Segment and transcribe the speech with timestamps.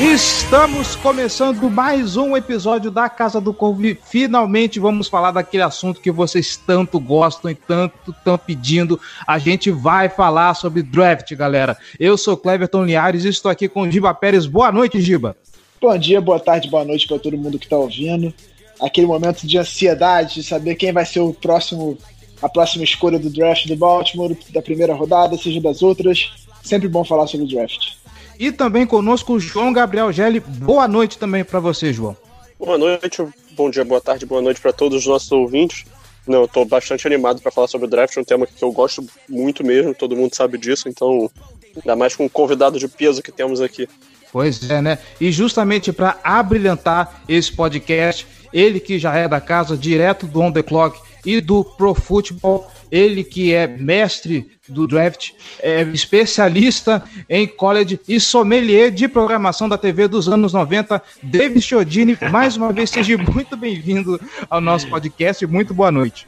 [0.00, 6.00] Estamos começando mais um episódio da Casa do Corvo e finalmente vamos falar daquele assunto
[6.00, 9.00] que vocês tanto gostam e tanto estão pedindo.
[9.26, 11.76] A gente vai falar sobre draft, galera.
[11.98, 14.46] Eu sou Cleverton Liares e estou aqui com Giba Pérez.
[14.46, 15.36] Boa noite, Giba.
[15.80, 18.32] Bom dia, boa tarde, boa noite para todo mundo que está ouvindo.
[18.80, 21.98] Aquele momento de ansiedade de saber quem vai ser o próximo,
[22.40, 26.30] a próxima escolha do draft do Baltimore, da primeira rodada, seja das outras.
[26.62, 27.97] Sempre bom falar sobre o draft.
[28.38, 30.40] E também conosco o João Gabriel Gelli.
[30.40, 32.16] Boa noite também para você, João.
[32.58, 35.84] Boa noite, bom dia, boa tarde, boa noite para todos os nossos ouvintes.
[36.26, 39.04] Não, eu tô bastante animado para falar sobre o draft, um tema que eu gosto
[39.28, 41.30] muito mesmo, todo mundo sabe disso, então
[41.74, 43.88] ainda mais com o convidado de peso que temos aqui.
[44.30, 44.98] Pois é, né?
[45.20, 50.52] E justamente para abrilhantar esse podcast, ele que já é da casa, direto do On
[50.52, 57.46] The Clock e do Pro Football, ele que é mestre do draft, é especialista em
[57.46, 62.18] college e sommelier de programação da TV dos anos 90, David Chiodini.
[62.30, 65.46] Mais uma vez, seja muito bem-vindo ao nosso podcast.
[65.46, 66.26] Muito boa noite.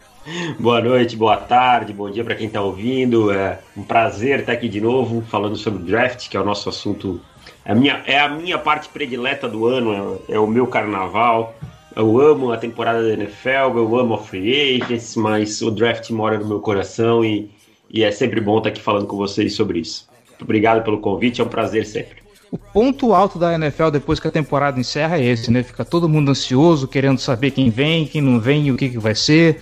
[0.58, 3.32] Boa noite, boa tarde, bom dia para quem está ouvindo.
[3.32, 7.20] É um prazer estar aqui de novo falando sobre draft, que é o nosso assunto.
[7.64, 11.54] É a minha, é a minha parte predileta do ano, é, é o meu carnaval.
[11.94, 16.38] Eu amo a temporada da NFL, eu amo a Free Agents, mas o draft mora
[16.38, 17.50] no meu coração e,
[17.90, 20.08] e é sempre bom estar aqui falando com vocês sobre isso.
[20.40, 22.20] Obrigado pelo convite, é um prazer sempre.
[22.50, 25.62] O ponto alto da NFL depois que a temporada encerra é esse, né?
[25.62, 28.98] Fica todo mundo ansioso, querendo saber quem vem, quem não vem e o que, que
[28.98, 29.60] vai ser.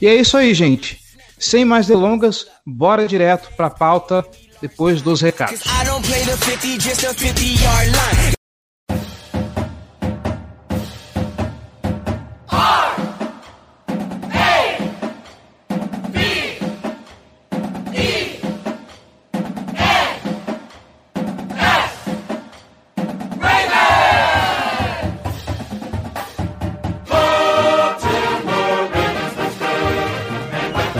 [0.00, 0.98] E é isso aí, gente.
[1.38, 4.24] Sem mais delongas, bora direto para a pauta
[4.62, 5.60] depois dos recados.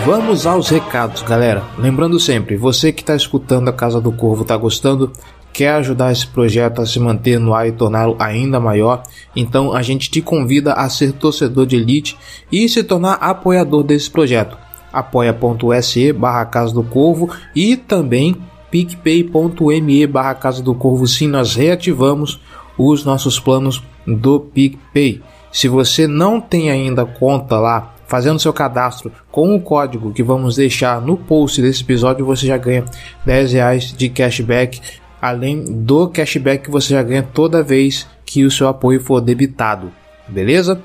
[0.04, 1.62] Vamos aos recados, galera.
[1.78, 5.12] Lembrando sempre, você que está escutando a Casa do Corvo, está gostando,
[5.52, 9.04] quer ajudar esse projeto a se manter no ar e torná-lo ainda maior,
[9.34, 12.18] então a gente te convida a ser torcedor de elite
[12.50, 14.58] e se tornar apoiador desse projeto.
[14.92, 18.36] apoia.se barra Casa do Corvo e também
[18.72, 22.40] picpay.me barra Casa do Corvo sim, nós reativamos
[22.76, 25.22] os nossos planos do PicPay.
[25.52, 30.56] Se você não tem ainda conta lá fazendo seu cadastro com o código que vamos
[30.56, 32.84] deixar no post desse episódio, você já ganha
[33.24, 34.82] 10 reais de cashback,
[35.18, 39.90] além do cashback que você já ganha toda vez que o seu apoio for debitado,
[40.28, 40.78] beleza?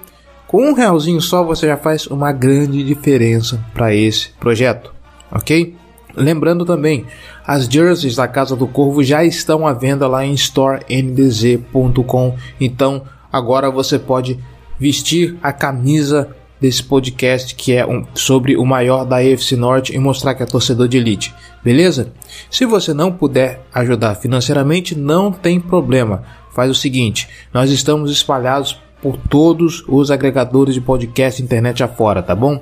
[0.47, 4.93] Com um realzinho só você já faz uma grande diferença para esse projeto,
[5.29, 5.75] ok?
[6.15, 7.05] Lembrando também,
[7.45, 13.69] as jerseys da Casa do Corvo já estão à venda lá em storendzc.com, então agora
[13.69, 14.39] você pode
[14.79, 19.99] vestir a camisa desse podcast que é um, sobre o maior da AFC Norte e
[19.99, 22.11] mostrar que é torcedor de elite, beleza?
[22.49, 26.23] Se você não puder ajudar financeiramente, não tem problema.
[26.53, 32.35] Faz o seguinte: nós estamos espalhados por todos os agregadores de podcast internet afora, tá
[32.35, 32.61] bom?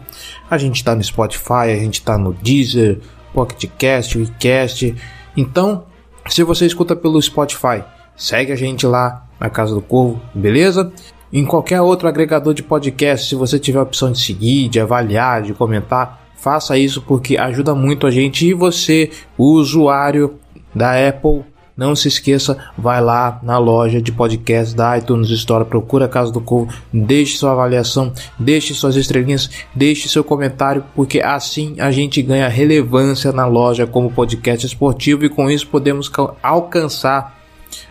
[0.50, 3.00] A gente está no Spotify, a gente está no Deezer,
[3.33, 4.95] Pocket Cast, WeCast.
[5.35, 5.85] Então,
[6.27, 7.83] se você escuta pelo Spotify,
[8.16, 10.91] segue a gente lá na Casa do Corvo, beleza?
[11.31, 15.42] Em qualquer outro agregador de podcast, se você tiver a opção de seguir, de avaliar,
[15.42, 18.48] de comentar, faça isso porque ajuda muito a gente.
[18.48, 20.36] E você, usuário
[20.74, 21.44] da Apple,
[21.77, 26.31] não se esqueça, vai lá na loja de podcast da iTunes Store, procura a Casa
[26.31, 32.22] do Corvo, deixe sua avaliação, deixe suas estrelinhas, deixe seu comentário, porque assim a gente
[32.22, 36.10] ganha relevância na loja como podcast esportivo e com isso podemos
[36.42, 37.38] alcançar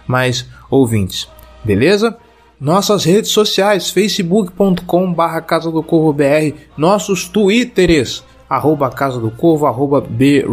[0.06, 1.28] mais ouvintes.
[1.62, 2.16] Beleza?
[2.64, 9.66] Nossas redes sociais, facebook.com barra Casa do Corvo BR, nossos twitters, arroba Casa do Corvo,
[9.66, 10.46] arroba B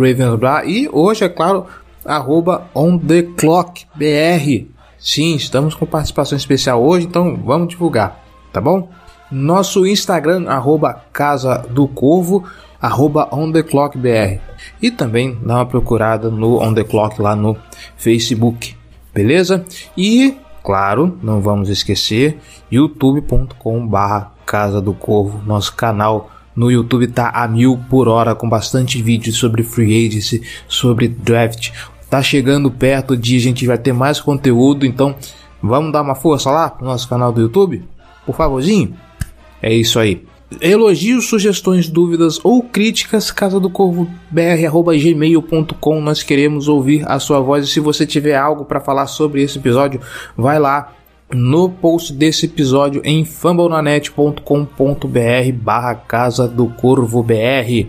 [0.66, 1.68] e hoje, é claro,
[2.04, 4.68] arroba On The Clock BR.
[5.00, 8.22] Sim, estamos com participação especial hoje, então vamos divulgar,
[8.52, 8.90] tá bom?
[9.32, 12.44] Nosso Instagram, arroba Casa do Corvo,
[12.82, 14.42] arroba OnTheClockBR.
[14.82, 17.56] E também dá uma procurada no On The Clock lá no
[17.96, 18.76] Facebook,
[19.14, 19.64] beleza?
[19.96, 22.40] E, claro, não vamos esquecer,
[22.72, 28.50] youtube.com barra Casa do Corvo, nosso canal no YouTube tá a mil por hora com
[28.50, 31.72] bastante vídeo sobre free agency, sobre draft.
[32.10, 35.16] Tá chegando perto de a gente vai ter mais conteúdo, então
[35.64, 37.84] vamos dar uma força lá pro nosso canal do YouTube?
[38.26, 38.96] Por favorzinho?
[39.62, 40.26] É isso aí.
[40.60, 46.02] Elogios, sugestões, dúvidas ou críticas, casa do corvo br@gmail.com.
[46.02, 49.58] Nós queremos ouvir a sua voz e se você tiver algo para falar sobre esse
[49.58, 50.02] episódio,
[50.36, 50.94] vai lá
[51.34, 54.44] no post desse episódio em fambonanet.com.br
[55.54, 57.88] barra Casa do Corvo BR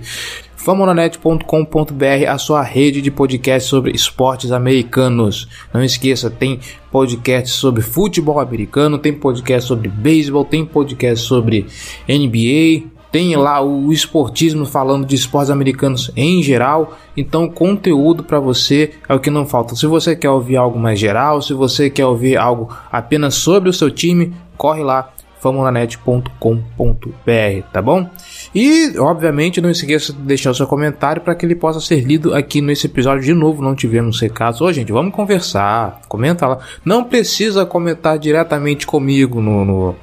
[0.62, 5.49] famonanet.com.br, a sua rede de podcasts sobre esportes americanos.
[5.75, 6.61] Não esqueça, tem
[6.91, 11.67] podcast sobre futebol americano, tem podcast sobre beisebol, tem podcast sobre
[12.09, 16.97] NBA, tem lá o esportismo falando de esportes americanos em geral.
[17.17, 19.75] Então, conteúdo para você é o que não falta.
[19.75, 23.73] Se você quer ouvir algo mais geral, se você quer ouvir algo apenas sobre o
[23.73, 25.12] seu time, corre lá
[25.43, 28.09] famulanet.com.br, tá bom?
[28.55, 32.33] E, obviamente, não esqueça de deixar o seu comentário para que ele possa ser lido
[32.33, 33.61] aqui nesse episódio de novo.
[33.61, 34.61] Não tivemos recados.
[34.61, 36.00] Ô, gente, vamos conversar.
[36.09, 36.59] Comenta lá.
[36.85, 39.97] Não precisa comentar diretamente comigo no, no,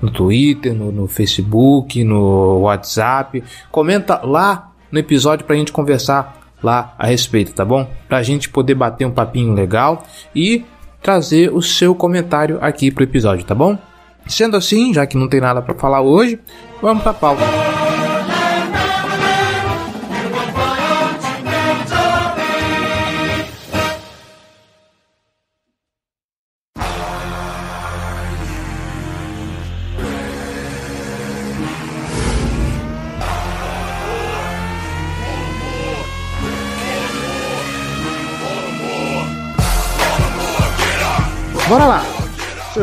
[0.00, 3.44] no Twitter, no, no Facebook, no WhatsApp.
[3.70, 7.86] Comenta lá no episódio para a gente conversar lá a respeito, tá bom?
[8.08, 10.04] Para a gente poder bater um papinho legal
[10.34, 10.64] e
[11.02, 13.78] trazer o seu comentário aqui pro episódio, tá bom?
[14.26, 16.38] Sendo assim, já que não tem nada para falar hoje,
[16.82, 17.75] vamos para a pauta.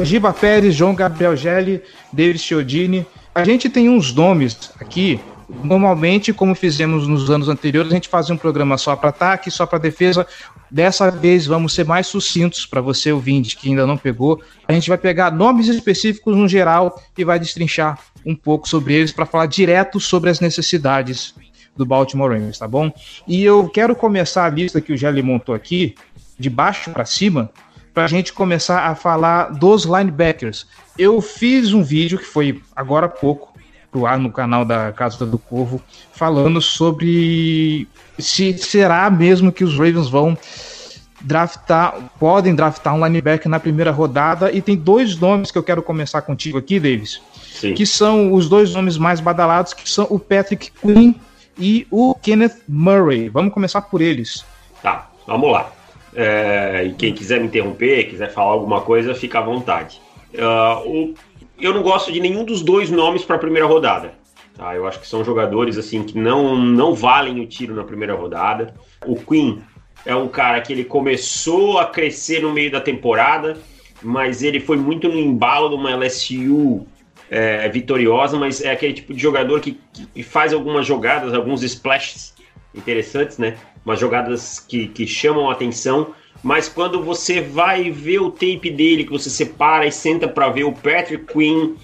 [0.04, 3.06] Giba Pérez, João Gabriel Gelli, David Chiodini.
[3.34, 5.20] A gente tem uns nomes aqui.
[5.64, 9.66] Normalmente, como fizemos nos anos anteriores, a gente fazia um programa só para ataque, só
[9.66, 10.26] para defesa.
[10.70, 14.42] Dessa vez vamos ser mais sucintos para você ouvinte que ainda não pegou.
[14.68, 19.12] A gente vai pegar nomes específicos no geral e vai destrinchar um pouco sobre eles
[19.12, 21.36] para falar direto sobre as necessidades
[21.76, 22.92] do Baltimore Ravens, tá bom?
[23.28, 25.96] E eu quero começar a lista que o Gelli montou aqui,
[26.40, 27.50] de baixo para cima,
[27.94, 30.66] para a gente começar a falar dos linebackers.
[30.98, 33.54] Eu fiz um vídeo que foi agora há pouco
[33.92, 35.80] pro ar no canal da Casa do Corvo
[36.12, 37.88] falando sobre
[38.18, 40.36] se será mesmo que os Ravens vão
[41.22, 45.82] draftar, podem draftar um linebacker na primeira rodada e tem dois nomes que eu quero
[45.82, 47.22] começar contigo aqui, Davis,
[47.54, 47.76] Sim.
[47.76, 51.14] que são os dois nomes mais badalados, que são o Patrick Quinn
[51.58, 53.30] e o Kenneth Murray.
[53.30, 54.44] Vamos começar por eles.
[54.82, 55.72] Tá, vamos lá.
[56.16, 60.02] É, e quem quiser me interromper, quiser falar alguma coisa, fica à vontade.
[60.34, 61.14] Uh, o,
[61.60, 64.14] eu não gosto de nenhum dos dois nomes para a primeira rodada.
[64.56, 64.76] Tá?
[64.76, 68.74] Eu acho que são jogadores assim que não, não valem o tiro na primeira rodada.
[69.06, 69.64] O Queen
[70.06, 73.58] é um cara que ele começou a crescer no meio da temporada,
[74.02, 76.86] mas ele foi muito no embalo de uma LSU
[77.30, 79.80] é, vitoriosa, mas é aquele tipo de jogador que,
[80.14, 82.34] que faz algumas jogadas, alguns splashes
[82.76, 83.58] interessantes, né?
[83.86, 89.04] Umas jogadas que, que chamam a atenção, mas quando você vai ver o tape dele,
[89.04, 91.76] que você separa e senta para ver o Patrick Quinn,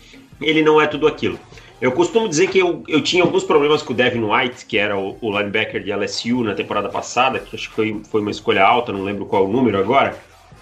[0.42, 1.40] ele não é tudo aquilo.
[1.82, 4.98] Eu costumo dizer que eu, eu tinha alguns problemas com o Devin White, que era
[4.98, 8.66] o, o linebacker de LSU na temporada passada, que acho que foi, foi uma escolha
[8.66, 10.18] alta, não lembro qual o número agora.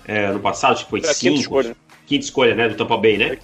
[0.06, 1.20] É, no passado, acho que foi 5.
[1.20, 1.78] Quinta escolha.
[2.06, 2.70] Quinta escolha, né?
[2.70, 3.38] Do Tampa Bay, né?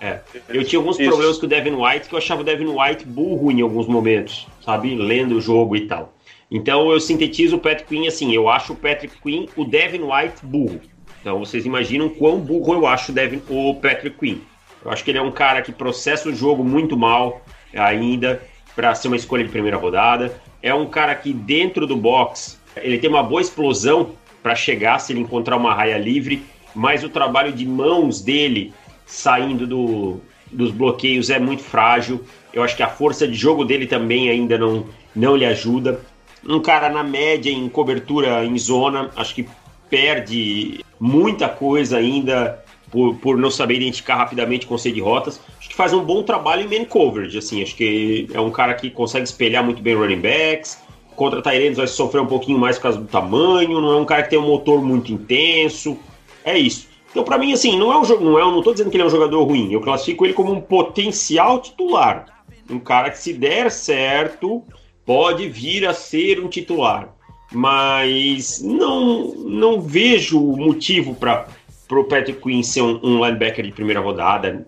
[0.00, 0.20] É.
[0.48, 1.08] Eu tinha alguns Isso.
[1.08, 4.46] problemas com o Devin White, que eu achava o Devin White burro em alguns momentos,
[4.62, 4.94] sabe?
[4.96, 6.13] Lendo o jogo e tal.
[6.54, 10.36] Então eu sintetizo o Patrick Quinn assim, eu acho o Patrick Quinn o Devin White
[10.46, 10.80] burro.
[11.20, 14.38] Então vocês imaginam quão burro eu acho o, Devin, o Patrick Quinn.
[14.84, 17.42] Eu acho que ele é um cara que processa o jogo muito mal
[17.74, 18.40] ainda
[18.76, 20.40] para ser uma escolha de primeira rodada.
[20.62, 25.12] É um cara que dentro do box ele tem uma boa explosão para chegar se
[25.12, 28.72] ele encontrar uma raia livre, mas o trabalho de mãos dele
[29.04, 30.20] saindo do,
[30.52, 32.24] dos bloqueios é muito frágil.
[32.52, 36.00] Eu acho que a força de jogo dele também ainda não, não lhe ajuda
[36.48, 39.48] um cara na média em cobertura em zona, acho que
[39.88, 45.40] perde muita coisa ainda por, por não saber identificar rapidamente conceito de rotas.
[45.58, 48.74] Acho que faz um bom trabalho em man coverage, assim, acho que é um cara
[48.74, 50.82] que consegue espelhar muito bem running backs.
[51.16, 54.24] Contra Tyrannos vai sofrer um pouquinho mais por causa do tamanho, não é um cara
[54.24, 55.96] que tem um motor muito intenso.
[56.44, 56.88] É isso.
[57.10, 59.04] Então, para mim, assim, não é um jogo, não é, não tô dizendo que ele
[59.04, 59.72] é um jogador ruim.
[59.72, 62.26] Eu classifico ele como um potencial titular,
[62.68, 64.64] um cara que se der certo
[65.04, 67.14] pode vir a ser um titular,
[67.52, 71.46] mas não não vejo motivo para
[71.90, 74.66] o Patrick Quinn ser um, um, linebacker de primeira rodada.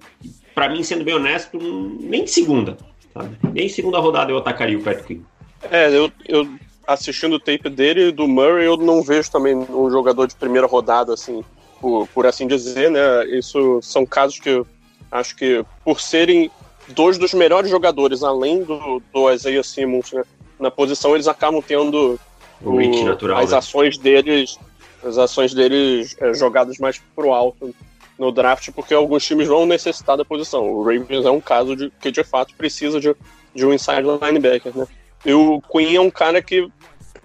[0.54, 2.76] Para mim, sendo bem honesto, nem de segunda,
[3.12, 3.36] sabe?
[3.52, 5.22] Nem segunda rodada eu atacaria o Patrick Quinn.
[5.70, 6.48] É, eu, eu
[6.86, 11.12] assistindo o tape dele do Murray, eu não vejo também um jogador de primeira rodada,
[11.12, 11.44] assim,
[11.80, 13.26] por, por assim dizer, né?
[13.26, 14.62] Isso são casos que
[15.10, 16.50] acho que, por serem
[16.88, 20.22] dois dos melhores jogadores, além do, do Isaiah Simmons, né,
[20.58, 22.18] na posição, eles acabam tendo
[22.62, 23.58] o, o natural, as né?
[23.58, 24.58] ações deles,
[25.04, 27.74] as ações deles é, jogadas mais pro alto
[28.18, 30.64] no draft, porque alguns times vão necessitar da posição.
[30.70, 33.14] O Ravens é um caso de que de fato precisa de,
[33.54, 34.86] de um inside linebacker, né?
[35.24, 36.68] E o Queen é um cara que,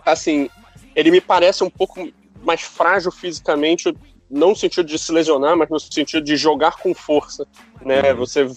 [0.05, 0.49] assim,
[0.95, 2.09] ele me parece um pouco
[2.43, 3.95] mais frágil fisicamente,
[4.29, 7.47] não no sentido de se lesionar, mas no sentido de jogar com força,
[7.81, 8.11] né?
[8.11, 8.17] Uhum.
[8.17, 8.49] Você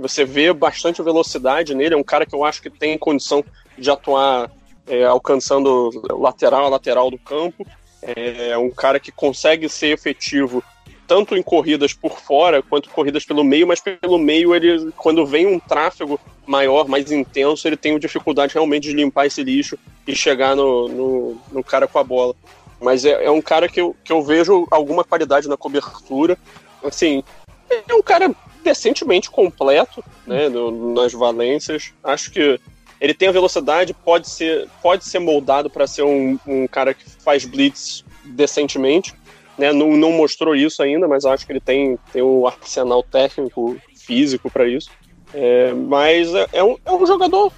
[0.00, 3.44] você vê bastante velocidade nele, é um cara que eu acho que tem condição
[3.76, 4.50] de atuar
[4.86, 7.66] é, alcançando lateral a lateral do campo.
[8.02, 10.62] É um cara que consegue ser efetivo
[11.06, 15.46] tanto em corridas por fora quanto corridas pelo meio, mas pelo meio ele, quando vem
[15.46, 20.56] um tráfego maior, mais intenso, ele tem dificuldade realmente de limpar esse lixo e chegar
[20.56, 22.34] no, no, no cara com a bola.
[22.80, 26.36] Mas é, é, um cara que eu, que eu vejo alguma qualidade na cobertura.
[26.82, 27.22] Assim,
[27.70, 31.92] é um cara decentemente completo né, no, nas valências.
[32.02, 32.60] Acho que
[33.00, 37.04] ele tem a velocidade, pode ser, pode ser moldado para ser um, um, cara que
[37.08, 39.14] faz blitz decentemente.
[39.58, 39.72] Né?
[39.72, 44.50] Não, não mostrou isso ainda, mas acho que ele tem, tem o arsenal técnico, físico
[44.50, 44.90] para isso.
[45.34, 47.52] É, mas é, é, um, é um jogador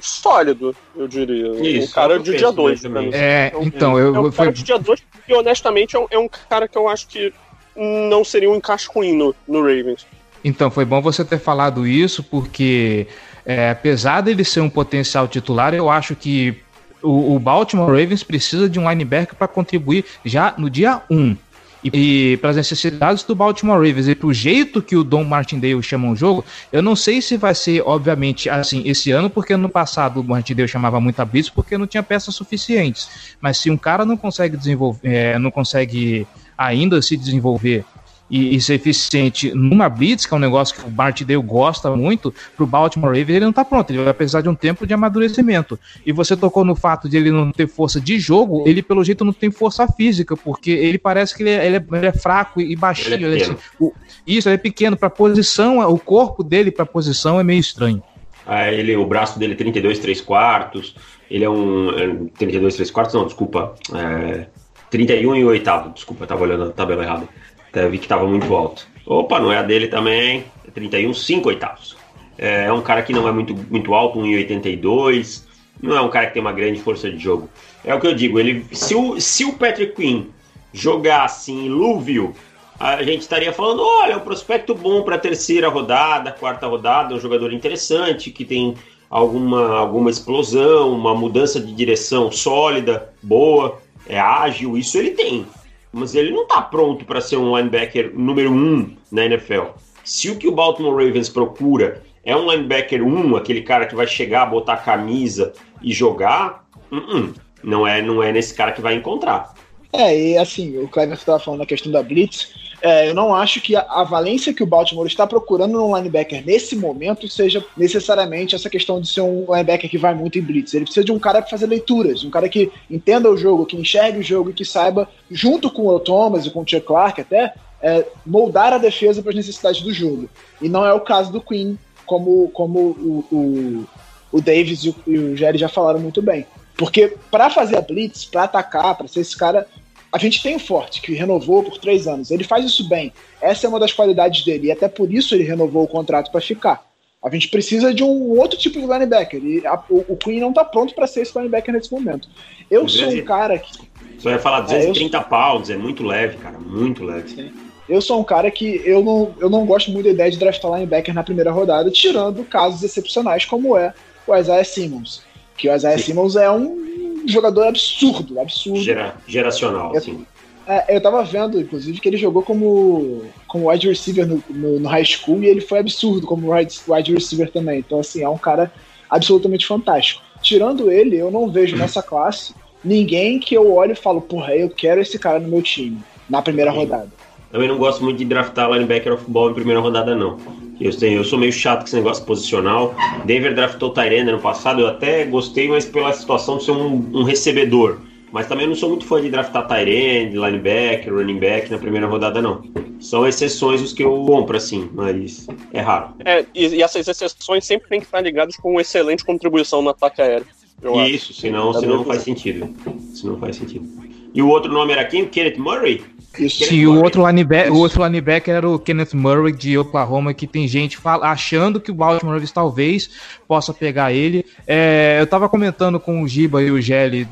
[0.00, 1.48] sólido, eu diria.
[1.60, 2.84] Isso, um cara de dia 2.
[3.12, 4.14] É, então, eu.
[4.14, 6.88] É um cara de dia 2 e honestamente é um, é um cara que eu
[6.88, 7.32] acho que
[7.76, 10.06] não seria um encaixe ruim no, no Ravens.
[10.48, 13.06] Então, foi bom você ter falado isso, porque
[13.44, 16.56] é, apesar dele ser um potencial titular, eu acho que
[17.02, 21.36] o, o Baltimore Ravens precisa de um linebacker para contribuir já no dia 1.
[21.84, 25.22] E, e para as necessidades do Baltimore Ravens e para o jeito que o Don
[25.22, 29.54] Martindale chama o jogo, eu não sei se vai ser, obviamente, assim, esse ano, porque
[29.54, 33.36] no passado o Martindale chamava muita blitz porque não tinha peças suficientes.
[33.38, 36.26] Mas se um cara não consegue desenvolver, é, não consegue
[36.56, 37.84] ainda se desenvolver
[38.30, 41.94] e, e, ser eficiente numa blitz, que é um negócio que o Bart Dale gosta
[41.96, 44.94] muito, pro Baltimore Ravens ele não tá pronto, ele vai precisar de um tempo de
[44.94, 45.78] amadurecimento.
[46.04, 49.24] E você tocou no fato de ele não ter força de jogo, ele pelo jeito
[49.24, 52.60] não tem força física, porque ele parece que ele é, ele é, ele é fraco
[52.60, 53.14] e baixinho.
[53.14, 53.92] Ele é ele, assim, o,
[54.26, 58.02] isso, ele é pequeno, pra posição, o corpo dele pra posição é meio estranho.
[58.46, 60.94] Ah, ele, o braço dele é 32, 3 quartos,
[61.30, 61.90] ele é um...
[61.90, 64.46] É, 32, 3 quartos, não, desculpa, é,
[64.90, 67.28] 31 e oitavo, desculpa, tava olhando a tabela errada.
[67.70, 68.86] Até vi que estava muito alto.
[69.06, 70.44] Opa, não é a dele também.
[70.66, 71.96] É 31, 5 oitavos.
[72.36, 75.44] É, é um cara que não é muito, muito alto, 1,82.
[75.80, 77.48] Não é um cara que tem uma grande força de jogo.
[77.84, 78.38] É o que eu digo.
[78.38, 80.26] Ele, se, o, se o Patrick Quinn
[80.72, 82.34] jogasse em Lúvio,
[82.78, 87.20] a gente estaria falando: olha, um prospecto bom para a terceira rodada, quarta rodada, um
[87.20, 88.74] jogador interessante que tem
[89.08, 94.76] alguma, alguma explosão, uma mudança de direção sólida, boa, é ágil.
[94.76, 95.46] Isso ele tem
[95.92, 99.72] mas ele não está pronto para ser um linebacker número um na NFL.
[100.04, 104.06] Se o que o Baltimore Ravens procura é um linebacker 1, aquele cara que vai
[104.06, 105.52] chegar, botar a camisa
[105.82, 109.54] e jogar, uh -uh, não é não é nesse cara que vai encontrar.
[109.92, 112.67] É, e assim, o Clever estava falando da questão da Blitz.
[112.80, 116.44] É, eu não acho que a, a, valência que o Baltimore está procurando no linebacker
[116.46, 120.74] nesse momento seja necessariamente essa questão de ser um linebacker que vai muito em blitz.
[120.74, 123.76] Ele precisa de um cara para fazer leituras, um cara que entenda o jogo, que
[123.76, 127.20] enxergue o jogo e que saiba, junto com o Thomas e com o Chuck Clark
[127.20, 130.28] até, é, moldar a defesa para as necessidades do jogo.
[130.62, 133.86] E não é o caso do Queen, como, como o, o,
[134.32, 136.46] o Davis e o, e o Jerry já falaram muito bem.
[136.76, 139.66] Porque para fazer a blitz, para atacar, para ser esse cara,
[140.12, 142.30] a gente tem o Forte, que renovou por três anos.
[142.30, 143.12] Ele faz isso bem.
[143.40, 144.68] Essa é uma das qualidades dele.
[144.68, 146.86] E até por isso ele renovou o contrato para ficar.
[147.22, 149.44] A gente precisa de um outro tipo de linebacker.
[149.44, 152.28] E a, o, o, Queen não está pronto para ser esse linebacker nesse momento.
[152.70, 153.72] Eu sou um cara que.
[154.16, 155.24] Você vai falar 230 é, eu...
[155.24, 156.58] pounds, é muito leve, cara.
[156.58, 157.28] Muito leve.
[157.28, 157.52] Sim.
[157.88, 160.72] Eu sou um cara que eu não, eu não gosto muito da ideia de draftar
[160.72, 163.94] linebacker na primeira rodada, tirando casos excepcionais como é
[164.26, 165.22] o Isaiah Simmons.
[165.56, 166.04] Que o Isaiah Sim.
[166.04, 166.88] Simmons é um
[167.32, 168.80] jogador absurdo, absurdo.
[168.80, 170.26] Gera, geracional, eu, assim.
[170.66, 174.88] É, eu tava vendo, inclusive, que ele jogou como, como wide receiver no, no, no
[174.88, 177.78] high school e ele foi absurdo como wide, wide receiver também.
[177.78, 178.70] Então, assim, é um cara
[179.08, 180.22] absolutamente fantástico.
[180.42, 182.54] Tirando ele, eu não vejo nessa classe
[182.84, 186.42] ninguém que eu olho e falo, porra, eu quero esse cara no meu time, na
[186.42, 187.08] primeira rodada.
[187.50, 190.38] Também não gosto muito de draftar linebacker of ball em primeira rodada, não.
[190.80, 192.94] Eu, tenho, eu sou meio chato com esse negócio posicional.
[193.24, 197.22] Denver draftou Tyrande ano passado, eu até gostei, mas pela situação de ser um, um
[197.24, 197.98] recebedor.
[198.30, 202.42] Mas também não sou muito fã de draftar Tyrande, linebacker, running back na primeira rodada,
[202.42, 202.62] não.
[203.00, 206.14] São exceções os que eu compro, assim, mas é raro.
[206.24, 209.90] É, e, e essas exceções sempre têm que estar ligadas com uma excelente contribuição no
[209.90, 210.46] ataque aéreo.
[210.82, 211.10] eu acho.
[211.10, 212.72] Isso, senão, senão não faz sentido.
[213.14, 213.88] Senão não faz sentido.
[214.34, 215.26] E o outro nome era quem?
[215.26, 216.04] Kenneth Murray?
[216.38, 220.46] Kenneth Sim, o outro, linebacker, o outro linebacker era o Kenneth Murray de Oklahoma, que
[220.46, 223.10] tem gente fala- achando que o Baltimore talvez
[223.46, 224.44] possa pegar ele.
[224.66, 227.26] É, eu tava comentando com o Giba e o Gelli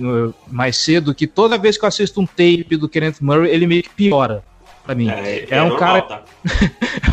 [0.50, 3.82] mais cedo que toda vez que eu assisto um tape do Kenneth Murray, ele meio
[3.82, 4.42] que piora
[4.86, 5.08] pra mim.
[5.08, 6.24] É, um normal, cara tá?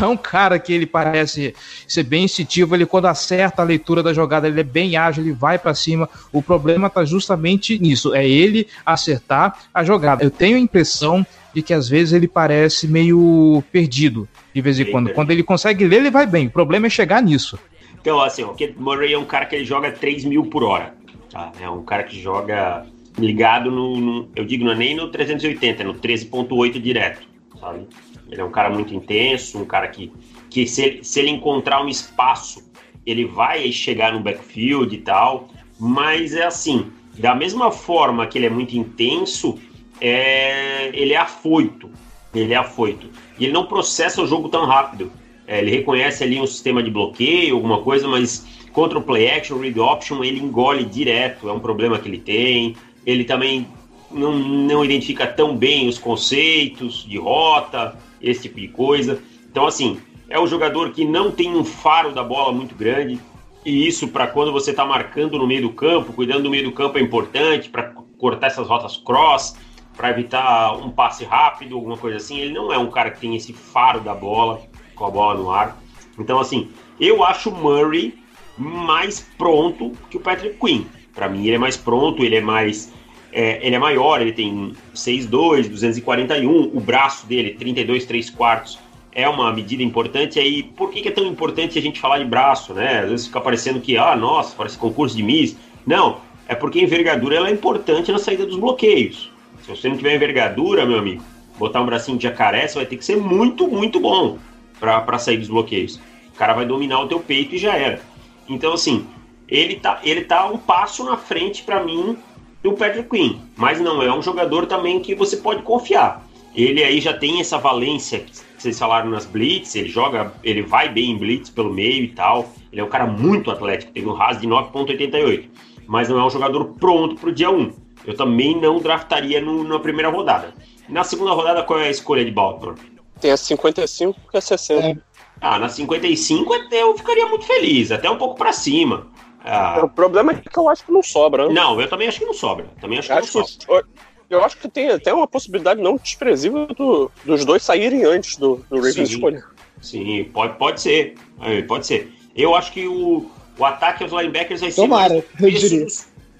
[0.00, 1.54] é um cara que ele parece
[1.86, 5.32] ser bem instintivo, ele quando acerta a leitura da jogada, ele é bem ágil, ele
[5.32, 6.08] vai pra cima.
[6.32, 10.24] O problema tá justamente nisso, é ele acertar a jogada.
[10.24, 14.86] Eu tenho a impressão de que às vezes ele parece meio perdido de vez em
[14.86, 15.10] quando.
[15.10, 16.46] Quando ele consegue ler, ele vai bem.
[16.46, 17.58] O problema é chegar nisso.
[18.00, 20.94] Então, assim, o Kenneth Murray é um cara que ele joga 3 mil por hora.
[21.30, 21.52] Tá?
[21.60, 22.84] É um cara que joga
[23.18, 27.26] ligado no, no- Eu digo, não é nem no 380, é no 13.8 direto,
[27.64, 27.86] sabe?
[28.30, 30.12] Ele é um cara muito intenso, um cara que,
[30.50, 32.62] que se, ele- se ele encontrar um espaço,
[33.06, 35.48] ele vai chegar no backfield e tal.
[35.78, 36.86] Mas é assim,
[37.18, 39.58] da mesma forma que ele é muito intenso,
[40.00, 41.90] é, ele é afoito.
[42.34, 43.08] Ele é afoito.
[43.38, 45.10] E ele não processa o jogo tão rápido.
[45.46, 49.58] É, ele reconhece ali um sistema de bloqueio, alguma coisa, mas contra o play action,
[49.58, 51.48] read option, ele engole direto.
[51.48, 52.74] É um problema que ele tem.
[53.06, 53.68] Ele também
[54.14, 59.22] não, não identifica tão bem os conceitos de rota, esse tipo de coisa.
[59.50, 63.18] Então, assim, é um jogador que não tem um faro da bola muito grande.
[63.64, 66.72] E isso, para quando você está marcando no meio do campo, cuidando do meio do
[66.72, 69.56] campo é importante, para cortar essas rotas cross,
[69.96, 72.38] para evitar um passe rápido, alguma coisa assim.
[72.38, 74.60] Ele não é um cara que tem esse faro da bola,
[74.94, 75.78] com a bola no ar.
[76.18, 76.68] Então, assim,
[77.00, 78.14] eu acho o Murray
[78.56, 80.84] mais pronto que o Patrick Quinn.
[81.14, 82.92] Para mim, ele é mais pronto, ele é mais.
[83.34, 88.78] É, ele é maior, ele tem 6'2, 241, o braço dele, 32, 3 quartos,
[89.12, 90.38] é uma medida importante.
[90.38, 93.00] Aí, por que, que é tão importante a gente falar de braço, né?
[93.00, 95.56] Às vezes fica parecendo que, ah, nossa, parece concurso de Miss.
[95.84, 99.32] Não, é porque a envergadura ela é importante na saída dos bloqueios.
[99.62, 101.22] Se você não tiver envergadura, meu amigo,
[101.58, 104.38] botar um bracinho de jacaré, você vai ter que ser muito, muito bom
[104.78, 105.96] para sair dos bloqueios.
[106.32, 108.00] O cara vai dominar o teu peito e já era.
[108.48, 109.06] Então, assim,
[109.48, 112.16] ele tá, ele tá um passo na frente para mim
[112.64, 116.26] do Patrick Quinn, mas não é um jogador também que você pode confiar.
[116.56, 120.88] Ele aí já tem essa valência que vocês falaram nas blitz, ele joga, ele vai
[120.88, 122.48] bem em blitz pelo meio e tal.
[122.72, 125.44] Ele é um cara muito atlético, tem um RAS de 9.88,
[125.86, 127.70] mas não é um jogador pronto pro dia 1.
[128.06, 130.54] Eu também não draftaria no- na primeira rodada.
[130.88, 132.76] Na segunda rodada, qual é a escolha de Baltimore?
[133.20, 134.86] Tem a 55 e a 60.
[134.86, 134.96] É.
[135.40, 139.08] Ah, na 55 até eu ficaria muito feliz, até um pouco pra cima.
[139.44, 141.52] Ah, O problema é que eu acho que não sobra, né?
[141.54, 142.66] não, eu também acho que não sobra.
[142.80, 143.84] Também acho que Acho não que, sobra.
[144.30, 148.64] eu acho que tem até uma possibilidade não desprezível do- dos dois saírem antes do,
[148.70, 149.02] do Ravens Sim.
[149.16, 149.44] escolher.
[149.82, 151.14] Sim, pode, pode ser.
[151.42, 152.10] É, Pode ser.
[152.34, 155.68] Eu acho que o, o ataque aos linebackers vai ser Tomara, mais, eu no começo
[155.68, 155.86] diria.
[155.86, 155.92] do-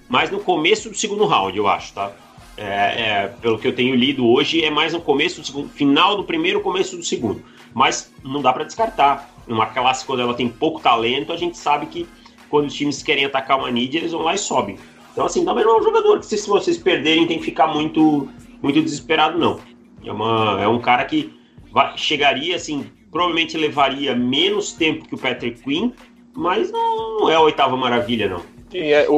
[0.09, 2.11] mais no começo do segundo round, eu acho, tá?
[2.57, 6.15] É, é, pelo que eu tenho lido hoje, é mais no começo do segundo, final
[6.17, 7.43] do primeiro, começo do segundo.
[7.73, 9.29] Mas não dá pra descartar.
[9.45, 12.07] Numa classe, quando ela tem pouco talento, a gente sabe que
[12.49, 14.77] quando os times querem atacar uma need, eles vão lá e sobem.
[15.11, 18.27] Então, assim, também não é um jogador que, se vocês perderem, tem que ficar muito,
[18.61, 19.59] muito desesperado, não.
[20.05, 21.33] É, uma, é um cara que
[21.71, 25.91] vai- chegaria, assim, provavelmente levaria menos tempo que o Patrick Quinn,
[26.35, 28.41] mas não, não é a oitava maravilha, não.
[28.73, 29.13] E é, o,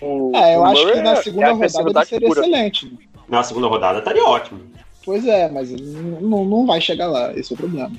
[0.00, 2.40] o, É, eu o acho que Murray na é- segunda é rodada ele seria pura.
[2.40, 2.98] excelente.
[3.28, 4.60] Na segunda rodada estaria ótimo.
[5.04, 7.92] Pois é, mas não, não vai chegar lá, esse é o problema.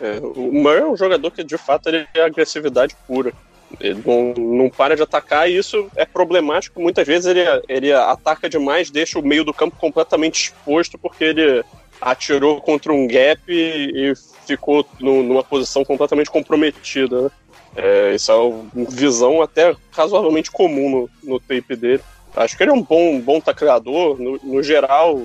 [0.00, 3.32] É, o Murray é um jogador que, de fato, ele é agressividade pura.
[3.78, 6.80] Ele não, não para de atacar e isso é problemático.
[6.80, 11.64] Muitas vezes ele, ele ataca demais, deixa o meio do campo completamente exposto porque ele
[12.00, 14.14] atirou contra um gap e, e
[14.46, 17.22] ficou no- numa posição completamente comprometida.
[17.22, 17.30] Né?
[17.76, 22.02] É, isso é uma visão até razoavelmente comum no, no tape dele.
[22.34, 25.20] Acho que ele é um bom, bom tacleador, no, no geral,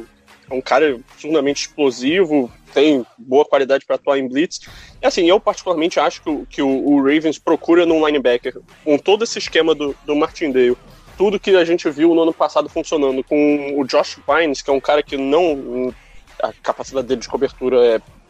[0.49, 4.62] é um cara absurdamente explosivo, tem boa qualidade para atuar em blitz.
[5.01, 9.23] E assim, eu particularmente acho que, que o, o Ravens procura num linebacker, com todo
[9.23, 10.77] esse esquema do, do Martindale,
[11.17, 14.73] tudo que a gente viu no ano passado funcionando, com o Josh Bynes, que é
[14.73, 15.93] um cara que não.
[16.41, 17.77] a capacidade dele de cobertura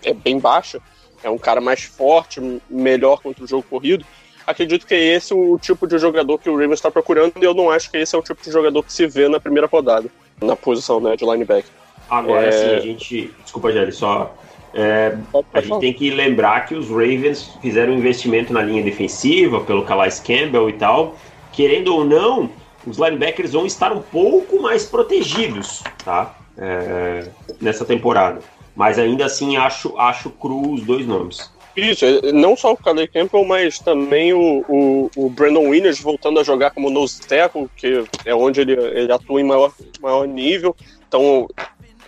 [0.04, 0.80] é, é bem baixa,
[1.23, 4.06] é um cara mais forte, melhor contra o jogo corrido.
[4.45, 7.56] Acredito que é esse o tipo de jogador que o Ravens está procurando, e eu
[7.56, 10.08] não acho que esse é o tipo de jogador que se vê na primeira rodada,
[10.39, 11.71] na posição né, de linebacker.
[12.10, 12.50] Agora, É.
[12.50, 13.32] assim, a gente.
[13.44, 14.34] Desculpa, Gelli, só.
[14.74, 15.18] É,
[15.54, 19.86] a gente tem que lembrar que os Ravens fizeram um investimento na linha defensiva pelo
[19.86, 21.15] Calais Campbell e tal.
[21.54, 22.50] Querendo ou não,
[22.86, 26.36] os linebackers vão estar um pouco mais protegidos, tá?
[26.58, 27.30] É,
[27.62, 28.41] nessa temporada.
[28.76, 31.50] Mas ainda assim acho, acho cru os dois nomes.
[31.76, 36.39] Isso, é, não só o Calais Campbell, mas também o, o, o, Brandon Williams voltando
[36.39, 40.76] a jogar como nose tackle, que é onde ele, ele atua em maior, maior nível.
[41.08, 41.48] Então,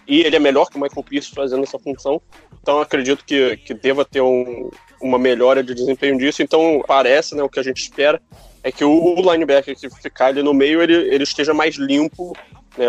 [0.07, 2.21] e ele é melhor que o Michael Pierce fazendo essa função.
[2.61, 4.69] Então acredito que, que deva ter um,
[5.01, 6.41] uma melhora de desempenho disso.
[6.41, 8.21] Então parece, né, o que a gente espera
[8.63, 12.33] é que o linebacker que ficar ali no meio ele, ele esteja mais limpo
[12.77, 12.87] né,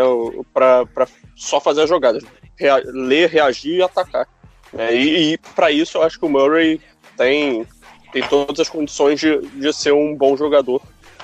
[0.54, 2.22] para só fazer as jogadas,
[2.57, 4.28] rea, ler, reagir e atacar.
[4.72, 4.94] Né?
[4.94, 6.81] E, e para isso eu acho que o Murray
[7.16, 7.66] tem,
[8.12, 10.81] tem todas as condições de, de ser um bom jogador.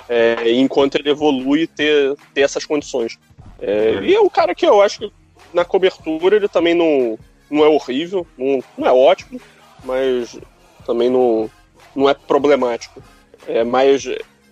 [0.07, 3.19] É, enquanto ele evolui, ter, ter essas condições.
[3.59, 5.13] É, e é um cara que eu acho que
[5.55, 7.19] na cobertura ele também não,
[7.51, 9.41] não é horrível, não, não é ótimo,
[9.85, 10.39] mas
[10.85, 11.49] também não,
[11.95, 13.03] não é problemático.
[13.47, 14.05] É, mas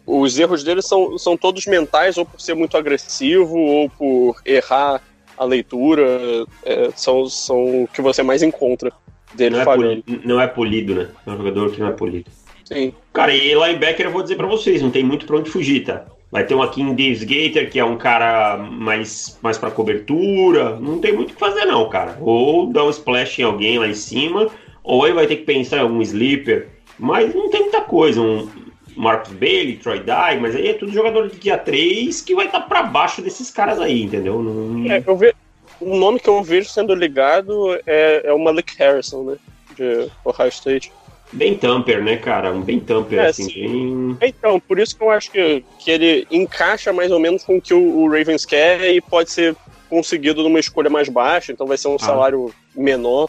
[0.07, 5.03] os erros dele são, são todos mentais, ou por ser muito agressivo, ou por errar
[5.37, 8.93] a leitura, é, são, são o que você mais encontra
[9.35, 10.05] dele não é falhando.
[10.07, 11.09] É não é polido, né?
[11.27, 12.31] É um jogador que não é polido.
[12.65, 12.95] Sim.
[13.12, 16.07] Cara, e linebacker eu vou dizer para vocês, não tem muito pra onde fugir, tá?
[16.33, 20.77] Vai ter um aqui em Davis Gator, que é um cara mais, mais para cobertura.
[20.81, 22.16] Não tem muito o que fazer, não, cara.
[22.23, 24.49] Ou dar um splash em alguém lá em cima,
[24.83, 26.68] ou aí vai ter que pensar em algum sleeper.
[26.99, 28.23] Mas não tem muita coisa.
[28.23, 28.49] Um
[28.97, 32.61] Marcus Bailey, Troy Dye, mas aí é tudo jogador de dia 3 que vai estar
[32.61, 34.42] tá para baixo desses caras aí, entendeu?
[34.42, 34.90] Não...
[34.90, 35.35] É, eu ve...
[35.81, 39.37] O nome que eu vejo sendo ligado é, é o Malik Harrison, né?
[39.77, 40.92] De Ohio State
[41.33, 42.53] bem tamper, né, cara?
[42.53, 43.47] Um bem tamper, é, assim,
[44.18, 44.29] bem...
[44.29, 47.61] Então, por isso que eu acho que, que ele encaixa mais ou menos com o
[47.61, 49.57] que o, o Ravens quer e pode ser
[49.88, 51.99] conseguido numa escolha mais baixa, então vai ser um ah.
[51.99, 53.29] salário menor.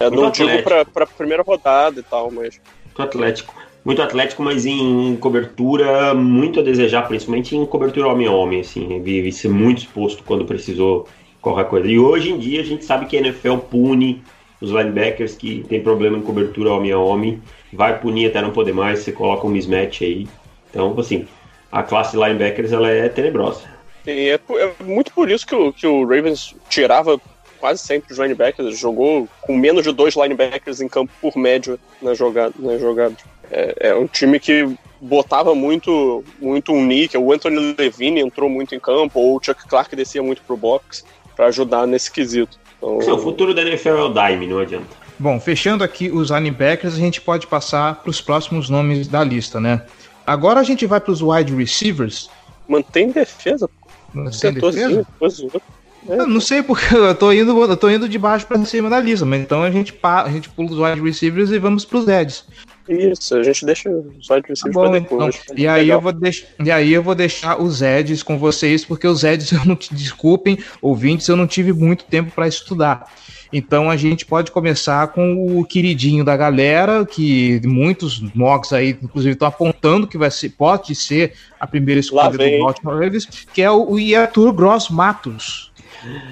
[0.00, 0.48] É, não atlético.
[0.48, 2.60] digo pra, pra primeira rodada e tal, mas...
[2.86, 3.54] Muito atlético.
[3.84, 9.00] Muito atlético, mas em cobertura muito a desejar, principalmente em cobertura homem a homem, assim.
[9.02, 11.08] Vive ser muito exposto quando precisou
[11.40, 11.88] qualquer coisa.
[11.88, 14.22] E hoje em dia a gente sabe que a NFL pune
[14.60, 17.42] os linebackers que tem problema em cobertura homem a homem,
[17.72, 20.28] vai punir até não poder mais, você coloca um mismatch aí.
[20.68, 21.26] Então, assim,
[21.70, 23.62] a classe linebackers ela é tenebrosa.
[24.06, 27.20] E é, é muito por isso que o, que o Ravens tirava
[27.58, 32.14] quase sempre os linebackers, jogou com menos de dois linebackers em campo por média na
[32.14, 32.54] jogada.
[32.58, 33.14] Na jogada.
[33.50, 34.66] É, é um time que
[35.00, 39.66] botava muito, muito um nick, o Anthony Levine entrou muito em campo, ou o Chuck
[39.66, 41.04] Clark descia muito pro box
[41.36, 42.58] para ajudar nesse quesito.
[42.82, 43.14] Então...
[43.14, 44.86] o futuro da NFL é o Dime, não adianta.
[45.18, 49.60] Bom, fechando aqui os linebackers, a gente pode passar para os próximos nomes da lista,
[49.60, 49.82] né?
[50.26, 52.30] Agora a gente vai para os wide receivers.
[52.66, 53.68] Mantém defesa.
[54.14, 55.06] Mantém defesa?
[56.08, 56.14] É.
[56.14, 58.98] Eu não sei porque eu tô indo, eu tô indo de baixo para cima da
[58.98, 62.08] lista, mas então a gente, a gente pula os wide receivers e vamos para os
[62.08, 62.46] Eds.
[62.88, 65.40] Isso, a gente deixa os wide receivers tá bom, depois.
[65.44, 66.46] Então, e, aí eu vou deix...
[66.58, 69.94] e aí eu vou deixar os Eds com vocês, porque os Eds, eu não te
[69.94, 73.06] desculpem, ouvintes, eu não tive muito tempo para estudar.
[73.52, 79.32] Então a gente pode começar com o queridinho da galera, que muitos mocks aí, inclusive,
[79.32, 83.70] estão apontando que vai ser, pode ser a primeira escolha do Baltimore Ravens, que é
[83.70, 85.70] o Iatur Gross Matos.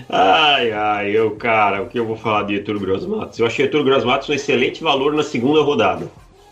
[0.09, 3.39] Ai, ai, eu, cara, o que eu vou falar de Arthur Gross Matos?
[3.39, 6.09] Eu achei Arthur Gross Matos um excelente valor na segunda rodada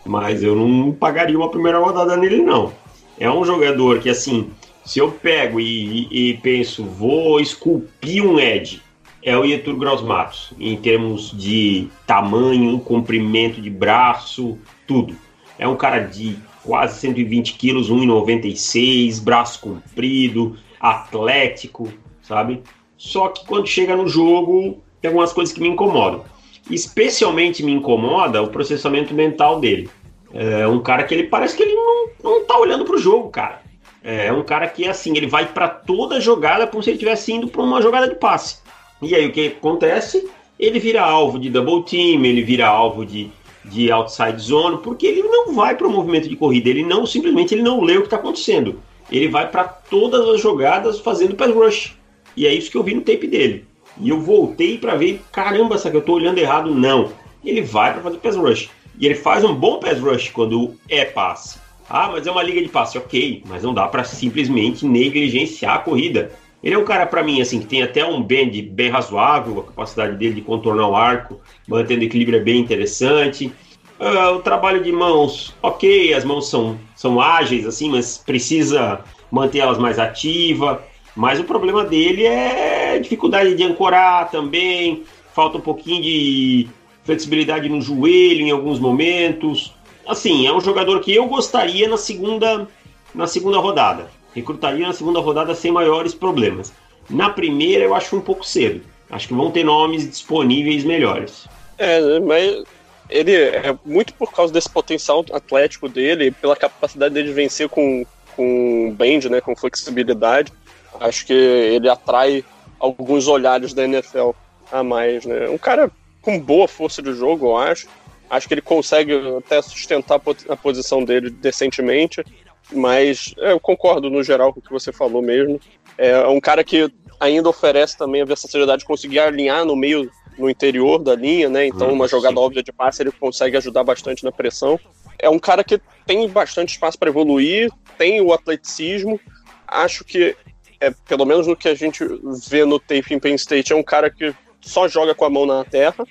[0.07, 2.71] mas eu não pagaria uma primeira rodada nele, não.
[3.19, 4.49] É um jogador que, assim,
[4.85, 8.81] se eu pego e, e, e penso, vou esculpir um Ed,
[9.21, 15.15] é o Ietur Gross Matos, em termos de tamanho, comprimento de braço, tudo.
[15.59, 21.91] É um cara de quase 120 quilos, 1,96, braço comprido, atlético,
[22.21, 22.61] sabe?
[22.97, 26.23] Só que quando chega no jogo, tem algumas coisas que me incomodam.
[26.69, 29.89] Especialmente me incomoda o processamento mental dele.
[30.33, 33.61] É um cara que ele parece que ele não, não tá olhando pro jogo, cara.
[34.03, 37.47] É um cara que, assim, ele vai para toda jogada como se ele estivesse indo
[37.47, 38.59] para uma jogada de passe.
[39.01, 40.29] E aí o que acontece?
[40.57, 43.29] Ele vira alvo de double team, ele vira alvo de,
[43.65, 47.53] de outside zone, porque ele não vai para o movimento de corrida, ele não simplesmente
[47.53, 48.81] ele não lê o que está acontecendo.
[49.11, 51.97] Ele vai para todas as jogadas fazendo pass rush.
[52.35, 53.65] E é isso que eu vi no tape dele.
[53.99, 56.73] E eu voltei para ver, caramba, será que eu estou olhando errado?
[56.73, 57.11] Não.
[57.43, 58.69] Ele vai para fazer pass rush.
[58.97, 61.59] E ele faz um bom pass rush quando é passe.
[61.89, 65.79] Ah, mas é uma liga de passe, ok, mas não dá para simplesmente negligenciar a
[65.79, 66.31] corrida.
[66.61, 69.63] Ele é um cara, para mim, assim, que tem até um bend bem razoável, a
[69.63, 73.53] capacidade dele de contornar o arco, mantendo equilíbrio é bem interessante.
[73.99, 79.59] Uh, o trabalho de mãos, ok, as mãos são, são ágeis, assim, mas precisa manter
[79.59, 80.79] elas mais ativas.
[81.15, 86.67] Mas o problema dele é dificuldade de ancorar também, falta um pouquinho de
[87.07, 89.73] flexibilidade no joelho em alguns momentos.
[90.05, 92.67] Assim, é um jogador que eu gostaria na segunda,
[93.15, 94.11] na segunda rodada.
[94.35, 96.73] Recrutaria na segunda rodada sem maiores problemas.
[97.09, 98.81] Na primeira eu acho um pouco cedo.
[99.09, 101.47] Acho que vão ter nomes disponíveis melhores.
[101.77, 102.63] É, mas
[103.09, 108.05] ele é muito por causa desse potencial atlético dele, pela capacidade dele de vencer com,
[108.35, 110.51] com bend, né, com flexibilidade.
[110.99, 112.43] Acho que ele atrai
[112.77, 114.31] alguns olhares da NFL
[114.69, 115.47] a mais, né?
[115.47, 115.89] Um cara
[116.27, 117.87] com boa força de jogo, eu acho.
[118.29, 122.21] Acho que ele consegue até sustentar a posição dele decentemente,
[122.69, 125.57] mas eu concordo no geral com o que você falou mesmo.
[125.97, 130.49] É um cara que ainda oferece também a versatilidade de conseguir alinhar no meio, no
[130.49, 131.65] interior da linha, né?
[131.65, 134.77] Então, uma jogada óbvia de passe ele consegue ajudar bastante na pressão.
[135.17, 139.17] É um cara que tem bastante espaço para evoluir, tem o atleticismo.
[139.65, 140.35] Acho que,
[140.81, 142.03] é, pelo menos no que a gente
[142.49, 145.45] vê no tape em Penn State, é um cara que só joga com a mão
[145.45, 146.05] na terra.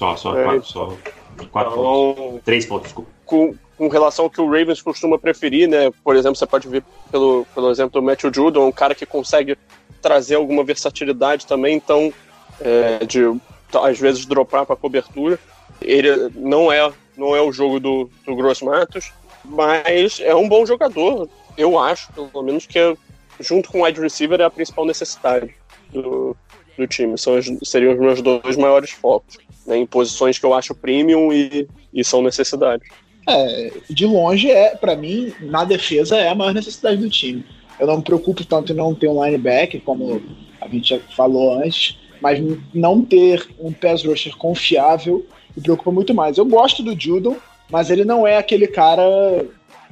[0.00, 0.96] Só, só, é, quatro, só
[1.52, 2.40] quatro então, pontos.
[2.42, 3.10] Três pontos, desculpa.
[3.26, 5.90] Com, com relação ao que o Ravens costuma preferir, né?
[6.02, 6.82] Por exemplo, você pode ver
[7.12, 9.58] pelo, pelo exemplo do Matthew Judon, um cara que consegue
[10.00, 12.10] trazer alguma versatilidade também, então,
[12.62, 13.24] é, de
[13.74, 15.38] às vezes dropar para cobertura.
[15.82, 19.12] Ele não é, não é o jogo do, do Gross Matos,
[19.44, 21.28] mas é um bom jogador.
[21.58, 22.96] Eu acho, pelo menos, que é,
[23.38, 25.54] junto com o wide receiver é a principal necessidade
[25.92, 26.34] do,
[26.78, 27.18] do time.
[27.18, 29.36] São, seriam os meus dois maiores focos,
[29.70, 32.88] né, em posições que eu acho premium e, e são necessidades.
[33.28, 37.44] É, de longe é, para mim, na defesa é a maior necessidade do time.
[37.78, 40.20] Eu não me preocupo tanto em não ter um linebacker, como
[40.60, 42.38] a gente já falou antes, mas
[42.74, 46.38] não ter um pass rusher confiável me preocupa muito mais.
[46.38, 47.36] Eu gosto do Judon,
[47.70, 49.02] mas ele não é aquele cara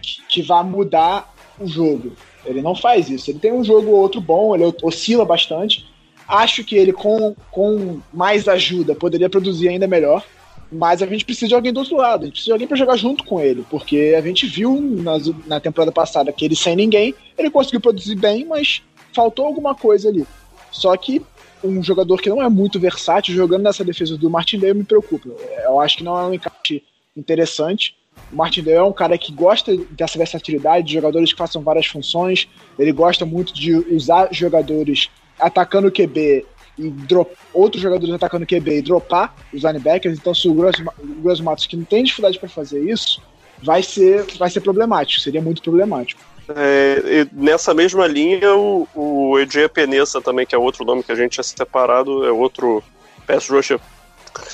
[0.02, 2.12] que, que vai mudar o jogo.
[2.44, 3.30] Ele não faz isso.
[3.30, 5.86] Ele tem um jogo ou outro bom, ele oscila bastante.
[6.28, 10.22] Acho que ele, com, com mais ajuda, poderia produzir ainda melhor.
[10.70, 12.76] Mas a gente precisa de alguém do outro lado, a gente precisa de alguém para
[12.76, 16.76] jogar junto com ele, porque a gente viu nas, na temporada passada que ele sem
[16.76, 18.82] ninguém, ele conseguiu produzir bem, mas
[19.14, 20.26] faltou alguma coisa ali.
[20.70, 21.22] Só que
[21.64, 25.28] um jogador que não é muito versátil jogando nessa defesa do Martindale me preocupa.
[25.64, 26.84] Eu acho que não é um encaixe
[27.16, 27.96] interessante.
[28.32, 32.48] O Martindale é um cara que gosta dessa versatilidade, de jogadores que façam várias funções.
[32.78, 35.08] Ele gosta muito de usar jogadores
[35.38, 36.46] atacando o QB
[36.78, 40.18] e drop, outros jogadores atacando o QB e dropar os linebackers.
[40.18, 43.20] Então, se o Gross Matos, que não tem dificuldade para fazer isso,
[43.62, 46.20] vai ser, vai ser problemático, seria muito problemático.
[46.50, 51.14] É, nessa mesma linha, o, o EJ Penessa também, que é outro nome que a
[51.14, 52.82] gente tinha separado, é outro
[53.26, 53.78] pass rusher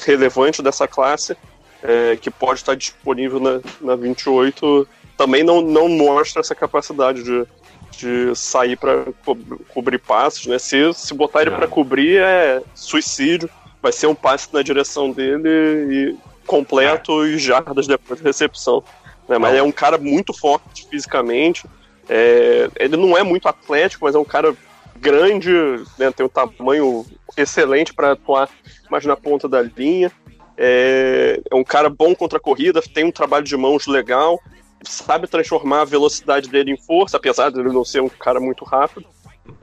[0.04, 1.36] relevante dessa classe,
[1.82, 7.46] é, que pode estar disponível na, na 28, também não, não mostra essa capacidade de,
[7.96, 9.36] de sair para co
[9.72, 10.58] cobrir passes, né?
[10.58, 13.48] Se, se botar ele para cobrir é suicídio,
[13.82, 17.28] vai ser um passe na direção dele e completo é.
[17.28, 18.82] e jardas depois da recepção.
[19.28, 19.38] Né?
[19.38, 21.66] Mas é um cara muito forte fisicamente.
[22.08, 24.54] É, ele não é muito atlético, mas é um cara
[24.96, 25.52] grande,
[25.98, 26.10] né?
[26.10, 27.04] tem um tamanho
[27.36, 28.48] excelente para atuar
[28.90, 30.10] mais na ponta da linha.
[30.56, 34.40] É, é um cara bom contra a corrida, tem um trabalho de mãos legal
[34.86, 38.64] sabe transformar a velocidade dele em força, apesar de ele não ser um cara muito
[38.64, 39.06] rápido.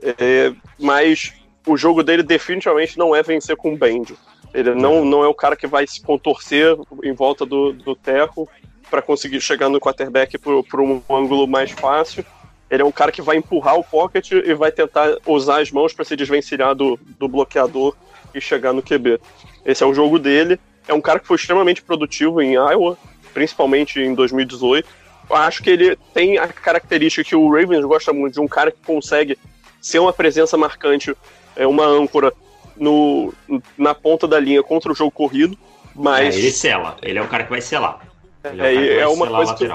[0.02, 1.32] É, mas
[1.66, 4.14] o jogo dele definitivamente não é vencer com bend.
[4.52, 8.48] Ele não, não é o cara que vai se contorcer em volta do, do terro
[8.90, 12.24] para conseguir chegar no quarterback por um ângulo mais fácil.
[12.70, 15.92] Ele é um cara que vai empurrar o pocket e vai tentar usar as mãos
[15.92, 17.94] para se desvencilhar do, do bloqueador
[18.34, 19.20] e chegar no QB.
[19.64, 20.58] Esse é o jogo dele.
[20.86, 22.98] É um cara que foi extremamente produtivo em Iowa,
[23.32, 25.01] principalmente em 2018
[25.32, 28.78] acho que ele tem a característica que o Ravens gosta muito de um cara que
[28.84, 29.38] consegue
[29.80, 31.14] ser uma presença marcante,
[31.56, 32.32] é, uma âncora
[32.76, 33.32] no,
[33.76, 35.56] na ponta da linha contra o jogo corrido,
[35.94, 36.34] mas...
[36.34, 38.06] É, ele sela, ele é o cara que vai selar.
[38.44, 39.68] Ele é, é, é uma coisa que,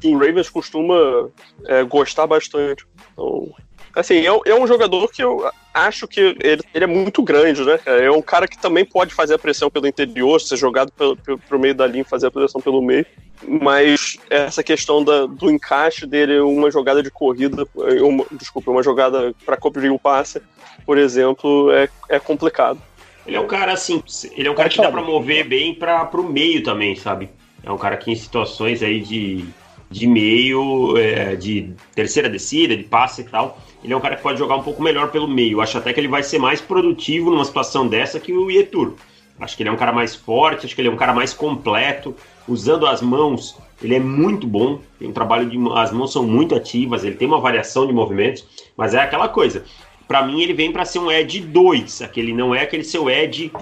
[0.00, 1.28] que, o Ravens costuma
[1.66, 2.86] é, gostar bastante.
[3.12, 3.54] Então,
[3.96, 7.78] assim, é, é, um jogador que eu acho que ele, ele, é muito grande, né?
[7.86, 11.38] É um cara que também pode fazer a pressão pelo interior, ser jogado pelo, pelo,
[11.38, 13.06] pro meio da linha, fazer a pressão pelo meio
[13.46, 17.66] mas essa questão da, do encaixe dele, uma jogada de corrida,
[18.02, 20.40] uma, desculpa, uma jogada para cobrir o passe,
[20.84, 22.80] por exemplo, é, é complicado.
[23.26, 26.08] Ele é um cara assim, ele é um cara que dá para mover bem para
[26.14, 27.28] o meio também, sabe?
[27.62, 29.44] É um cara que em situações aí de,
[29.90, 34.22] de meio, é, de terceira descida, de passe e tal, ele é um cara que
[34.22, 35.60] pode jogar um pouco melhor pelo meio.
[35.60, 38.94] Acho até que ele vai ser mais produtivo numa situação dessa que o Ietur.
[39.38, 41.32] Acho que ele é um cara mais forte, acho que ele é um cara mais
[41.32, 42.12] completo
[42.48, 44.80] usando as mãos, ele é muito bom.
[44.98, 48.44] Tem um trabalho de as mãos são muito ativas, ele tem uma variação de movimentos,
[48.76, 49.64] mas é aquela coisa.
[50.08, 53.52] Para mim ele vem para ser um edge 2, aquele não é aquele seu edge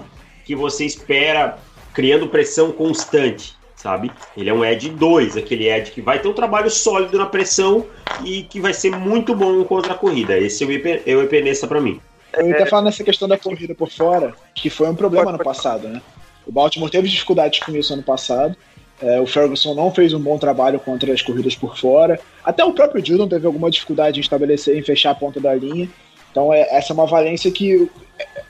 [0.43, 1.59] que você espera
[1.93, 3.55] criando pressão constante,
[3.85, 4.11] sabe?
[4.35, 7.85] Ele é um Ed 2, aquele Ed que vai ter um trabalho sólido na pressão
[8.23, 10.35] e que vai ser muito bom contra a corrida.
[10.35, 12.01] Esse é o, Epe, é Epenesa para mim.
[12.33, 15.87] Eu ia falar nessa questão da corrida por fora, que foi um problema no passado,
[15.87, 16.01] né?
[16.47, 18.55] O Baltimore teve dificuldades com isso ano passado.
[18.99, 22.19] É, o Ferguson não fez um bom trabalho contra as corridas por fora.
[22.43, 25.87] Até o próprio Judon teve alguma dificuldade em estabelecer, em fechar a ponta da linha.
[26.31, 27.89] Então, é, essa é uma valência que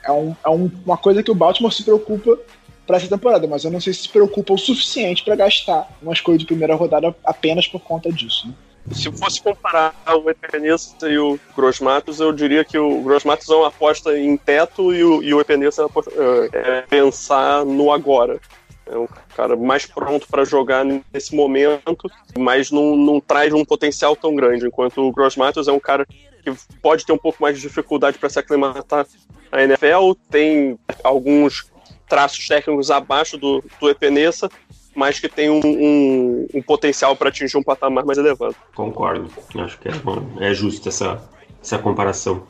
[0.02, 2.38] é, um, é um, uma coisa que o Baltimore se preocupa
[2.86, 6.12] para essa temporada, mas eu não sei se se preocupa o suficiente para gastar uma
[6.12, 8.48] escolha de primeira rodada apenas por conta disso.
[8.48, 8.54] Né?
[8.92, 13.48] Se fosse comparar o Epenesa e o Gross Matos, eu diria que o Gross Matos
[13.50, 15.44] é uma aposta em teto e o, e o é,
[15.84, 16.12] aposta,
[16.52, 18.40] é, pensar no agora.
[18.86, 24.14] É um cara mais pronto para jogar nesse momento, mas não, não traz um potencial
[24.14, 24.66] tão grande.
[24.66, 28.18] Enquanto o Gross Matos é um cara que pode ter um pouco mais de dificuldade
[28.18, 29.04] para se aclimatar
[29.50, 31.68] à NFL, tem alguns
[32.08, 34.50] traços técnicos abaixo do, do Epenesa,
[34.94, 38.56] mas que tem um, um, um potencial para atingir um patamar mais elevado.
[38.74, 39.30] Concordo.
[39.56, 41.22] Acho que é, bom, é justo essa,
[41.62, 42.46] essa comparação.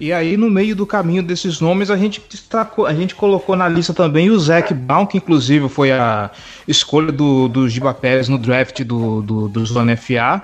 [0.00, 3.68] E aí, no meio do caminho desses nomes, a gente destacou, a gente colocou na
[3.68, 6.30] lista também o Zac Brown, que inclusive foi a
[6.66, 10.42] escolha do, do Giba Pérez no draft do, do, do Zona FA.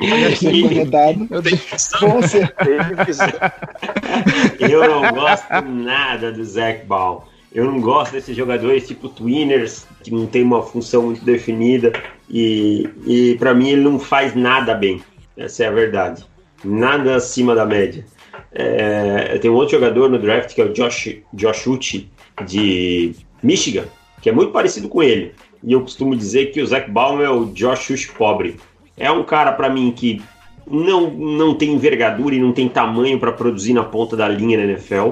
[1.98, 3.52] Com certeza.
[4.58, 7.22] Eu não gosto nada do Zac Brown.
[7.52, 11.92] Eu não gosto desses jogadores tipo Twinners, que não tem uma função muito definida.
[12.28, 15.00] E, e para mim ele não faz nada bem.
[15.36, 16.24] Essa é a verdade.
[16.64, 18.04] Nada acima da média.
[18.52, 22.10] É, tem um outro jogador no draft que é o Josh, Josh Uchi,
[22.46, 23.84] de Michigan,
[24.20, 25.32] que é muito parecido com ele.
[25.62, 28.56] E eu costumo dizer que o Zach Baum é o Josh Uchi pobre.
[28.96, 30.22] É um cara para mim que
[30.66, 34.64] não, não tem envergadura e não tem tamanho para produzir na ponta da linha na
[34.64, 35.10] NFL.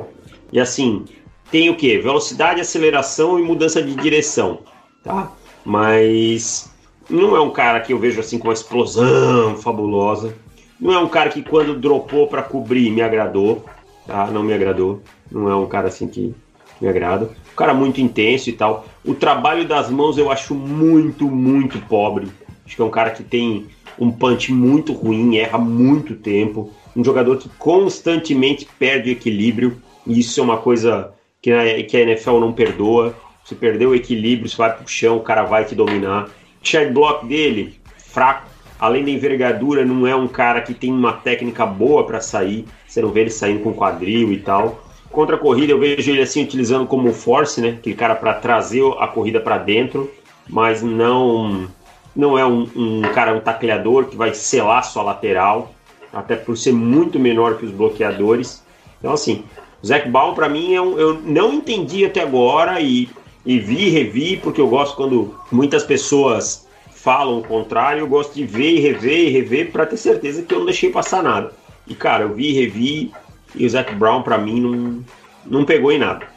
[0.53, 1.05] E assim,
[1.51, 1.99] tem o que?
[1.99, 4.61] Velocidade, aceleração e mudança de direção,
[5.03, 5.31] tá?
[5.64, 6.73] Mas
[7.09, 10.35] não é um cara que eu vejo assim com uma explosão fabulosa.
[10.81, 13.64] Não é um cara que quando dropou para cobrir me agradou,
[14.07, 14.27] tá?
[14.27, 15.03] Não me agradou.
[15.31, 16.35] Não é um cara assim que
[16.81, 17.31] me agrada.
[17.53, 18.87] Um cara muito intenso e tal.
[19.05, 22.29] O trabalho das mãos eu acho muito, muito pobre.
[22.64, 23.66] Acho que é um cara que tem
[23.98, 26.70] um punch muito ruim, erra muito tempo.
[26.96, 29.81] Um jogador que constantemente perde equilíbrio.
[30.07, 33.14] E isso é uma coisa que a, NFL não perdoa.
[33.44, 36.27] Se perder o equilíbrio, você vai pro chão, o cara vai te dominar.
[36.27, 36.31] O
[36.66, 38.51] share block dele, fraco.
[38.79, 42.64] Além da envergadura, não é um cara que tem uma técnica boa para sair.
[42.87, 44.85] Você não vê ele saindo com quadril e tal.
[45.11, 47.77] Contra a corrida, eu vejo ele assim utilizando como force, né?
[47.79, 50.11] Aquele cara para trazer a corrida para dentro,
[50.48, 51.68] mas não
[52.14, 55.75] não é um, um cara um tacleador que vai selar sua lateral,
[56.12, 58.62] até por ser muito menor que os bloqueadores.
[58.98, 59.44] Então assim,
[59.83, 63.09] o Zac Baum, para mim, é um, eu não entendi até agora e,
[63.44, 68.33] e vi e revi, porque eu gosto quando muitas pessoas falam o contrário, eu gosto
[68.35, 71.53] de ver e rever e rever para ter certeza que eu não deixei passar nada.
[71.87, 73.12] E cara, eu vi e revi
[73.55, 75.05] e o Zac Brown, para mim, não,
[75.44, 76.32] não pegou em nada.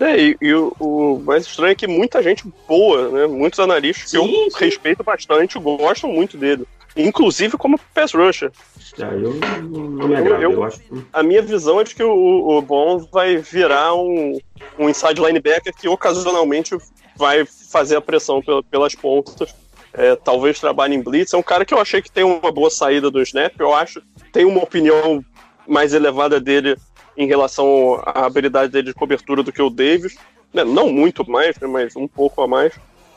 [0.00, 3.26] É, e, e o, o, mais estranho é que muita gente boa, né?
[3.26, 4.64] Muitos analistas sim, que eu sim.
[4.64, 6.66] respeito bastante gostam muito dele.
[6.96, 8.50] Inclusive como pass rusher.
[8.98, 10.80] É, eu não me agrada, eu, eu, acho.
[11.12, 14.38] A minha visão é de que o, o Bom vai virar um,
[14.78, 16.76] um inside linebacker que ocasionalmente
[17.14, 19.54] vai fazer a pressão pelas pontas.
[19.92, 21.34] É, talvez trabalhe em blitz.
[21.34, 23.52] É um cara que eu achei que tem uma boa saída do snap.
[23.58, 25.22] Eu acho tem uma opinião
[25.68, 26.76] mais elevada dele
[27.16, 30.16] em relação à habilidade dele de cobertura do que o Davis.
[30.52, 32.72] Né, não muito mais, né, mas um pouco a mais.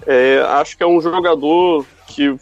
[0.05, 2.35] É, acho que é um jogador que,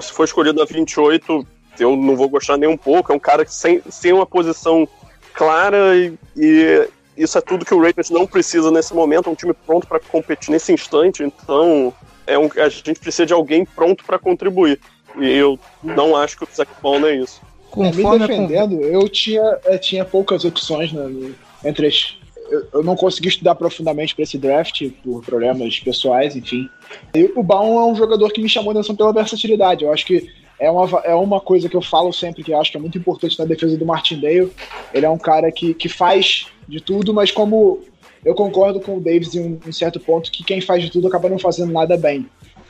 [0.00, 1.46] se for escolhido a 28,
[1.78, 3.12] eu não vou gostar nem um pouco.
[3.12, 4.86] É um cara que sem, sem uma posição
[5.32, 9.28] clara e, e isso é tudo que o Ravens não precisa nesse momento.
[9.28, 11.22] É um time pronto para competir nesse instante.
[11.22, 11.94] Então,
[12.26, 14.80] é um, a gente precisa de alguém pronto para contribuir.
[15.18, 17.40] E eu não acho que o Zach Bond é isso.
[17.76, 22.16] É, me defendendo, eu tinha, eu é, tinha poucas opções né, entre as.
[22.48, 26.68] Eu, eu não consegui estudar profundamente para esse draft por problemas pessoais, enfim.
[27.14, 29.84] E o Baum é um jogador que me chamou a atenção pela versatilidade.
[29.84, 32.70] Eu acho que é uma, é uma coisa que eu falo sempre que eu acho
[32.70, 34.52] que é muito importante na defesa do Martindale.
[34.94, 37.80] Ele é um cara que, que faz de tudo, mas como
[38.24, 41.08] eu concordo com o Davis em um, em certo ponto que quem faz de tudo
[41.08, 42.26] acaba não fazendo nada bem.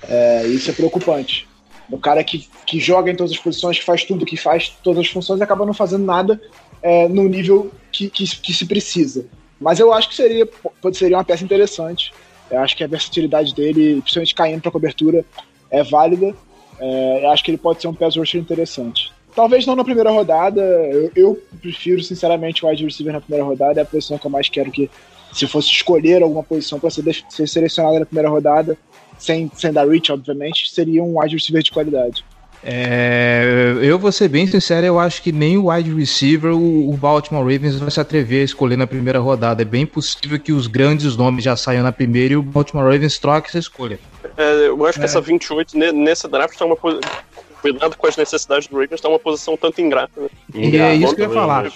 [0.09, 1.47] É, isso é preocupante.
[1.91, 5.01] O cara que, que joga em todas as posições, que faz tudo, que faz todas
[5.01, 6.41] as funções, acaba não fazendo nada
[6.83, 9.27] é, no nível que, que, que, se precisa.
[9.61, 10.49] Mas eu acho que seria,
[10.93, 12.13] seria uma peça interessante.
[12.51, 15.25] Eu acho que a versatilidade dele, principalmente caindo para cobertura,
[15.71, 16.35] é válida.
[16.79, 19.13] É, eu acho que ele pode ser um pass rusher interessante.
[19.35, 20.61] Talvez não na primeira rodada.
[20.61, 23.81] Eu, eu, prefiro, sinceramente, o wide receiver na primeira rodada.
[23.81, 24.91] É a posição que eu mais quero que
[25.33, 28.79] se fosse escolher alguma posição para ser, ser selecionada na primeira rodada,
[29.19, 32.25] sem, sem dar reach, obviamente, seria um wide receiver de qualidade.
[32.69, 36.97] É, eu vou ser bem sincero, eu acho que nem o wide receiver o, o,
[36.97, 39.63] Baltimore Ravens vai se atrever a escolher na primeira rodada.
[39.63, 43.19] É bem possível que os grandes nomes já saiam na primeira e o Baltimore Ravens
[43.21, 44.01] troque essa escolha.
[44.37, 45.07] É, eu acho que é.
[45.07, 49.57] essa 28 nesse draft está uma cuidado com as necessidades do Ravens, está uma posição
[49.57, 50.21] tanto ingrata.
[50.21, 50.29] Né?
[50.55, 51.73] É isso que eu ia falar.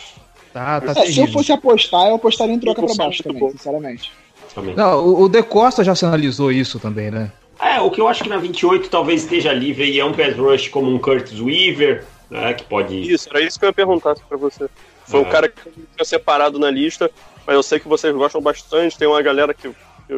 [0.52, 3.50] Tá, tá é, se eu fosse apostar, eu apostaria em troca para baixo também, bom.
[3.50, 4.10] sinceramente.
[4.76, 7.30] Não, o, o De Costa já sinalizou isso também, né?
[7.60, 10.36] É, o que eu acho que na 28 talvez esteja livre e é um pass
[10.36, 13.12] rush como um Curtis Weaver, né, que pode...
[13.12, 14.66] Isso, era isso que eu ia perguntar pra você.
[15.04, 15.22] Foi é.
[15.22, 17.10] um cara que eu tinha separado na lista,
[17.46, 20.14] mas eu sei que vocês gostam bastante, tem uma galera que, que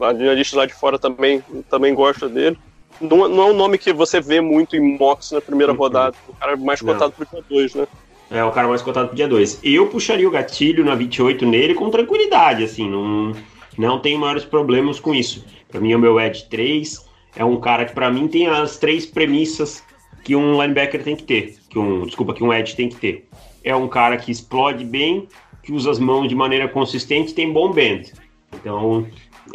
[0.00, 2.56] a lista lá de fora também, também gosta dele.
[3.00, 5.78] Não, não, é um nome que você vê muito em mocks na primeira uhum.
[5.78, 7.26] rodada, o cara mais cotado não.
[7.26, 7.86] pro dia 2, né?
[8.30, 9.60] É, o cara mais cotado pro dia 2.
[9.64, 13.34] Eu puxaria o gatilho na 28 nele com tranquilidade, assim, não,
[13.76, 15.44] não tenho maiores problemas com isso.
[15.68, 17.04] Para mim, o meu Edge 3
[17.36, 19.82] é um cara que, para mim, tem as três premissas
[20.22, 21.56] que um linebacker tem que ter.
[21.68, 23.28] Que um, desculpa, que um Edge tem que ter.
[23.62, 25.28] É um cara que explode bem,
[25.62, 28.12] que usa as mãos de maneira consistente tem bom bend.
[28.52, 29.06] Então,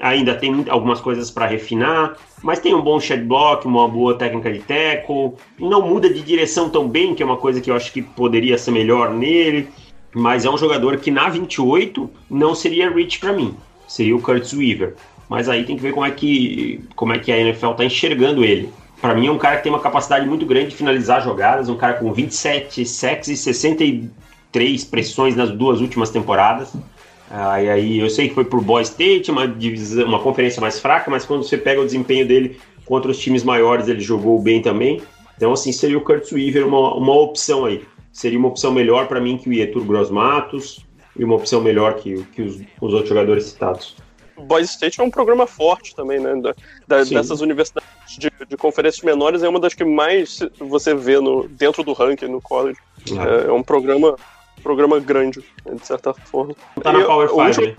[0.01, 4.51] ainda tem algumas coisas para refinar, mas tem um bom shed block, uma boa técnica
[4.51, 7.91] de tackle, não muda de direção tão bem, que é uma coisa que eu acho
[7.91, 9.67] que poderia ser melhor nele,
[10.13, 13.55] mas é um jogador que na 28 não seria reach para mim,
[13.89, 14.95] seria o Curtis Weaver
[15.29, 18.43] mas aí tem que ver como é que, como é que a NFL está enxergando
[18.43, 18.69] ele.
[18.99, 21.77] Para mim é um cara que tem uma capacidade muito grande de finalizar jogadas, um
[21.77, 26.73] cara com 27 sacks e 63 pressões nas duas últimas temporadas.
[27.29, 31.11] Aí, aí eu sei que foi por Boy State, uma divisão, uma conferência mais fraca,
[31.11, 34.99] mas quando você pega o desempenho dele contra os times maiores, ele jogou bem também.
[35.37, 37.83] Então, assim, seria o Curtis Weaver uma, uma opção aí.
[38.11, 40.83] Seria uma opção melhor para mim que o Ietur Gross Matos
[41.19, 43.95] e uma opção melhor que, que os, os outros jogadores citados.
[44.37, 46.33] Boys State é um programa forte também, né?
[46.41, 46.55] Da,
[46.87, 51.45] da, dessas universidades de, de, conferências menores, é uma das que mais você vê no,
[51.49, 52.79] dentro do ranking no college.
[53.11, 54.15] É, é um programa,
[54.63, 56.55] programa grande, de certa forma.
[56.81, 57.75] Tá na Power 5, né?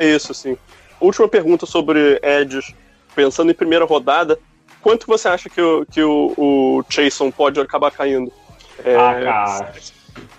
[0.00, 0.58] Isso, sim.
[1.00, 2.74] Última pergunta sobre Edges.
[3.14, 4.38] Pensando em primeira rodada,
[4.80, 8.32] quanto você acha que o, que o, o Jason pode acabar caindo?
[8.84, 9.72] É, ah, cara.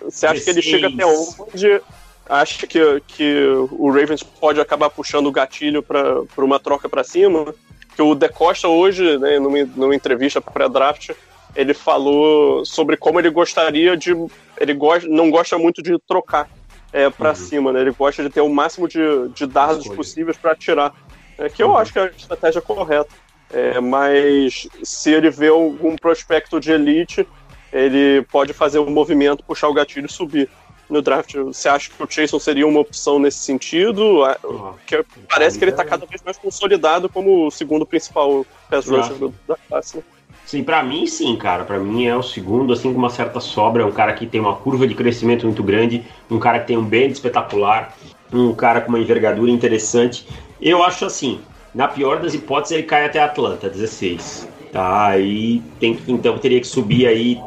[0.02, 0.44] Você acha 16.
[0.44, 1.82] que ele chega até onde
[2.28, 7.54] acha que, que o Ravens pode acabar puxando o gatilho para uma troca para cima?
[7.96, 11.12] Que o De Costa hoje, né, numa, numa entrevista pré-draft,
[11.56, 14.12] ele falou sobre como ele gostaria de.
[14.58, 16.50] Ele gosta, não gosta muito de trocar
[16.94, 17.36] é, para uhum.
[17.36, 17.82] cima, né?
[17.82, 19.00] Ele gosta de ter o máximo de,
[19.34, 20.94] de dados possíveis para atirar.
[21.38, 21.78] É, que eu uhum.
[21.78, 23.10] acho que é a estratégia correta.
[23.54, 27.28] É, mas se ele vê algum prospecto de elite,
[27.72, 30.50] ele pode fazer um movimento, puxar o gatilho e subir
[30.92, 31.36] no draft.
[31.36, 34.24] Você acha que o Jason seria uma opção nesse sentido?
[34.24, 34.38] Ah,
[34.86, 39.30] que parece que ele está cada vez mais consolidado como o segundo principal pass rusher
[39.48, 39.98] da classe.
[39.98, 40.04] Né?
[40.46, 41.64] Sim, para mim sim, cara.
[41.64, 43.84] Para mim é o segundo, assim, com uma certa sobra.
[43.84, 46.78] É um cara que tem uma curva de crescimento muito grande, um cara que tem
[46.78, 47.96] um bend espetacular,
[48.34, 50.28] um cara com uma envergadura interessante.
[50.62, 51.40] Eu acho assim,
[51.74, 54.48] na pior das hipóteses, ele cai até Atlanta, 16.
[54.72, 57.42] Tá, aí tem que, então teria que subir aí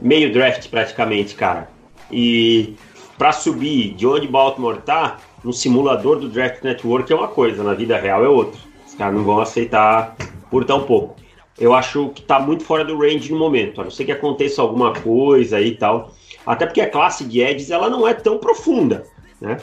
[0.00, 1.68] meio draft praticamente, cara.
[2.10, 2.74] E
[3.18, 7.74] para subir de onde Baltimore tá, no simulador do Draft Network é uma coisa, na
[7.74, 8.60] vida real é outra.
[8.86, 10.16] Os caras não vão aceitar
[10.50, 11.16] por tão pouco.
[11.58, 14.60] Eu acho que tá muito fora do range no momento, a não ser que aconteça
[14.60, 16.12] alguma coisa e tal.
[16.44, 19.04] Até porque a classe de Edges ela não é tão profunda,
[19.40, 19.56] né?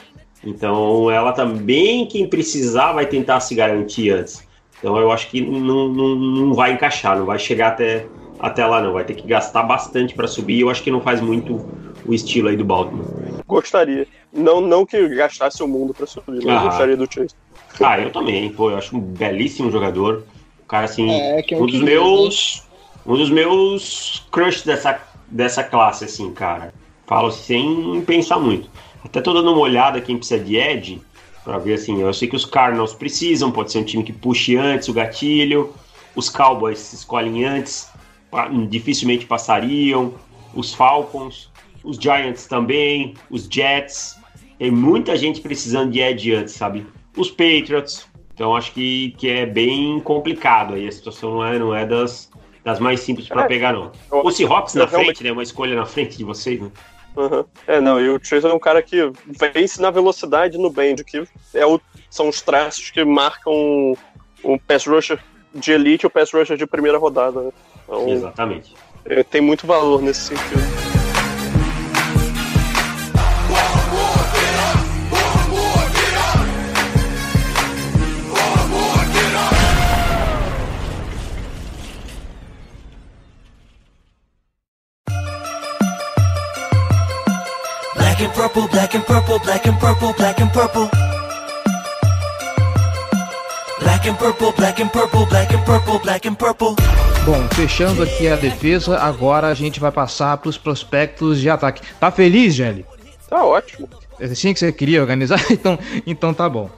[0.44, 4.46] Então ela também, quem precisar, vai tentar se garantir antes.
[4.80, 8.06] Então eu acho que não, não, não vai encaixar, não vai chegar até,
[8.40, 8.94] até lá não.
[8.94, 10.60] Vai ter que gastar bastante para subir.
[10.60, 11.66] Eu acho que não faz muito
[12.06, 13.06] o estilo aí do Baltimore.
[13.54, 14.08] Gostaria.
[14.32, 16.64] Não, não que gastasse o mundo para subir, mas ah.
[16.66, 17.36] gostaria do Chase.
[17.80, 18.52] Ah, eu também.
[18.52, 20.24] Pô, eu acho um belíssimo jogador.
[20.64, 22.64] O cara, assim, é, é um dos meus.
[23.06, 26.74] Um dos meus crush dessa, dessa classe, assim, cara.
[27.06, 28.68] Falo sem pensar muito.
[29.06, 31.00] Até tô dando uma olhada quem precisa de Ed,
[31.44, 32.02] para ver assim.
[32.02, 35.74] Eu sei que os Cardinals precisam, pode ser um time que puxe antes o gatilho.
[36.16, 37.88] Os Cowboys escolhem antes,
[38.68, 40.16] dificilmente passariam.
[40.56, 41.53] Os Falcons
[41.84, 44.18] os Giants também, os Jets.
[44.58, 46.86] Tem muita gente precisando de Ed antes, sabe?
[47.18, 48.08] Os Patriots.
[48.34, 50.88] Então acho que, que é bem complicado aí.
[50.88, 52.32] A situação não é, não é das,
[52.64, 53.92] das mais simples para é, pegar, não.
[54.10, 55.32] O Seahawks na frente, né?
[55.32, 56.72] Uma escolha na frente de vocês, né?
[57.16, 57.46] Uhum.
[57.68, 61.24] É, não, e o Tracer é um cara que vence na velocidade no bend, que
[61.54, 61.80] é o,
[62.10, 63.96] são os traços que marcam um,
[64.44, 65.20] um pass rusher
[65.54, 67.40] de elite e o pass rusher de primeira rodada.
[67.42, 67.52] Né?
[67.84, 68.74] Então, Exatamente.
[69.06, 70.93] É, tem muito valor nesse sentido.
[88.24, 90.90] And purple, black and purple, black and purple, black and purple.
[93.82, 96.76] Black and purple, black and purple, black and purple, black and purple.
[97.26, 101.82] Bom, fechando aqui a defesa, agora a gente vai passar para os prospectos de ataque.
[102.00, 102.86] Tá feliz, Gelli?
[103.30, 103.90] Tá ótimo.
[104.20, 105.40] É assim que você queria organizar?
[105.52, 106.70] Então, então tá bom.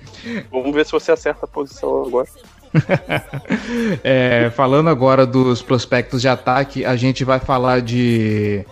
[0.52, 2.28] Vamos ver se você acerta a posição agora.
[4.04, 8.66] É, falando agora dos prospectos de ataque, a gente vai falar de,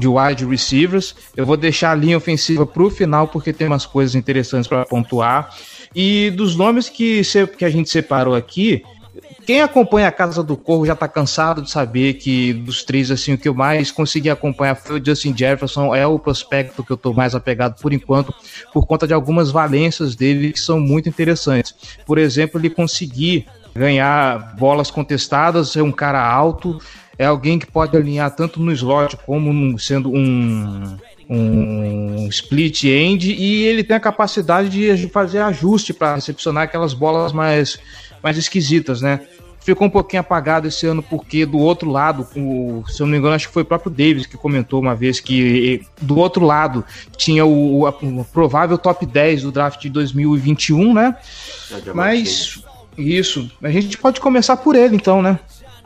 [0.00, 1.14] de wide receivers.
[1.36, 4.84] Eu vou deixar a linha ofensiva para o final, porque tem umas coisas interessantes para
[4.84, 5.54] pontuar.
[5.94, 7.22] E dos nomes que,
[7.56, 8.82] que a gente separou aqui,
[9.46, 13.34] quem acompanha a Casa do Corvo já tá cansado de saber que dos três, assim,
[13.34, 16.96] o que eu mais consegui acompanhar foi o Justin Jefferson, é o prospecto que eu
[16.96, 18.32] tô mais apegado por enquanto,
[18.72, 21.74] por conta de algumas valências dele que são muito interessantes.
[22.06, 26.78] Por exemplo, ele conseguir ganhar bolas contestadas, ser um cara alto,
[27.20, 30.96] é alguém que pode alinhar tanto no slot como num- sendo um
[31.28, 37.32] um split end e ele tem a capacidade de fazer ajuste para recepcionar aquelas bolas
[37.32, 37.78] mais,
[38.20, 39.20] mais esquisitas, né?
[39.60, 43.18] Ficou um pouquinho apagado esse ano porque do outro lado, o, se eu não me
[43.18, 46.84] engano, acho que foi o próprio Davis que comentou uma vez que do outro lado
[47.16, 51.14] tinha o, o provável top 10 do draft de 2021, né?
[51.94, 52.60] Mas
[52.98, 55.38] isso, a gente pode começar por ele então, né?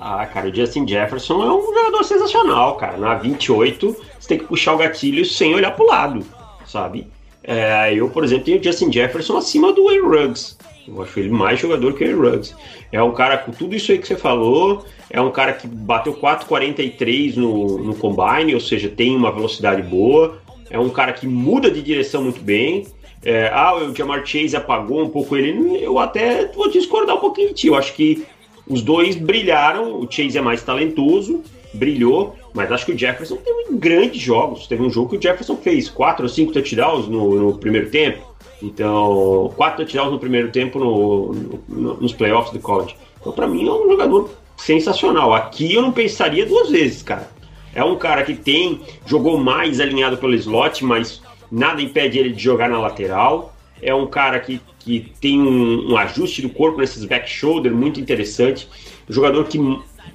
[0.06, 2.98] Ah, cara, o Justin Jefferson é um jogador sensacional, cara.
[2.98, 6.22] Na 28, você tem que puxar o gatilho sem olhar pro lado,
[6.66, 7.06] sabe?
[7.42, 10.58] É, eu, por exemplo, tenho o Justin Jefferson acima do Aaron Ruggs.
[10.86, 12.54] Eu acho ele mais jogador que o Aaron Ruggs.
[12.92, 14.84] É um cara com tudo isso aí que você falou.
[15.08, 20.36] É um cara que bateu 4,43 no, no combine, ou seja, tem uma velocidade boa.
[20.68, 22.86] É um cara que muda de direção muito bem.
[23.24, 25.82] É, ah, o Jamar Chase apagou um pouco ele.
[25.82, 27.66] Eu até vou discordar um pouquinho de ti.
[27.68, 28.26] Eu acho que
[28.68, 29.98] os dois brilharam.
[30.00, 31.42] O Chase é mais talentoso,
[31.72, 34.66] brilhou, mas acho que o Jefferson teve grandes jogos.
[34.66, 38.32] Teve um jogo que o Jefferson fez quatro ou cinco touchdowns no, no primeiro tempo.
[38.62, 41.32] Então, quatro touchdowns no primeiro tempo no,
[41.68, 42.96] no- nos playoffs do college.
[43.20, 45.34] Então, pra mim, é um jogador sensacional.
[45.34, 47.28] Aqui eu não pensaria duas vezes, cara.
[47.74, 52.42] É um cara que tem, jogou mais alinhado pelo slot, mas nada impede ele de
[52.42, 53.52] jogar na lateral.
[53.82, 57.98] É um cara que, que tem um, um ajuste do corpo nesses back shoulder muito
[57.98, 58.68] interessante.
[59.08, 59.58] Um jogador que,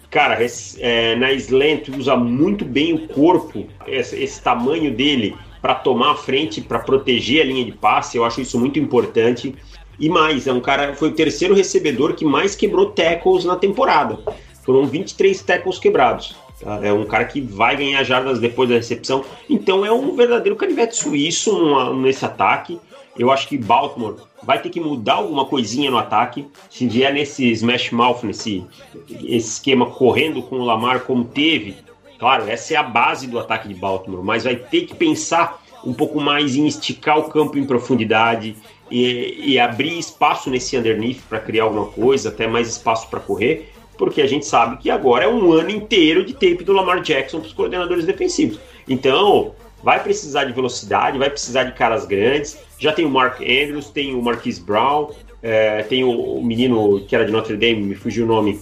[0.10, 5.76] cara, esse- é, na slant usa muito bem o corpo, esse, esse tamanho dele para
[5.76, 8.16] tomar a frente, para proteger a linha de passe.
[8.18, 9.56] Eu acho isso muito importante.
[10.00, 14.18] E mais, é um cara, foi o terceiro recebedor que mais quebrou tackles na temporada.
[14.64, 16.36] Foram 23 tackles quebrados.
[16.62, 16.80] tá?
[16.82, 19.26] É um cara que vai ganhar jardas depois da recepção.
[19.50, 22.80] Então é um verdadeiro canivete suíço nesse ataque.
[23.18, 24.16] Eu acho que Baltimore
[24.50, 26.48] vai ter que mudar alguma coisinha no ataque.
[26.72, 28.66] Se vier nesse smash mouth, nesse
[29.08, 31.76] esse esquema correndo com o Lamar como teve,
[32.18, 35.94] claro, essa é a base do ataque de Baltimore, mas vai ter que pensar um
[35.94, 38.56] pouco mais em esticar o campo em profundidade
[38.90, 43.72] e, e abrir espaço nesse underneath para criar alguma coisa, até mais espaço para correr,
[44.00, 47.40] porque a gente sabe que agora é um ano inteiro de tape do Lamar Jackson
[47.40, 48.60] para os coordenadores defensivos.
[48.88, 49.54] Então,
[49.84, 52.58] vai precisar de velocidade, vai precisar de caras grandes.
[52.78, 55.10] Já tem o Mark Andrews, tem o Marquise Brown,
[55.42, 58.60] é, tem o, o menino que era de Notre Dame, me fugiu o nome,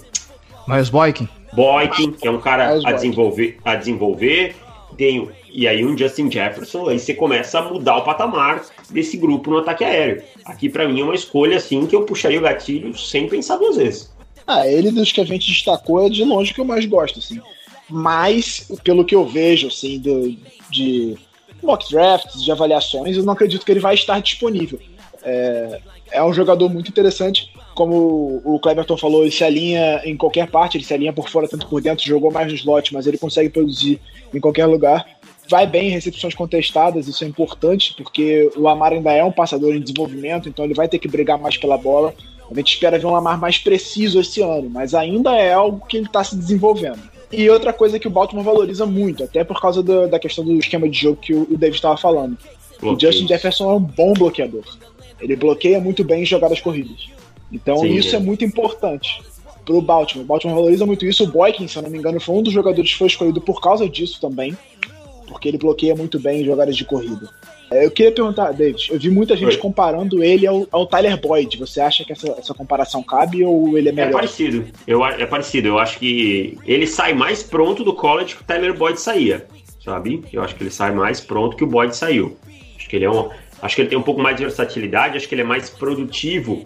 [0.66, 1.28] Miles Boykin.
[1.52, 4.54] Boykin, que é um cara Miles a desenvolver, a desenvolver.
[4.96, 9.16] Tem, o- e aí um Justin Jefferson, aí você começa a mudar o patamar desse
[9.16, 10.22] grupo no ataque aéreo.
[10.44, 13.76] Aqui pra mim é uma escolha assim que eu puxaria o gatilho sem pensar duas
[13.76, 14.12] vezes.
[14.46, 17.40] Ah, ele dos que a gente destacou é de longe que eu mais gosto, assim.
[17.88, 20.36] Mas, pelo que eu vejo, assim, do,
[20.70, 21.16] de
[21.62, 24.78] mock drafts, de avaliações, eu não acredito que ele vai estar disponível.
[25.22, 25.80] É,
[26.12, 30.76] é um jogador muito interessante, como o Cleberton falou, ele se alinha em qualquer parte,
[30.76, 33.50] ele se alinha por fora, tanto por dentro, jogou mais no slot, mas ele consegue
[33.50, 34.00] produzir
[34.32, 35.06] em qualquer lugar.
[35.48, 39.74] Vai bem em recepções contestadas, isso é importante, porque o Lamar ainda é um passador
[39.74, 42.12] em desenvolvimento, então ele vai ter que brigar mais pela bola.
[42.50, 45.98] A gente espera ver um Lamar mais preciso esse ano, mas ainda é algo que
[45.98, 47.00] ele está se desenvolvendo.
[47.30, 50.52] E outra coisa que o Baltimore valoriza muito, até por causa do- da questão do
[50.58, 52.38] esquema de jogo que o, o David estava falando.
[52.78, 53.14] O Bloqueios.
[53.16, 54.64] Justin Jefferson é um bom bloqueador.
[55.20, 57.08] Ele bloqueia muito bem em jogadas corridas.
[57.52, 58.18] Então Sim, isso é.
[58.18, 59.20] é muito importante
[59.64, 60.24] pro Baltimore.
[60.24, 61.24] O Baltimore valoriza muito isso.
[61.24, 63.60] O Boykin, se eu não me engano, foi um dos jogadores que foi escolhido por
[63.60, 64.56] causa disso também.
[65.28, 67.28] Porque ele bloqueia muito bem em jogadas de corrida.
[67.70, 69.58] É, Eu queria perguntar, David, eu vi muita gente Oi.
[69.58, 71.58] comparando ele ao, ao Tyler Boyd.
[71.58, 74.12] Você acha que essa, essa comparação cabe ou ele é É melhor?
[74.12, 74.64] parecido.
[74.86, 75.68] Eu, é parecido.
[75.68, 79.46] Eu acho que ele sai mais pronto do college que o Tyler Boyd saía.
[79.84, 80.22] Sabe?
[80.32, 82.36] Eu acho que ele sai mais pronto que o Boyd saiu.
[82.76, 83.28] Acho que ele é um.
[83.60, 86.64] Acho que ele tem um pouco mais de versatilidade, acho que ele é mais produtivo.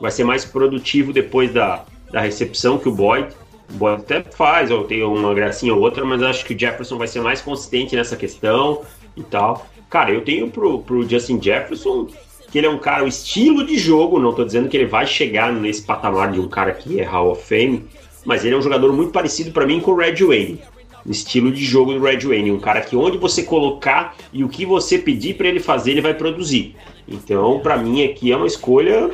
[0.00, 3.28] Vai ser mais produtivo depois da, da recepção que o Boyd.
[3.74, 7.06] Boyd até faz, ou tem uma gracinha ou outra, mas acho que o Jefferson vai
[7.06, 8.82] ser mais consistente nessa questão
[9.16, 9.66] e tal.
[9.90, 12.08] Cara, eu tenho pro, pro Justin Jefferson
[12.50, 15.06] que ele é um cara, o estilo de jogo, não tô dizendo que ele vai
[15.06, 17.84] chegar nesse patamar de um cara que é Hall of Fame,
[18.24, 20.60] mas ele é um jogador muito parecido para mim com o Red Wayne.
[21.04, 24.64] Estilo de jogo do Red Wayne, um cara que onde você colocar e o que
[24.64, 26.76] você pedir para ele fazer, ele vai produzir.
[27.08, 29.10] Então, para mim aqui é uma escolha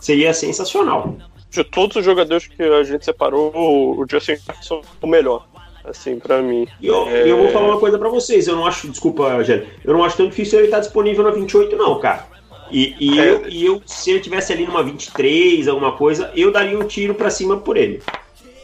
[0.00, 1.16] seria sensacional.
[1.54, 5.46] De todos os jogadores que a gente separou, o Justin Jefferson é o melhor
[5.84, 6.66] assim, para mim.
[6.80, 7.30] E eu, é...
[7.30, 10.16] eu, vou falar uma coisa para vocês, eu não acho, desculpa, Gélio, eu não acho
[10.16, 12.26] tão difícil ele estar disponível na 28, não, cara.
[12.70, 13.30] E, e, é.
[13.30, 17.14] eu, e eu, se ele tivesse ali numa 23, alguma coisa, eu daria um tiro
[17.14, 18.02] para cima por ele.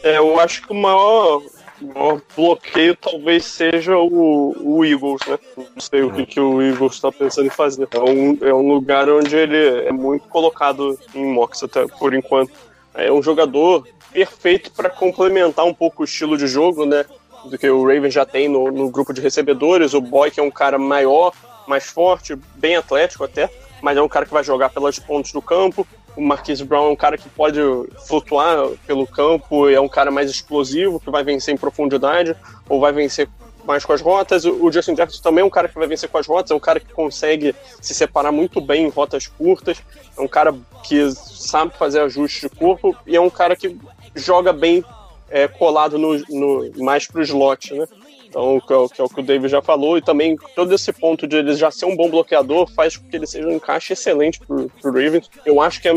[0.03, 1.43] É, eu acho que o maior,
[1.79, 5.37] maior bloqueio talvez seja o, o Eagles, né?
[5.55, 7.87] Não sei o que, que o Eagles está pensando em fazer.
[7.91, 12.51] É um, é um lugar onde ele é muito colocado em mocks até por enquanto.
[12.93, 17.05] É um jogador perfeito para complementar um pouco o estilo de jogo, né?
[17.45, 19.93] Do que o Raven já tem no, no grupo de recebedores.
[19.93, 21.33] O Boy, que é um cara maior,
[21.67, 23.49] mais forte, bem atlético até
[23.81, 25.85] mas é um cara que vai jogar pelas pontas do campo.
[26.15, 27.59] O Marquise Brown é um cara que pode
[28.05, 32.35] flutuar pelo campo, é um cara mais explosivo, que vai vencer em profundidade,
[32.69, 33.27] ou vai vencer
[33.63, 34.45] mais com as rotas.
[34.45, 36.59] O Justin Jefferson também é um cara que vai vencer com as rotas, é um
[36.59, 39.81] cara que consegue se separar muito bem em rotas curtas,
[40.17, 40.53] é um cara
[40.83, 43.77] que sabe fazer ajustes de corpo e é um cara que
[44.15, 44.83] joga bem
[45.29, 47.87] é, colado no, no mais pro slot, né?
[48.31, 50.73] Então, que é, o, que é o que o David já falou, e também todo
[50.73, 53.51] esse ponto de ele já ser um bom bloqueador faz com que ele seja um
[53.51, 55.29] encaixe excelente pro, pro Ravens.
[55.45, 55.93] Eu acho que é,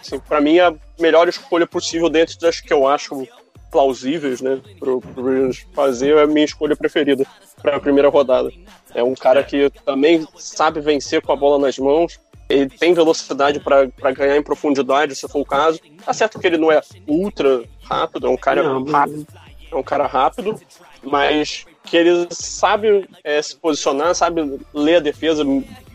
[0.00, 3.28] assim, para mim, a melhor escolha possível dentro das que eu acho
[3.70, 7.24] plausíveis, né, pro, pro fazer, é a minha escolha preferida
[7.60, 8.50] para a primeira rodada.
[8.94, 13.60] É um cara que também sabe vencer com a bola nas mãos, ele tem velocidade
[13.60, 15.78] para ganhar em profundidade, se for o caso.
[16.04, 19.26] Tá certo que ele não é ultra rápido, é um cara não, rápido,
[19.70, 20.58] é um cara rápido,
[21.02, 25.44] mas que ele sabe é, se posicionar, sabe ler a defesa,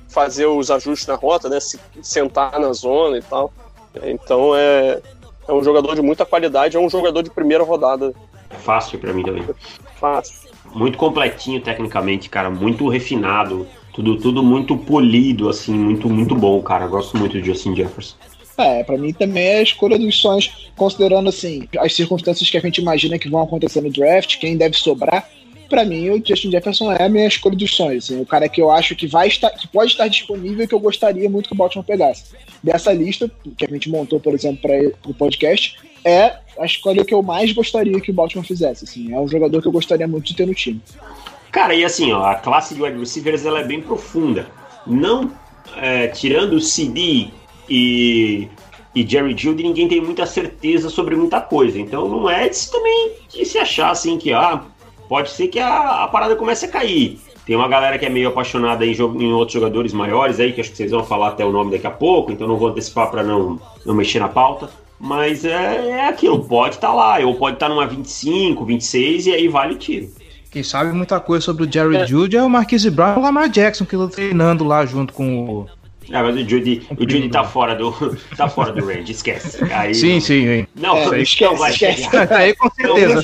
[0.10, 1.60] fazer os ajustes na rota, né?
[1.60, 3.52] Se sentar na zona e tal.
[4.04, 5.02] Então é,
[5.48, 8.14] é um jogador de muita qualidade, é um jogador de primeira rodada.
[8.50, 9.44] É fácil para mim também.
[10.00, 10.50] Fácil.
[10.74, 16.88] Muito completinho tecnicamente, cara, muito refinado, tudo, tudo muito polido, assim, muito, muito bom, cara.
[16.88, 18.16] gosto muito de Justin Jefferson.
[18.58, 22.60] É, para mim também é a escolha dos sonhos, considerando assim as circunstâncias que a
[22.60, 25.28] gente imagina que vão acontecer no draft, quem deve sobrar.
[25.74, 28.04] Para mim, o Justin Jefferson é a minha escolha dos sonhos.
[28.04, 30.76] Assim, o cara que eu acho que vai estar, que pode estar disponível e que
[30.76, 32.26] eu gostaria muito que o Baltimore pegasse.
[32.62, 37.12] Dessa lista que a gente montou, por exemplo, para o podcast, é a escolha que
[37.12, 38.84] eu mais gostaria que o Baltimore fizesse.
[38.84, 40.80] Assim, é um jogador que eu gostaria muito de ter no time.
[41.52, 44.48] Cara, e assim, ó, a classe de wide receivers ela é bem profunda.
[44.86, 45.32] Não
[45.78, 47.30] é, tirando o CD
[47.68, 48.48] e,
[48.94, 51.80] e Jerry Judy, ninguém tem muita certeza sobre muita coisa.
[51.80, 54.64] Então não é de, também de se achar assim que ah,
[55.14, 57.20] pode ser que a, a parada comece a cair.
[57.46, 60.72] Tem uma galera que é meio apaixonada em, em, outros jogadores maiores aí, que acho
[60.72, 63.22] que vocês vão falar até o nome daqui a pouco, então não vou antecipar para
[63.22, 64.72] não, não mexer na pauta.
[65.00, 69.28] Mas é, é aquilo, pode estar tá lá, ou pode estar tá numa 25, 26
[69.28, 70.10] e aí vale o tiro.
[70.50, 72.08] Quem sabe muita coisa sobre o Jerry é.
[72.08, 75.46] Judy é o Marquise Brown e o Lamar Jackson, que estão treinando lá junto com
[75.46, 75.68] o
[76.12, 77.92] ah, mas o Judy, o Judy tá fora do,
[78.36, 79.64] tá fora do range, esquece.
[79.72, 80.68] Aí, sim, sim, sim.
[80.76, 82.10] Não, é, esquece, vai esquece.
[82.32, 83.22] Aí com certeza.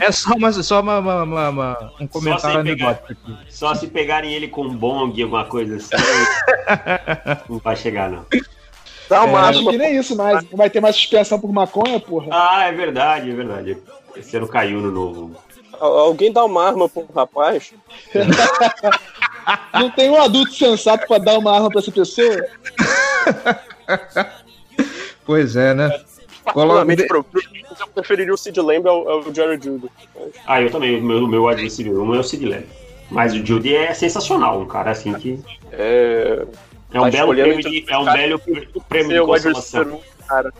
[0.00, 3.14] é só, uma, só uma, uma, uma um comentário anedótico.
[3.48, 5.96] Só se pegarem ele com bong, alguma coisa assim,
[7.48, 8.26] não vai chegar, não.
[9.08, 10.44] Dá uma é, acho que nem isso mais.
[10.50, 12.28] Não vai ter mais suspensão por maconha, porra.
[12.30, 13.78] Ah, é verdade, é verdade.
[14.14, 15.34] Esse ano caiu no novo.
[15.80, 17.72] Alguém dá uma arma pro rapaz?
[19.72, 22.46] Não tem um adulto sensato para dar uma arma para essa pessoa?
[25.24, 25.90] Pois é, né?
[26.44, 27.24] Particularmente pro
[27.80, 29.88] eu preferiria o Sid Lamb ao, ao Jared Judy.
[30.46, 30.98] Ah, eu também.
[30.98, 32.66] O meu, meu wide receiver é o Sid Lamb.
[33.10, 35.38] Mas o Judy é sensacional, um cara assim que.
[35.72, 36.46] É,
[36.92, 38.40] é um belo prêmio de, é um belo
[38.88, 40.00] prêmio de consolação.
[40.26, 40.52] Cara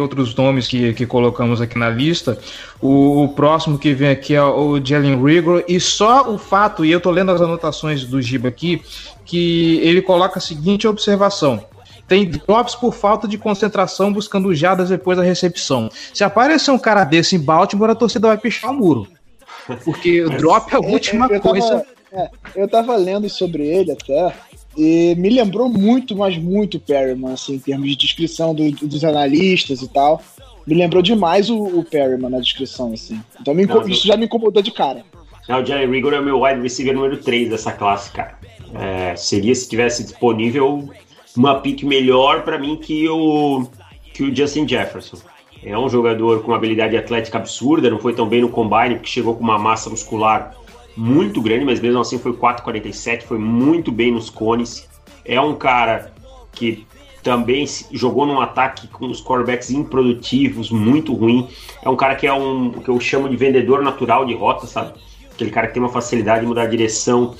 [0.00, 2.38] outros nomes que, que colocamos aqui na lista.
[2.80, 5.64] O, o, próximo que vem aqui é o Jalen Rigor.
[5.68, 8.82] E só o fato, e eu tô lendo as anotações do Giba aqui,
[9.24, 11.64] que ele coloca a seguinte observação.
[12.08, 15.88] Tem drops por falta de concentração buscando jadas depois da recepção.
[16.12, 19.08] Se aparecer um cara desse em Baltimore, a torcida vai pichar o muro.
[19.84, 21.68] Porque o drop é a última eu, eu coisa.
[21.68, 24.34] Tava, é, eu tava lendo sobre ele até.
[24.76, 29.82] E me lembrou muito, mas muito Perryman, assim, em termos de descrição do, dos analistas
[29.82, 30.22] e tal.
[30.66, 33.20] Me lembrou demais o, o Perryman na descrição, assim.
[33.40, 35.04] Então me, Não, isso já me incomodou de cara.
[35.48, 38.38] Não, o Jerry Rigor é o meu wide receiver número 3 dessa classe, cara.
[38.74, 40.88] É, seria se tivesse disponível
[41.36, 43.66] uma pick melhor para mim que o,
[44.14, 45.18] que o Justin Jefferson.
[45.64, 49.10] É um jogador com uma habilidade atlética absurda, não foi tão bem no combine, porque
[49.10, 50.56] chegou com uma massa muscular
[50.96, 54.88] muito grande, mas mesmo assim foi 4,47, foi muito bem nos cones.
[55.24, 56.12] É um cara
[56.52, 56.86] que
[57.22, 61.48] também jogou num ataque com os quarterbacks improdutivos, muito ruim.
[61.82, 64.94] É um cara que é um que eu chamo de vendedor natural de rota, sabe?
[65.32, 67.34] Aquele cara que tem uma facilidade de mudar a direção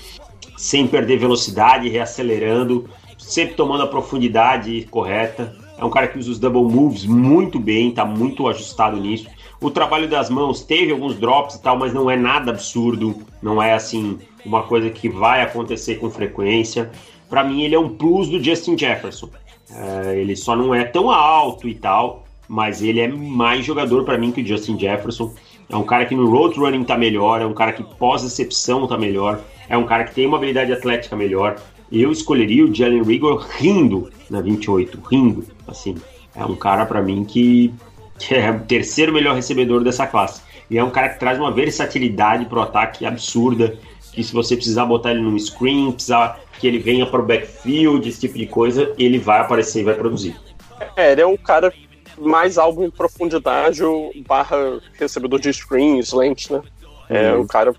[0.57, 2.89] sem perder velocidade, reacelerando,
[3.19, 5.57] sempre tomando a profundidade correta.
[5.77, 9.27] É um cara que usa os double moves muito bem, tá muito ajustado nisso.
[9.63, 13.63] O trabalho das mãos teve alguns drops e tal, mas não é nada absurdo, não
[13.63, 16.91] é assim uma coisa que vai acontecer com frequência.
[17.31, 19.31] Para mim, ele é um plus do Justin Jefferson.
[19.71, 24.19] É, ele só não é tão alto e tal, mas ele é mais jogador para
[24.19, 25.33] mim que o Justin Jefferson.
[25.71, 28.99] É um cara que no road running tá melhor, é um cara que pós-recepção tá
[28.99, 31.57] melhor, é um cara que tem uma habilidade atlética melhor.
[31.91, 35.95] Eu escolheria o Jalen Rigor rindo na 28, rindo, assim.
[36.35, 37.73] É um cara para mim que,
[38.19, 40.43] que, é o terceiro melhor recebedor dessa classe.
[40.71, 43.77] E é um cara que traz uma versatilidade pro ataque absurda,
[44.13, 48.09] que se você precisar botar ele num screen, precisar que ele venha para o backfield,
[48.09, 50.37] esse tipo de coisa, ele vai aparecer e vai produzir.
[50.97, 51.73] É, ele é um cara
[52.19, 53.83] mais alvo em profundidade,
[54.27, 56.63] barra recebedor de screen, slant, né?
[57.09, 57.43] É uhum.
[57.43, 57.75] um cara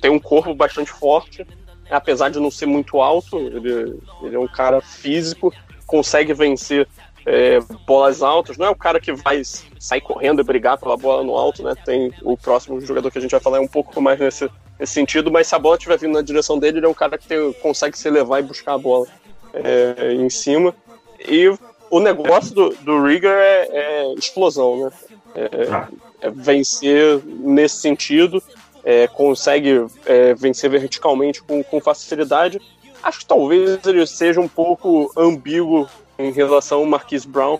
[0.00, 1.46] tem um corpo bastante forte,
[1.90, 5.52] apesar de não ser muito alto, ele, ele é um cara físico,
[5.86, 6.88] consegue vencer
[7.30, 9.40] é, bolas altas, não é o cara que vai
[9.78, 11.74] sair correndo e brigar pela bola no alto, né?
[11.84, 14.92] Tem o próximo jogador que a gente vai falar é um pouco mais nesse, nesse
[14.92, 17.28] sentido, mas se a bola estiver vindo na direção dele, ele é um cara que
[17.28, 19.06] tem, consegue se levar e buscar a bola
[19.54, 20.74] é, em cima.
[21.20, 21.54] E
[21.88, 24.92] o negócio do, do Rigger é, é explosão, né?
[25.36, 28.42] É, é vencer nesse sentido,
[28.82, 32.60] é, consegue é, vencer verticalmente com, com facilidade.
[33.00, 35.88] Acho que talvez ele seja um pouco ambíguo
[36.24, 37.58] em relação ao Marquise Brown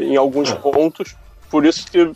[0.00, 1.14] em alguns pontos,
[1.50, 2.10] por isso que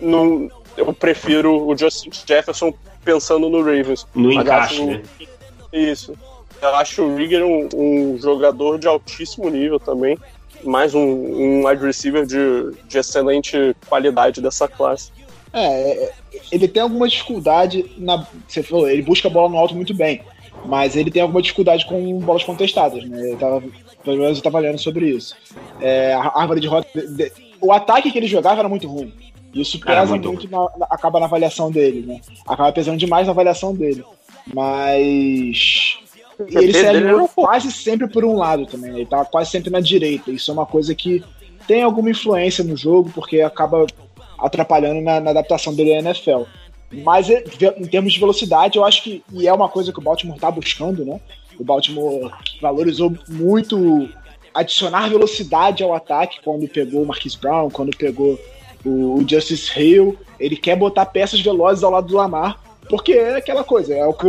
[0.00, 4.06] não, eu prefiro o Justin Jefferson pensando no Ravens.
[4.14, 5.02] No encaixe, né?
[5.72, 6.14] Isso.
[6.60, 10.16] Eu acho o Rigger um, um, jogador de altíssimo nível também,
[10.62, 15.10] mais um, um wide receiver de, de excelente qualidade dessa classe.
[15.52, 16.12] É, é,
[16.50, 18.26] ele tem alguma dificuldade na.
[18.48, 20.22] Você falou, ele busca a bola no alto muito bem,
[20.64, 23.32] mas ele tem alguma dificuldade com bolas contestadas, né?
[23.32, 23.62] Eu tava,
[24.02, 25.36] pelo menos eu tava lendo sobre isso.
[25.80, 26.88] É, a árvore de rota.
[27.60, 29.12] O ataque que ele jogava era muito ruim.
[29.54, 32.20] Isso pesa muito, muito na, na, acaba na avaliação dele, né?
[32.46, 34.02] Acaba pesando demais na avaliação dele.
[34.52, 35.98] Mas.
[36.48, 38.98] E ele se alinhou quase sempre por um lado também, né?
[39.00, 40.30] Ele tava quase sempre na direita.
[40.30, 41.22] Isso é uma coisa que
[41.66, 43.86] tem alguma influência no jogo, porque acaba
[44.42, 46.42] atrapalhando na, na adaptação dele à NFL.
[47.04, 47.42] Mas é,
[47.78, 49.24] em termos de velocidade, eu acho que.
[49.32, 51.20] E é uma coisa que o Baltimore tá buscando, né?
[51.58, 52.30] O Baltimore
[52.60, 54.08] valorizou muito
[54.54, 58.38] adicionar velocidade ao ataque quando pegou o Marquis Brown, quando pegou
[58.84, 63.64] o, Justice Hill, ele quer botar peças velozes ao lado do Lamar, porque é aquela
[63.64, 64.26] coisa, é o que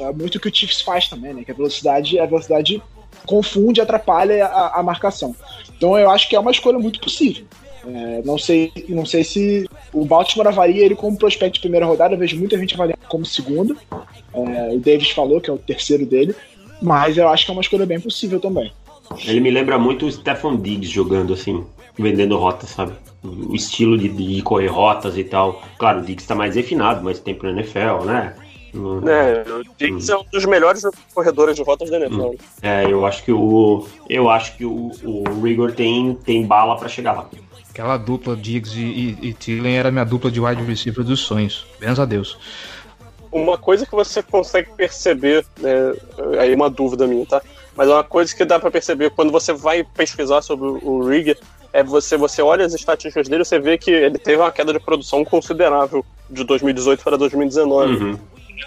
[0.00, 1.44] é muito o que o Chiefs faz também, né?
[1.44, 2.82] Que a velocidade, a velocidade
[3.26, 5.36] confunde, atrapalha a, a marcação.
[5.76, 7.46] Então eu acho que é uma escolha muito possível.
[7.86, 12.14] É, não sei, não sei se o Baltimore avalia ele como prospecto de primeira rodada.
[12.14, 13.76] Eu vejo muita gente avaliando como segundo.
[14.32, 16.34] É, o Davis falou que é o terceiro dele,
[16.82, 18.72] mas eu acho que é uma escolha bem possível também.
[19.24, 21.64] Ele me lembra muito o Stefan Diggs jogando assim,
[21.98, 22.92] vendendo rotas, sabe?
[23.22, 25.62] O estilo de, de correr rotas e tal.
[25.78, 28.34] Claro, o Diggs tá mais refinado, mais tempo na NFL, né?
[28.72, 30.14] É, o Diggs hum.
[30.14, 32.22] é um dos melhores corredores de rotas da NFL.
[32.22, 32.34] Hum.
[32.62, 36.88] É, eu acho que o eu acho que o, o Rigor tem, tem bala para
[36.88, 37.28] chegar lá.
[37.70, 41.66] Aquela dupla Diggs e, e, e Thielen era minha dupla de wide receiver dos sonhos.
[41.78, 42.36] Bens a Deus.
[43.32, 45.94] Uma coisa que você consegue perceber, né,
[46.40, 47.40] aí uma dúvida minha, tá?
[47.76, 51.38] Mas é uma coisa que dá para perceber quando você vai pesquisar sobre o Rigger,
[51.72, 54.80] é você, você olha as estatísticas dele, você vê que ele teve uma queda de
[54.80, 57.92] produção considerável de 2018 para 2019.
[57.92, 58.18] Uhum.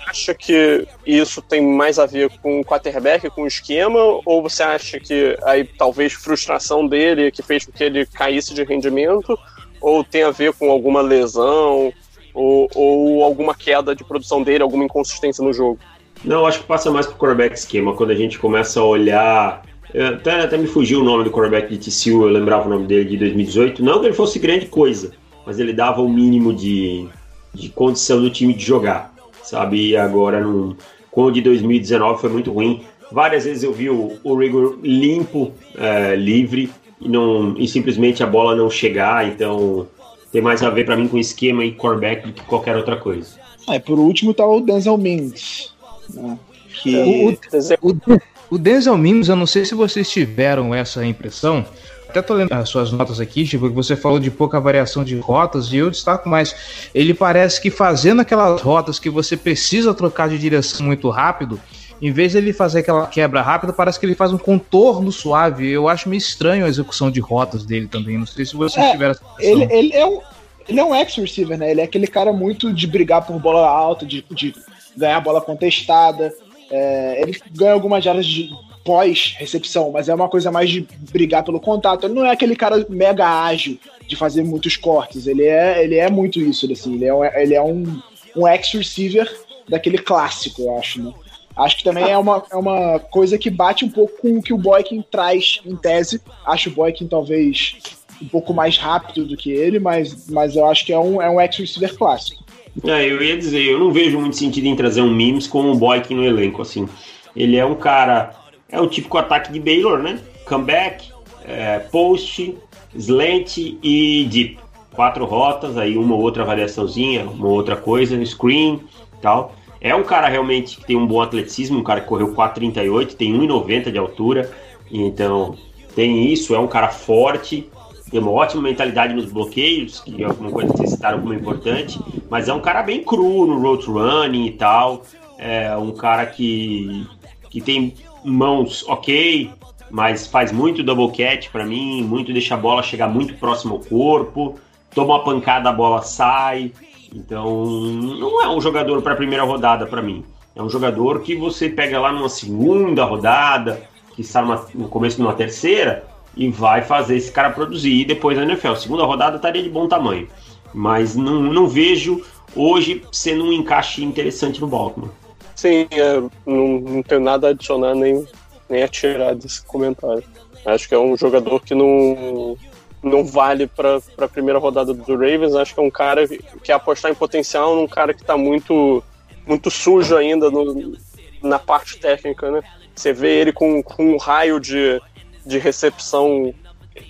[0.08, 4.64] Acha que isso tem mais a ver com o quarterback, com o esquema, ou você
[4.64, 9.38] acha que aí talvez frustração dele que fez com que ele caísse de rendimento,
[9.82, 11.92] ou tem a ver com alguma lesão,
[12.34, 15.80] ou, ou alguma queda de produção dele, alguma inconsistência no jogo?
[16.24, 19.64] Não, acho que passa mais pro quarterback esquema, quando a gente começa a olhar
[19.94, 23.06] até, até me fugiu o nome do quarterback de TCU, eu lembrava o nome dele
[23.06, 23.84] de 2018.
[23.84, 25.12] Não que ele fosse grande coisa,
[25.46, 27.08] mas ele dava o mínimo de,
[27.54, 29.13] de condição do time de jogar,
[29.44, 29.90] sabe?
[29.90, 30.76] E agora, no,
[31.12, 32.84] com o de 2019 foi muito ruim.
[33.12, 38.28] Várias vezes eu vi o, o Rigor limpo, é, livre, e, não, e simplesmente a
[38.28, 39.88] bola não chegar, então
[40.32, 43.40] tem mais a ver para mim com esquema e quarterback do que qualquer outra coisa.
[43.70, 45.74] É, por último tá o Denzel Mims,
[46.10, 46.40] né?
[46.82, 47.38] Que...
[47.82, 48.22] O, o, o,
[48.52, 51.66] o Denzel Mims, eu não sei se vocês tiveram essa impressão.
[52.14, 55.18] Até tô lendo as suas notas aqui, tipo, que você falou de pouca variação de
[55.18, 56.56] rotas, e eu destaco mais.
[56.94, 61.60] Ele parece que fazendo aquelas rotas que você precisa trocar de direção muito rápido,
[62.00, 65.68] em vez dele fazer aquela quebra rápida, parece que ele faz um contorno suave.
[65.68, 68.18] Eu acho meio estranho a execução de rotas dele também.
[68.18, 70.22] Não sei se você É, tiver essa Ele, ele é um.
[70.70, 71.72] Ele é um ex-receiver, né?
[71.72, 74.54] Ele é aquele cara muito de brigar por bola alta, de, de
[74.96, 76.34] ganhar bola contestada.
[76.70, 78.50] É, ele ganha algumas jardas de
[78.84, 82.06] pós-recepção, mas é uma coisa mais de brigar pelo contato.
[82.06, 85.28] Ele não é aquele cara mega ágil de fazer muitos cortes.
[85.28, 86.96] Ele é, ele é muito isso, assim.
[86.96, 88.02] Ele é ele é um,
[88.36, 89.32] um ex-receiver
[89.68, 91.14] daquele clássico, eu acho, né?
[91.56, 94.54] Acho que também é uma, é uma coisa que bate um pouco com o que
[94.54, 96.20] o Boykin traz em tese.
[96.46, 97.76] Acho o Boykin talvez
[98.22, 101.30] um pouco mais rápido do que ele, mas, mas eu acho que é um, é
[101.30, 102.44] um ex-receiver clássico.
[102.84, 105.76] É, eu ia dizer, eu não vejo muito sentido em trazer um Mims com o
[105.76, 106.88] Boykin no elenco, assim.
[107.36, 108.34] Ele é um cara,
[108.74, 110.20] é o típico ataque de Baylor, né?
[110.46, 111.12] Comeback,
[111.46, 112.58] é, post,
[112.96, 114.58] slant e deep.
[114.94, 118.82] Quatro rotas, aí uma ou outra variaçãozinha, uma outra coisa, screen
[119.22, 119.56] tal.
[119.80, 123.34] É um cara realmente que tem um bom atleticismo, um cara que correu 4,38, tem
[123.34, 124.52] 1,90 de altura,
[124.92, 125.56] então
[125.96, 127.70] tem isso, é um cara forte,
[128.10, 132.00] tem uma ótima mentalidade nos bloqueios, que é uma coisa que vocês citaram como importante,
[132.30, 135.02] mas é um cara bem cru no road running e tal,
[135.38, 137.06] é um cara que,
[137.50, 137.94] que tem
[138.24, 139.52] mãos ok,
[139.90, 143.80] mas faz muito double catch para mim, muito deixa a bola chegar muito próximo ao
[143.80, 144.60] corpo,
[144.94, 146.72] toma uma pancada, a bola sai,
[147.14, 150.24] então não é um jogador para primeira rodada para mim.
[150.56, 153.82] É um jogador que você pega lá numa segunda rodada,
[154.16, 154.42] que está
[154.74, 156.06] no começo de uma terceira,
[156.36, 158.76] e vai fazer esse cara produzir e depois na NFL.
[158.76, 160.28] Segunda rodada estaria de bom tamanho.
[160.74, 162.24] Mas não, não vejo
[162.56, 165.12] hoje sendo um encaixe interessante no Baltimore.
[165.56, 168.28] Sim, é, não, não tenho nada a adicionar nem,
[168.70, 170.24] nem a tirar desse comentário.
[170.66, 172.58] Acho que é um jogador que não,
[173.02, 175.56] não vale para a primeira rodada do Ravens.
[175.56, 179.04] Acho que é um cara que quer apostar em potencial num cara que está muito,
[179.46, 180.98] muito sujo ainda no,
[181.42, 182.62] na parte técnica, né?
[182.96, 185.02] Você vê ele com, com um raio de,
[185.46, 186.54] de recepção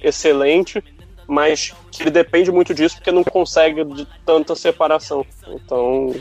[0.01, 0.83] excelente,
[1.27, 5.25] mas que ele depende muito disso porque não consegue de tanta separação.
[5.47, 6.15] Então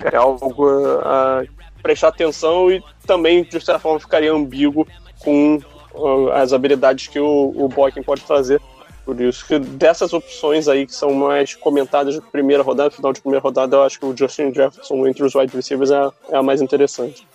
[0.00, 0.66] é algo
[1.02, 1.44] a
[1.82, 4.86] prestar atenção e também, de certa forma, ficaria ambíguo
[5.20, 5.60] com
[5.94, 8.60] uh, as habilidades que o, o Boykin pode trazer.
[9.04, 13.20] Por isso que dessas opções aí que são mais comentadas de primeira rodada, final de
[13.20, 16.42] primeira rodada, eu acho que o Justin Jefferson entre os wide receivers é, é a
[16.42, 17.26] mais interessante.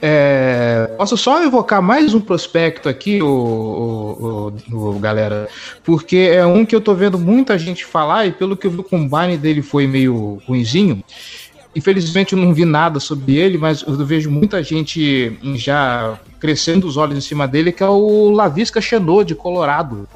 [0.00, 5.48] É, posso só evocar mais um prospecto aqui, o, o, o, galera,
[5.84, 8.80] porque é um que eu tô vendo muita gente falar e pelo que eu vi
[8.80, 11.04] o combine dele foi meio ruinzinho.
[11.74, 16.96] Infelizmente eu não vi nada sobre ele, mas eu vejo muita gente já crescendo os
[16.96, 20.08] olhos em cima dele, que é o Lavisca Chenot de Colorado.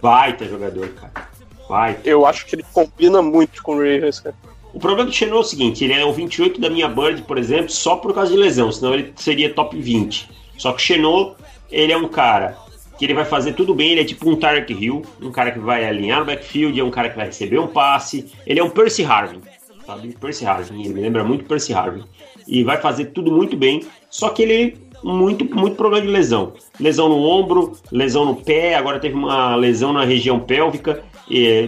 [0.00, 1.28] Baita jogador, cara.
[1.68, 2.08] Baita.
[2.08, 4.34] Eu acho que ele combina muito com o Ravens, cara.
[4.72, 7.36] O problema do Chenot é o seguinte, ele é o 28 da minha Bird, por
[7.36, 10.30] exemplo, só por causa de lesão, senão ele seria top 20.
[10.56, 11.34] Só que o Chenot,
[11.70, 12.56] ele é um cara
[12.98, 15.58] que ele vai fazer tudo bem, ele é tipo um Tarek Hill, um cara que
[15.58, 18.70] vai alinhar no backfield, é um cara que vai receber um passe, ele é um
[18.70, 19.40] Percy Harvin,
[19.86, 20.14] sabe?
[20.18, 22.04] Percy Harvin, me lembra muito Percy Harvin.
[22.46, 26.52] E vai fazer tudo muito bem, só que ele muito, muito problema de lesão.
[26.78, 31.02] Lesão no ombro, lesão no pé, agora teve uma lesão na região pélvica,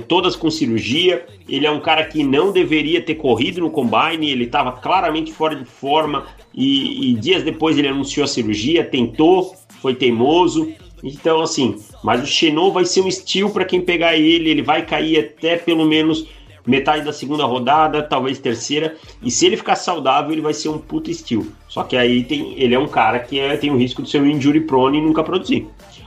[0.06, 1.26] todas com cirurgia.
[1.48, 5.56] Ele é um cara que não deveria ter corrido no combine, ele estava claramente fora
[5.56, 10.72] de forma e, e, dias depois ele anunciou a cirurgia, tentou, foi teimoso.
[11.02, 14.86] Então, assim, mas o Xenô vai ser um estilo para quem pegar ele, ele vai
[14.86, 16.26] cair até pelo menos
[16.66, 20.78] metade da segunda rodada, talvez terceira, e se ele ficar saudável, ele vai ser um
[20.78, 21.46] puta estilo.
[21.68, 24.20] Só que aí tem, ele é um cara que é, tem o risco de ser
[24.20, 25.66] um injury prone e nunca produzir.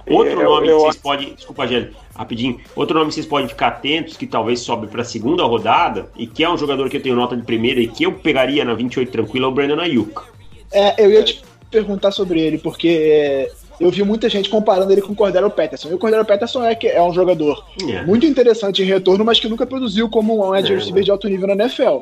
[0.09, 1.33] Outro eu, nome eu, que vocês podem.
[1.33, 2.59] Desculpa, Gélio, rapidinho.
[2.75, 6.25] Outro nome que vocês podem ficar atentos, que talvez sobe para a segunda rodada, e
[6.25, 8.73] que é um jogador que eu tenho nota de primeira e que eu pegaria na
[8.73, 10.21] 28 tranquilo, é o Brandon Ayuk.
[10.71, 15.01] É, eu ia te perguntar sobre ele, porque é, eu vi muita gente comparando ele
[15.01, 15.89] com o Cordero Peterson.
[15.89, 18.03] E o Cordero Peterson é, que é um jogador É.
[18.03, 21.27] muito interessante em retorno, mas que nunca produziu como um edge É, receiver de alto
[21.29, 21.99] nível na NFL.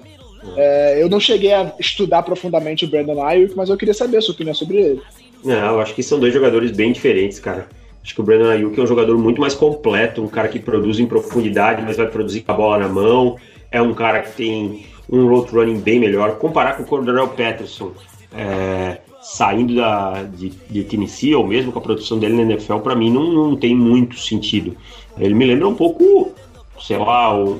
[0.55, 4.21] É, eu não cheguei a estudar profundamente o Brandon Ayuk, mas eu queria saber a
[4.21, 5.01] sua opinião sobre ele.
[5.43, 7.67] Não, eu acho que são dois jogadores bem diferentes, cara.
[8.03, 10.99] Acho que o Brandon Ayuk é um jogador muito mais completo, um cara que produz
[10.99, 13.37] em profundidade, mas vai produzir com a bola na mão.
[13.71, 16.37] É um cara que tem um road running bem melhor.
[16.37, 17.91] Comparar com o Cordero Peterson,
[18.31, 22.95] é, saindo da, de, de Tennessee, ou mesmo com a produção dele na NFL, para
[22.95, 24.77] mim não, não tem muito sentido.
[25.17, 26.31] Ele me lembra um pouco,
[26.79, 27.59] sei lá, o,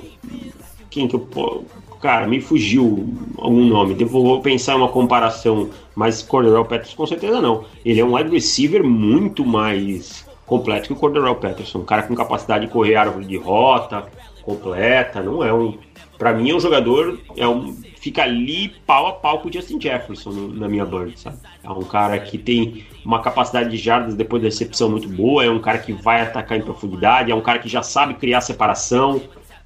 [0.89, 1.65] quem que eu.
[2.01, 3.95] Cara, me fugiu algum nome.
[3.95, 7.65] Devo vou pensar uma comparação, mas Cordero Peterson com certeza não.
[7.83, 11.79] Ele é um wide receiver muito mais completo que o Cordarrelle Patterson.
[11.79, 14.05] Um cara com capacidade de correr árvore de rota
[14.43, 15.77] completa, não é um.
[16.17, 17.19] Pra mim, é um jogador.
[17.35, 17.75] É um,
[18.05, 21.37] fica ali pau a pau com o Justin Jefferson na minha bird, sabe?
[21.63, 25.49] É um cara que tem uma capacidade de jardas depois da recepção muito boa, é
[25.49, 29.19] um cara que vai atacar em profundidade, é um cara que já sabe criar separação,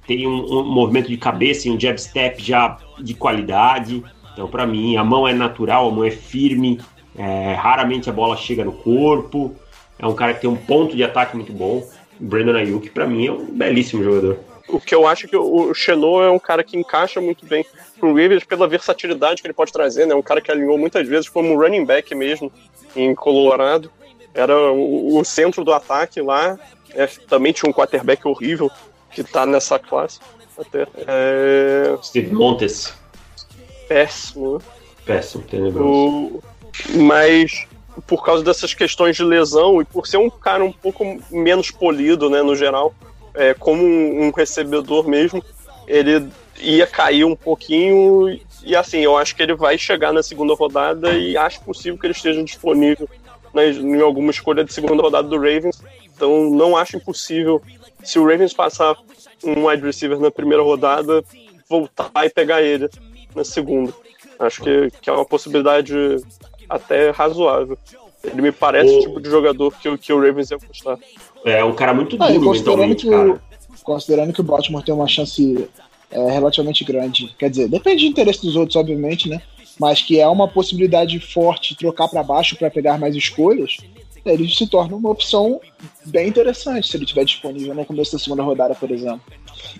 [0.06, 4.02] tem um, um movimento de cabeça e um jab step já de qualidade.
[4.32, 6.80] Então, para mim, a mão é natural, a mão é firme,
[7.14, 9.54] é, raramente a bola chega no corpo.
[9.98, 11.86] É um cara que tem um ponto de ataque muito bom.
[12.18, 14.38] Brandon Ayuk, para mim, é um belíssimo jogador.
[14.66, 17.66] O que eu acho que o Chenot é um cara que encaixa muito bem
[18.00, 20.14] pro Rivers pela versatilidade que ele pode trazer, né?
[20.14, 22.50] Um cara que alinhou muitas vezes como running back mesmo
[22.96, 23.90] em Colorado.
[24.34, 26.58] Era o, o centro do ataque lá.
[26.94, 28.70] É, também tinha um quarterback horrível
[29.10, 30.18] que tá nessa classe.
[30.58, 30.86] Até.
[31.06, 31.96] É...
[32.02, 32.94] Steve Montes.
[33.86, 34.54] Péssimo.
[34.54, 34.64] Né?
[35.04, 35.88] Péssimo, tenebroso.
[35.88, 36.42] O...
[36.94, 37.66] Mas
[38.06, 42.30] por causa dessas questões de lesão e por ser um cara um pouco menos polido,
[42.30, 42.94] né, no geral,
[43.34, 45.44] é, como um, um recebedor mesmo,
[45.86, 46.28] ele
[46.60, 51.12] ia cair um pouquinho e assim, eu acho que ele vai chegar na segunda rodada
[51.12, 53.08] e acho possível que ele esteja disponível
[53.54, 55.82] né, em alguma escolha de segunda rodada do Ravens.
[56.14, 57.62] Então não acho impossível
[58.04, 58.96] se o Ravens passar
[59.42, 61.24] um wide receiver na primeira rodada,
[61.68, 62.88] voltar e pegar ele
[63.34, 63.92] na segunda.
[64.38, 65.94] Acho que, que é uma possibilidade
[66.68, 67.78] até razoável.
[68.22, 70.98] Ele me parece o, o tipo de jogador que, que o Ravens ia gostar.
[71.44, 73.40] É um cara muito duro, ah, considerando que o,
[73.82, 75.68] Considerando que o Baltimore tem uma chance
[76.10, 77.34] é, relativamente grande.
[77.38, 79.40] Quer dizer, depende do interesse dos outros, obviamente, né?
[79.78, 83.78] Mas que é uma possibilidade forte trocar para baixo para pegar mais escolhas,
[84.24, 85.60] ele se torna uma opção
[86.04, 89.22] bem interessante se ele estiver disponível no começo da segunda rodada, por exemplo.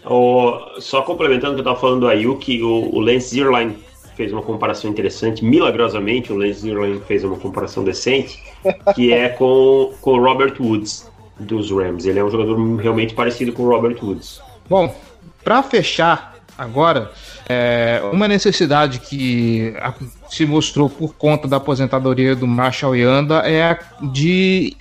[0.05, 3.77] O, só complementando o que eu estava falando do Ayuki, o, o Lance Zierlein
[4.17, 8.39] fez uma comparação interessante, milagrosamente o Lance Zierlein fez uma comparação decente,
[8.95, 12.07] que é com, com o Robert Woods dos Rams.
[12.07, 14.41] Ele é um jogador realmente parecido com o Robert Woods.
[14.69, 14.95] Bom,
[15.43, 16.31] para fechar
[16.61, 17.11] agora,
[17.49, 19.75] é, uma necessidade que
[20.29, 23.79] se mostrou por conta da aposentadoria do Marshall Yanda é
[24.13, 24.77] de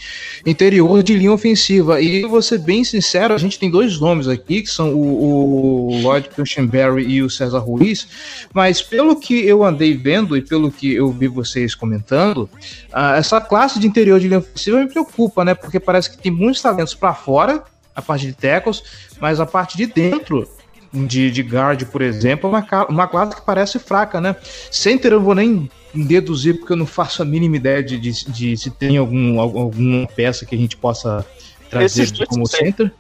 [0.46, 2.02] interior de linha ofensiva.
[2.02, 6.02] E vou ser bem sincero, a gente tem dois nomes aqui, que são o, o
[6.02, 8.08] Lloyd Cushenberry e o César Ruiz,
[8.54, 12.50] mas pelo que eu andei vendo e pelo que eu vi vocês comentando,
[12.94, 15.56] uh, essa classe de interior de linha ofensiva me preocupa, né?
[15.56, 17.64] Porque parece que tem muitos talentos para fora,
[18.00, 18.84] a parte de tackles,
[19.20, 20.48] mas a parte de dentro
[20.94, 24.36] de, de guard, por exemplo, é uma, uma classe que parece fraca, né?
[24.72, 28.58] Center eu vou nem deduzir, porque eu não faço a mínima ideia de, de, de
[28.58, 31.26] se tem algum, alguma peça que a gente possa
[31.70, 32.92] trazer como center.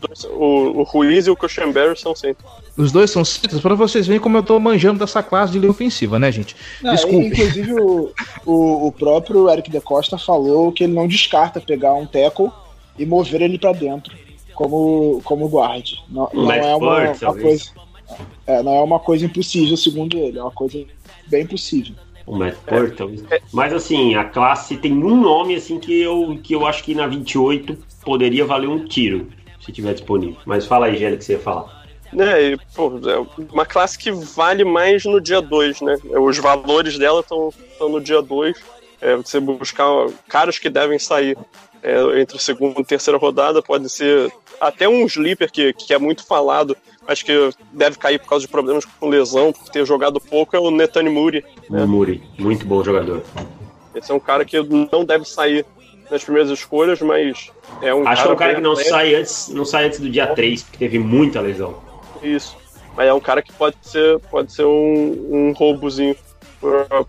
[0.00, 2.44] Dois, o, o Ruiz e o Cushenberry são center.
[2.76, 5.70] Os dois são centers, para vocês verem como eu tô manjando dessa classe de linha
[5.70, 6.56] ofensiva, né, gente?
[6.82, 7.26] Desculpe.
[7.26, 8.10] Inclusive, o,
[8.46, 12.50] o, o, próprio Eric De Costa falou que ele não descarta pegar um tackle
[12.98, 14.16] e mover ele para dentro
[14.54, 15.92] como, como guard.
[16.08, 17.70] Não, não é uma, uma coisa.
[18.46, 20.84] É, não é uma coisa impossível, segundo ele, é uma coisa
[21.26, 21.94] bem possível.
[22.26, 23.10] O Matt Portal.
[23.30, 23.40] É.
[23.52, 27.06] Mas assim, a classe tem um nome assim que eu, que eu acho que na
[27.06, 29.28] 28 poderia valer um tiro,
[29.60, 30.36] se tiver disponível.
[30.46, 31.84] Mas fala aí, Gélio, que você ia falar.
[32.16, 35.96] É, pô, é uma classe que vale mais no dia 2, né?
[36.20, 38.56] Os valores dela estão no dia 2.
[39.00, 39.86] É, você buscar
[40.28, 41.36] caras que devem sair
[41.82, 45.98] é, entre a segunda e terceira rodada, pode ser até um sleeper que, que é
[45.98, 46.76] muito falado,
[47.06, 50.58] acho que deve cair por causa de problemas com lesão, por ter jogado pouco, é
[50.58, 51.44] o Netani Muri.
[51.68, 51.84] Né?
[51.84, 53.22] Muri, muito bom jogador.
[53.94, 54.60] Esse é um cara que
[54.92, 55.64] não deve sair
[56.10, 57.50] nas primeiras escolhas, mas
[57.80, 60.00] é um Acho cara que é um cara que não sai, antes, não sai antes
[60.00, 61.76] do dia 3, porque teve muita lesão.
[62.22, 62.56] Isso.
[62.96, 66.16] Mas é um cara que pode ser, pode ser um, um roubozinho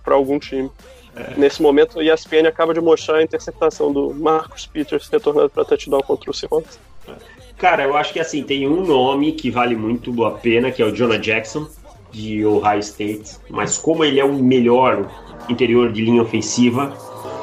[0.04, 0.70] para algum time.
[1.16, 1.34] É.
[1.38, 6.02] Nesse momento, o ESPN acaba de mostrar a interceptação do Marcus Peters retornando para touchdown
[6.02, 6.80] contra o Seahawks.
[7.58, 10.86] Cara, eu acho que assim, tem um nome que vale muito a pena, que é
[10.86, 11.68] o Jonah Jackson,
[12.12, 13.38] de Ohio State.
[13.50, 15.10] Mas como ele é o melhor
[15.50, 16.94] interior de linha ofensiva,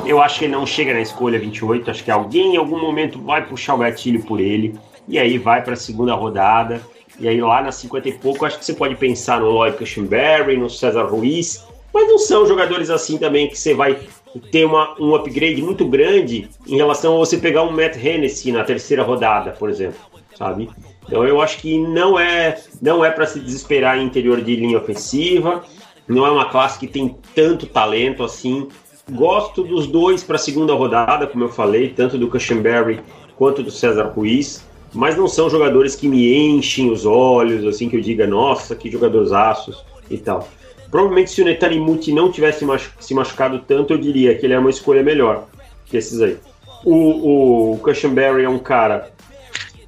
[0.04, 1.90] eu acho que ele não chega na escolha 28.
[1.90, 4.74] Acho que alguém em algum momento vai puxar o gatilho por ele.
[5.08, 6.80] E aí vai para a segunda rodada.
[7.18, 10.56] E aí lá na 50 e pouco, acho que você pode pensar no Lloyd Cushenberry,
[10.56, 11.64] no César Ruiz.
[11.92, 13.98] Mas não são jogadores assim também que você vai
[14.40, 18.64] ter uma, um upgrade muito grande em relação a você pegar um Matt Hennessy na
[18.64, 19.98] terceira rodada, por exemplo,
[20.36, 20.70] sabe?
[21.06, 24.78] Então eu acho que não é não é para se desesperar em interior de linha
[24.78, 25.62] ofensiva,
[26.08, 28.68] não é uma classe que tem tanto talento assim.
[29.10, 33.00] Gosto dos dois para a segunda rodada, como eu falei, tanto do Cushenberry
[33.36, 34.64] quanto do César Ruiz,
[34.94, 38.90] mas não são jogadores que me enchem os olhos, assim que eu diga, nossa, que
[38.90, 40.48] jogadores aços e tal.
[40.93, 42.66] Provavelmente se o Netanimuti não tivesse
[43.01, 45.47] se machucado tanto, eu diria que ele é uma escolha melhor
[45.86, 46.36] que esses aí.
[46.84, 49.11] O, o Cushenberry é um cara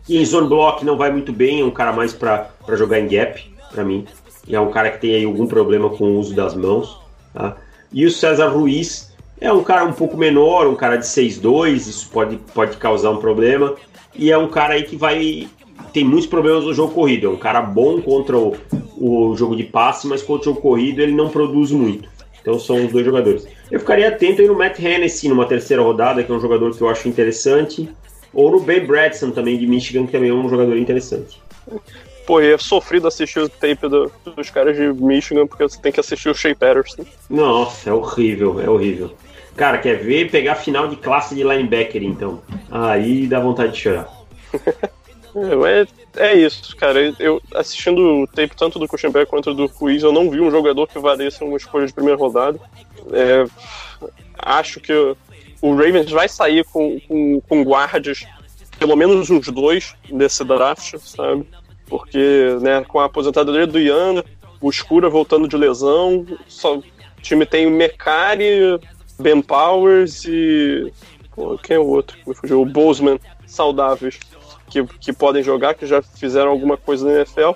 [0.07, 3.07] que em zone block não vai muito bem, é um cara mais para jogar em
[3.07, 3.39] gap,
[3.71, 4.07] para mim.
[4.49, 6.99] E é um cara que tem aí algum problema com o uso das mãos.
[7.35, 7.55] Tá?
[7.93, 12.09] E o César Ruiz é um cara um pouco menor, um cara de 6'2, isso
[12.11, 13.75] pode, pode causar um problema.
[14.15, 15.49] E é um cara aí que vai.
[15.95, 17.29] Tem muitos problemas no jogo corrido.
[17.29, 18.57] É um cara bom contra o,
[18.99, 22.09] o jogo de passe, mas contra o jogo corrido ele não produz muito.
[22.43, 23.47] Então são os dois jogadores.
[23.71, 26.83] Eu ficaria atento aí no Matt Hennessy numa terceira rodada, que é um jogador que
[26.83, 27.89] eu acho interessante.
[28.35, 31.41] Ou no Ben Bradson também de Michigan, que também é um jogador interessante.
[32.27, 35.93] Pô, e é sofrido assistir o tape do, dos caras de Michigan, porque você tem
[35.93, 37.05] que assistir o Shea Patterson.
[37.31, 39.13] Nossa, é horrível, é horrível.
[39.55, 42.43] Cara, quer ver pegar final de classe de linebacker, então.
[42.69, 44.13] Aí dá vontade de chorar.
[45.37, 47.15] é, é isso, cara.
[47.19, 50.87] Eu assistindo o tape tanto do Kuchenberg quanto do Ruiz, eu não vi um jogador
[50.87, 52.59] que valesse uma escolha de primeira rodada.
[53.13, 53.45] É,
[54.39, 54.93] acho que
[55.61, 58.25] o Ravens vai sair com, com, com guardas,
[58.79, 61.47] pelo menos uns dois desse draft, sabe?
[61.87, 64.23] Porque, né, com a aposentadoria do Ian,
[64.61, 66.85] o Escura voltando de lesão, só, o
[67.21, 68.79] time tem o Mecari,
[69.19, 70.93] Ben Powers e.
[71.35, 72.17] Pô, quem é o outro?
[72.51, 74.19] O Bozeman, saudáveis,
[74.75, 77.53] que, que podem jogar, que já fizeram alguma coisa na NFL.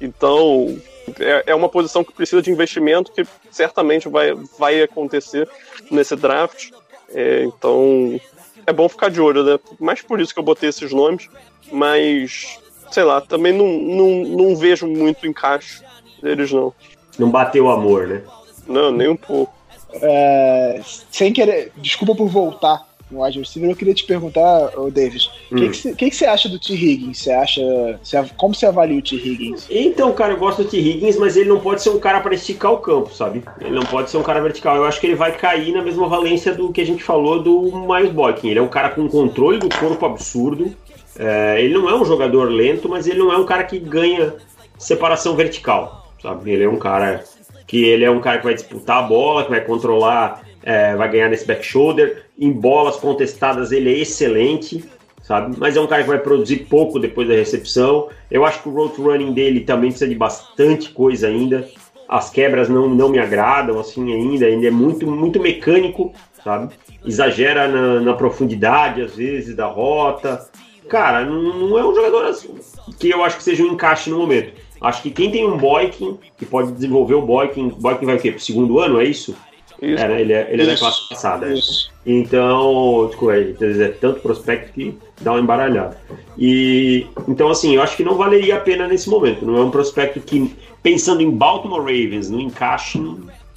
[0.00, 0.78] Então,
[1.20, 5.48] é, é uma posição que precisa de investimento que certamente vai, vai acontecer
[5.90, 6.70] nesse draft.
[7.10, 8.18] É, então,
[8.66, 9.58] é bom ficar de olho, né?
[9.78, 11.28] Mais por isso que eu botei esses nomes.
[11.70, 12.58] Mas,
[12.90, 15.82] sei lá, também não, não, não vejo muito encaixe
[16.22, 16.72] deles, não.
[17.18, 18.22] Não bateu o amor, né?
[18.66, 19.54] Não, nem um pouco.
[19.94, 25.26] É, sem querer, desculpa por voltar no wide receiver, eu queria te perguntar, ô Davis,
[25.50, 25.70] o hum.
[25.70, 26.72] que, você acha do T.
[26.72, 27.18] Higgins?
[27.18, 27.60] Você acha.
[28.02, 29.16] Você, como você avalia o T.
[29.16, 29.66] Higgins?
[29.70, 30.78] Então, cara, eu gosto do T.
[30.78, 33.42] Higgins, mas ele não pode ser um cara para esticar o campo, sabe?
[33.60, 34.76] Ele não pode ser um cara vertical.
[34.76, 37.70] Eu acho que ele vai cair na mesma valência do que a gente falou do
[37.86, 38.48] Miles Boykin.
[38.48, 40.74] Ele é um cara com controle do corpo absurdo.
[41.18, 44.34] É, ele não é um jogador lento, mas ele não é um cara que ganha
[44.78, 46.50] separação vertical, sabe?
[46.50, 47.22] Ele é um cara
[47.66, 51.08] que ele é um cara que vai disputar a bola, que vai controlar, é, vai
[51.10, 52.21] ganhar nesse back shoulder.
[52.38, 54.84] Em bolas contestadas ele é excelente,
[55.22, 55.56] sabe?
[55.58, 58.08] Mas é um cara que vai produzir pouco depois da recepção.
[58.30, 61.68] Eu acho que o road running dele também precisa de bastante coisa ainda.
[62.08, 66.12] As quebras não, não me agradam assim ainda, ainda é muito, muito mecânico,
[66.44, 66.74] sabe?
[67.04, 70.46] Exagera na, na profundidade, às vezes, da rota.
[70.88, 72.54] Cara, não, não é um jogador assim,
[72.98, 74.52] que eu acho que seja um encaixe no momento.
[74.80, 78.32] Acho que quem tem um Boykin, que pode desenvolver o Boykin, Boykin vai o quê?
[78.32, 79.34] Pro segundo ano, é isso?
[79.82, 80.02] Isso.
[80.02, 80.20] É, né?
[80.20, 81.52] Ele é, ele é da classe passada.
[81.52, 81.90] Isso.
[82.06, 85.98] Então, desculpa, é tanto prospecto que dá uma embaralhada.
[86.38, 89.44] E, então, assim, eu acho que não valeria a pena nesse momento.
[89.44, 93.00] Não é um prospecto que, pensando em Baltimore Ravens, no encaixe,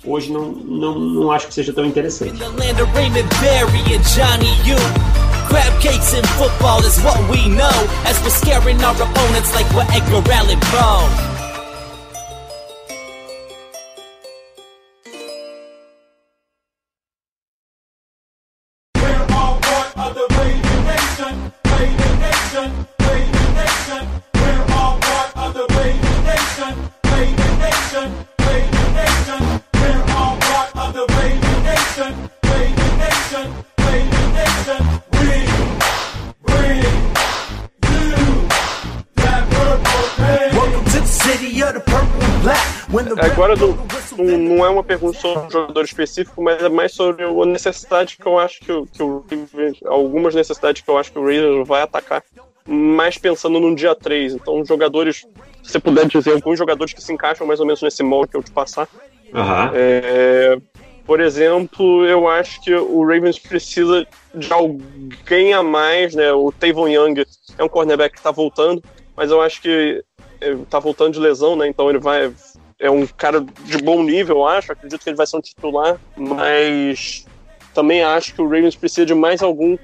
[0.03, 2.39] hoje não, não, não acho que seja tão interessante.
[5.47, 7.69] Crab cakes in football is what we know
[8.05, 11.34] as we're scaring our opponents like we're Edgar Allan Poe.
[44.25, 48.25] Não, é uma pergunta sobre um jogador específico, mas é mais sobre a necessidade que
[48.25, 49.23] eu acho que, o, que o
[49.85, 52.23] algumas necessidades que eu acho que o Raiders vai atacar,
[52.67, 54.35] mais pensando no dia 3.
[54.35, 55.25] Então, jogadores,
[55.63, 58.37] se você puder dizer alguns jogadores que se encaixam mais ou menos nesse molde que
[58.37, 58.87] eu te passar.
[59.33, 59.71] Uhum.
[59.73, 60.57] É,
[61.05, 66.31] por exemplo, eu acho que o Ravens precisa de alguém a mais, né?
[66.33, 67.23] O Tavon Young
[67.57, 68.81] é um cornerback que está voltando,
[69.15, 70.03] mas eu acho que
[70.41, 71.67] está voltando de lesão, né?
[71.67, 72.33] Então ele vai
[72.79, 74.71] é um cara de bom nível, eu acho.
[74.71, 77.25] Acredito que ele vai ser um titular, mas
[77.73, 79.77] também acho que o Ravens precisa de mais algum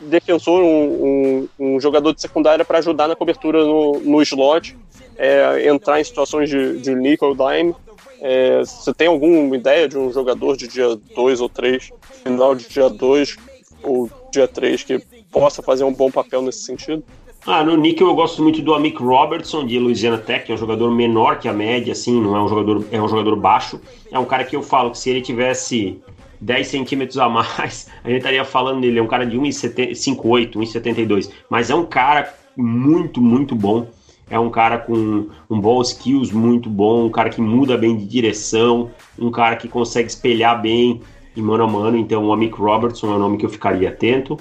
[0.00, 4.76] defensor, um, um, um jogador de secundária para ajudar na cobertura no, no slot,
[5.16, 7.74] é, entrar em situações de, de nickel dime.
[8.20, 11.90] É, você tem alguma ideia de um jogador de dia 2 ou 3,
[12.22, 13.36] final de dia 2
[13.82, 14.98] ou dia 3, que
[15.30, 17.04] possa fazer um bom papel nesse sentido?
[17.46, 20.90] Ah, no níquel eu gosto muito do Amick Robertson de Louisiana Tech, é um jogador
[20.90, 23.78] menor que a média, assim, não é um jogador, é um jogador baixo.
[24.10, 26.00] É um cara que eu falo que se ele tivesse
[26.40, 28.98] 10 centímetros a mais, a gente estaria falando dele.
[28.98, 31.30] É um cara de 1,58, 1,72.
[31.50, 33.88] Mas é um cara muito, muito bom.
[34.30, 38.06] É um cara com um bom skills muito bom, um cara que muda bem de
[38.06, 41.02] direção, um cara que consegue espelhar bem
[41.36, 41.98] em mano a mano.
[41.98, 44.38] Então, o Amick Robertson é o nome que eu ficaria atento.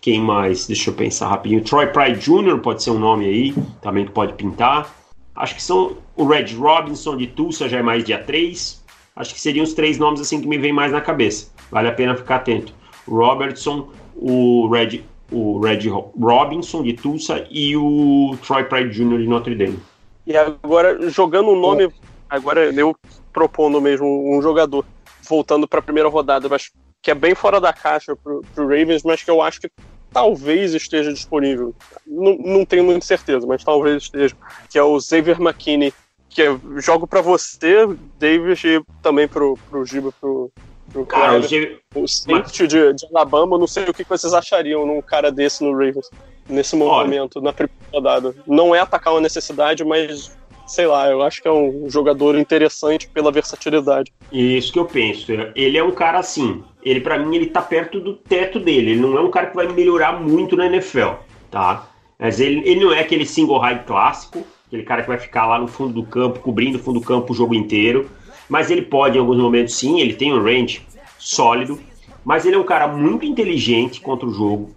[0.00, 0.66] Quem mais?
[0.66, 1.62] Deixa eu pensar rapidinho.
[1.62, 2.58] Troy Pride Jr.
[2.58, 4.94] pode ser um nome aí, também que pode pintar.
[5.36, 8.82] Acho que são o Red Robinson de Tulsa, já é mais dia 3.
[9.14, 11.50] Acho que seriam os três nomes assim que me vem mais na cabeça.
[11.70, 12.72] Vale a pena ficar atento.
[13.06, 19.18] Robertson, o Red, o Red Robinson de Tulsa e o Troy Pride Jr.
[19.18, 19.78] de Notre Dame.
[20.26, 21.90] E agora, jogando um nome,
[22.28, 22.94] agora eu
[23.32, 24.84] propondo mesmo um jogador,
[25.28, 26.70] voltando para a primeira rodada, mas
[27.02, 29.70] que é bem fora da caixa pro, pro Ravens, mas que eu acho que
[30.12, 31.74] talvez esteja disponível.
[32.06, 34.34] Não, não tenho muita certeza, mas talvez esteja.
[34.70, 35.92] Que é o Xavier McKinney,
[36.28, 37.86] que eu jogo para você,
[38.18, 40.50] Davis, e também pro, pro Giba, pro,
[40.92, 41.42] pro Cara, o.
[41.42, 45.64] G- o safety de, de Alabama, não sei o que vocês achariam num cara desse
[45.64, 46.08] no Ravens,
[46.48, 48.34] nesse momento, na primeira rodada.
[48.46, 50.30] Não é atacar uma necessidade, mas
[50.68, 54.12] sei lá, eu acho que é um jogador interessante pela versatilidade.
[54.30, 55.32] Isso que eu penso.
[55.56, 56.62] Ele é um cara assim.
[56.82, 58.92] Ele, para mim, ele tá perto do teto dele.
[58.92, 61.14] Ele não é um cara que vai melhorar muito na NFL,
[61.50, 61.88] tá?
[62.18, 65.58] Mas ele, ele não é aquele single high clássico, aquele cara que vai ficar lá
[65.58, 68.10] no fundo do campo, cobrindo o fundo do campo o jogo inteiro.
[68.48, 70.00] Mas ele pode, em alguns momentos, sim.
[70.00, 70.82] Ele tem um range
[71.18, 71.78] sólido.
[72.24, 74.74] Mas ele é um cara muito inteligente contra o jogo,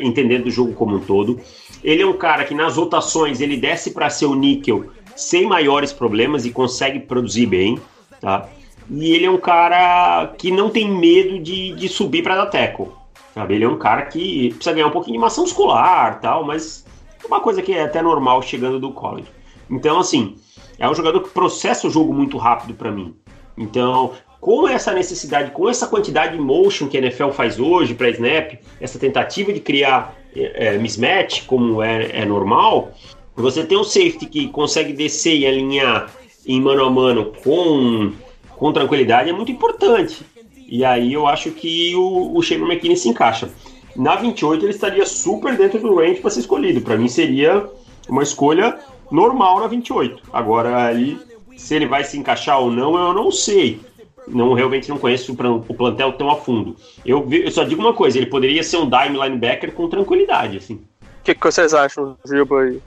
[0.00, 1.40] entendendo o jogo como um todo.
[1.82, 4.86] Ele é um cara que nas rotações ele desce para ser o níquel
[5.16, 7.78] sem maiores problemas e consegue produzir bem,
[8.20, 8.48] tá?
[8.90, 12.88] E ele é um cara que não tem medo de, de subir para dar tackle,
[13.34, 13.54] sabe?
[13.54, 16.84] Ele é um cara que precisa ganhar um pouquinho de massa muscular, tal, mas
[17.22, 19.28] é uma coisa que é até normal chegando do college.
[19.68, 20.36] Então, assim,
[20.78, 23.14] é um jogador que processa o jogo muito rápido para mim.
[23.58, 28.10] Então, com essa necessidade, com essa quantidade de motion que a NFL faz hoje para
[28.10, 32.92] snap, essa tentativa de criar é, mismatch, como é, é normal,
[33.34, 36.10] você tem um safety que consegue descer e alinhar
[36.46, 38.12] em mano a mano com,
[38.56, 40.24] com tranquilidade é muito importante.
[40.68, 43.48] E aí eu acho que o, o Shane McKinney se encaixa.
[43.94, 46.80] Na 28 ele estaria super dentro do range para ser escolhido.
[46.80, 47.64] Para mim seria
[48.08, 48.78] uma escolha
[49.10, 50.22] normal na 28.
[50.32, 51.18] Agora aí,
[51.56, 53.80] se ele vai se encaixar ou não, eu não sei.
[54.26, 56.76] Não realmente não conheço o plan- o plantel tão a fundo.
[57.04, 60.74] Eu, eu só digo uma coisa, ele poderia ser um dime linebacker com tranquilidade, assim.
[60.74, 62.80] O que, que vocês acham, Giba e?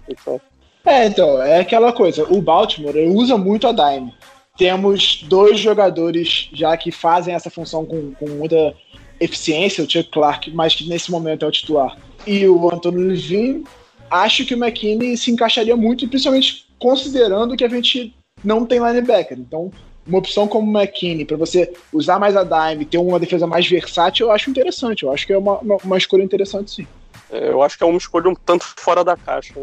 [0.85, 2.25] É, então, é aquela coisa.
[2.29, 4.13] O Baltimore usa muito a dime.
[4.59, 8.75] Temos dois jogadores já que fazem essa função com, com muita
[9.17, 11.97] eficiência, o Chuck Clark, mas que nesse momento é o titular.
[12.27, 13.63] E o Antônio Levine,
[14.11, 18.13] acho que o McKinney se encaixaria muito, principalmente considerando que a gente
[18.43, 19.39] não tem linebacker.
[19.39, 19.71] Então,
[20.05, 23.65] uma opção como o McKinney, para você usar mais a dime, ter uma defesa mais
[23.65, 25.03] versátil, eu acho interessante.
[25.03, 26.87] Eu acho que é uma, uma, uma escolha interessante, sim.
[27.31, 29.53] É, Eu acho que é uma escolha um tanto fora da caixa.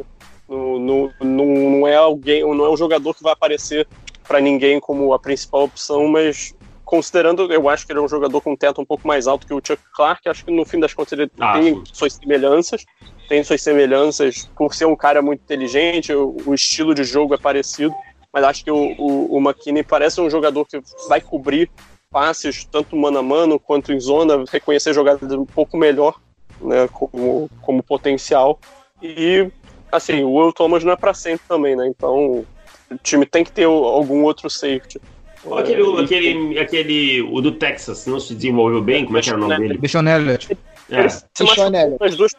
[0.48, 3.86] não, não, não é alguém, não é um jogador que vai aparecer
[4.26, 6.54] para ninguém como a principal opção, mas
[6.84, 9.46] considerando, eu acho que ele é um jogador com um teto um pouco mais alto
[9.46, 11.82] que o Chuck Clark, acho que no fim das contas ele Ah, tem sim.
[11.92, 12.84] suas semelhanças,
[13.28, 17.38] tem suas semelhanças por ser um cara muito inteligente, o, o estilo de jogo é
[17.38, 17.94] parecido,
[18.32, 21.70] mas acho que o, o, o McKinney parece um jogador que vai cobrir
[22.12, 26.14] passes tanto mano a mano quanto em zona, reconhecer jogadas um pouco melhor
[26.60, 28.58] né, como, como potencial.
[29.02, 29.50] E,
[29.90, 31.86] assim, o Will Thomas não é para sempre também, né?
[31.86, 32.46] Então,
[32.90, 35.00] o time tem que ter algum outro safety.
[35.44, 39.28] Ou Aquele, o- aquele, aquele, o do Texas, não se desenvolveu bem, como é que
[39.28, 39.78] era o nome dele?
[39.78, 40.56] Bishon Elliott.
[40.90, 41.96] É, Sean machucou Elliott.
[42.00, 42.32] nas duas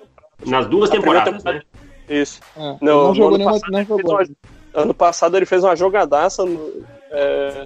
[0.45, 1.61] nas duas temporadas, né?
[2.09, 2.39] Isso.
[2.55, 4.15] É, Não, não jogou ano nenhuma, passado não ele fez jogou.
[4.15, 4.27] uma-
[4.73, 7.65] Ano passado ele fez uma jogadaça no- é,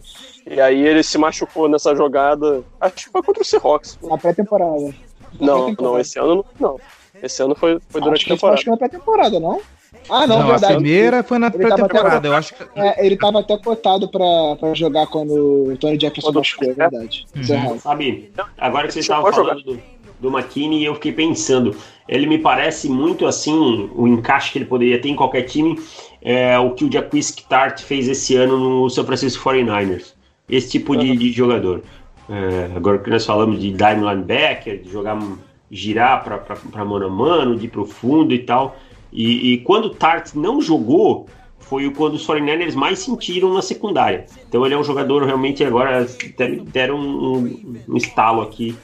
[0.50, 2.64] e aí ele se machucou nessa jogada.
[2.80, 4.00] Acho que foi contra o Seahawks.
[4.02, 4.72] Na pré-temporada.
[5.40, 5.82] Não, pré-temporada.
[5.82, 6.70] não, esse ano não.
[6.70, 6.80] não.
[7.22, 8.56] Esse ano foi, foi durante a temporada.
[8.56, 9.60] acho que na pré-temporada, não?
[10.10, 10.74] Ah, não, Não, a verdade.
[10.74, 12.28] primeira foi na pré-temporada.
[12.28, 12.64] Eu acho que.
[12.76, 15.32] É, ele tava até cotado pra, pra jogar quando
[15.72, 17.26] o Tony Jefferson machucou, é verdade.
[17.36, 17.80] Isso é Uhum.
[17.80, 19.80] Sabe, agora que vocês estavam a falando do,
[20.20, 21.76] do McKinney, eu fiquei pensando,
[22.08, 25.80] ele me parece muito assim, o encaixe que ele poderia ter em qualquer time,
[26.22, 30.14] é o que o Jaquisk Tart fez esse ano no São Francisco 49ers.
[30.50, 31.82] Esse tipo de, de jogador.
[32.30, 35.20] É, agora que nós falamos de dime linebacker, de jogar,
[35.70, 38.78] girar para mano a mano, de ir pro fundo e tal.
[39.12, 41.28] E, e quando o Tart não jogou,
[41.60, 44.26] foi quando os 49ers mais sentiram na secundária.
[44.48, 46.06] Então ele é um jogador realmente agora
[46.38, 48.76] der- deram um, um, estalo aqui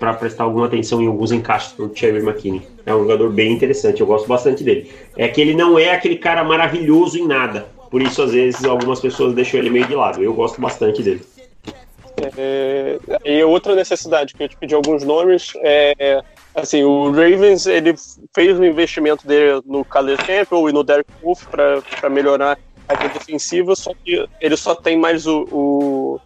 [0.00, 2.62] para prestar alguma atenção em alguns encaixes do Trevor McKinney.
[2.84, 4.90] É um jogador bem interessante, eu gosto bastante dele.
[5.16, 7.68] É que ele não é aquele cara maravilhoso em nada.
[7.90, 10.22] Por isso, às vezes, algumas pessoas deixam ele meio de lado.
[10.22, 11.22] Eu gosto bastante dele.
[12.36, 16.22] É, e outra necessidade que eu te pedi alguns nomes é
[16.56, 17.94] assim o Ravens ele
[18.34, 22.58] fez o investimento dele no Caleb Campbell e no Derek Wolf para melhorar
[22.88, 26.20] a defensiva só que ele só tem mais o, o,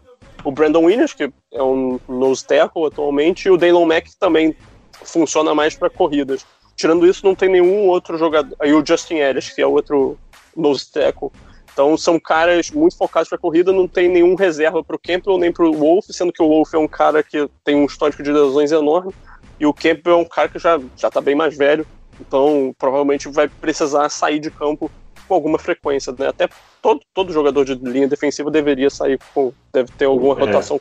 [0.45, 4.57] o Brandon Williams que é um nose tackle atualmente e o Daylon Mack também
[5.05, 6.45] funciona mais para corridas.
[6.77, 8.55] Tirando isso, não tem nenhum outro jogador.
[8.59, 10.19] Aí o Justin Ellis, que é outro
[10.57, 11.31] nose tackle.
[11.73, 15.53] Então são caras muito focados para corrida, não tem nenhum reserva para o Campbell nem
[15.53, 18.33] para o Wolf, sendo que o Wolf é um cara que tem um histórico de
[18.33, 19.13] lesões enorme
[19.61, 21.87] e o Campbell é um cara que já já está bem mais velho,
[22.21, 24.91] então provavelmente vai precisar sair de campo
[25.29, 26.29] com alguma frequência, né?
[26.29, 26.49] Até
[26.83, 30.41] todo, todo jogador de linha defensiva deveria sair com deve ter alguma É.
[30.41, 30.81] rotação,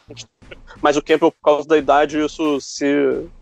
[0.82, 2.86] mas o Campbell por causa da idade isso se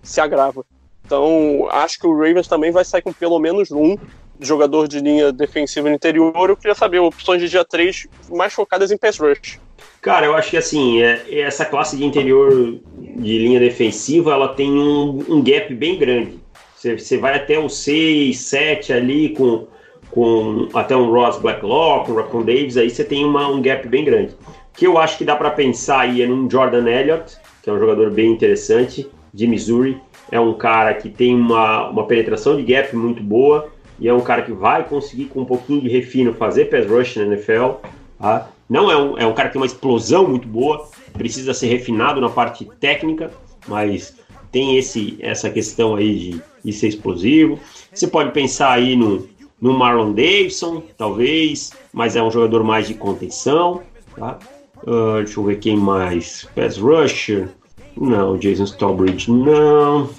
[0.03, 0.65] se agrava.
[1.05, 3.95] Então, acho que o Ravens também vai sair com pelo menos um
[4.41, 6.49] jogador de linha defensiva no interior.
[6.49, 9.59] Eu queria saber opções de dia 3 mais focadas em pass rush.
[10.07, 14.71] Cara, eu acho que assim, é, essa classe de interior de linha defensiva, ela tem
[14.71, 16.39] um, um gap bem grande.
[16.73, 19.67] Você, você vai até o 6, 7 ali com,
[20.09, 24.05] com até um Ross Blacklock, um Raccoon Davis, aí você tem uma, um gap bem
[24.05, 24.31] grande.
[24.31, 27.73] O que eu acho que dá para pensar aí é num Jordan Elliott, que é
[27.73, 29.97] um jogador bem interessante, de Missouri.
[30.31, 33.67] É um cara que tem uma, uma penetração de gap muito boa
[33.99, 37.17] e é um cara que vai conseguir, com um pouquinho de refino, fazer pass rush
[37.17, 37.71] na NFL.
[38.17, 38.47] Tá?
[38.69, 42.19] Não é um, é um cara que tem uma explosão muito boa, precisa ser refinado
[42.19, 43.31] na parte técnica,
[43.67, 44.15] mas
[44.51, 47.59] tem esse, essa questão aí de, de ser explosivo.
[47.93, 49.27] Você pode pensar aí no,
[49.61, 53.81] no Marlon Davidson, talvez, mas é um jogador mais de contenção.
[54.15, 54.37] Tá?
[54.85, 56.47] Ah, deixa eu ver quem mais.
[56.55, 57.49] Pass rusher.
[57.95, 60.09] Não, Jason Stallbridge, não.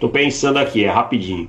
[0.00, 1.48] Tô pensando aqui, é rapidinho.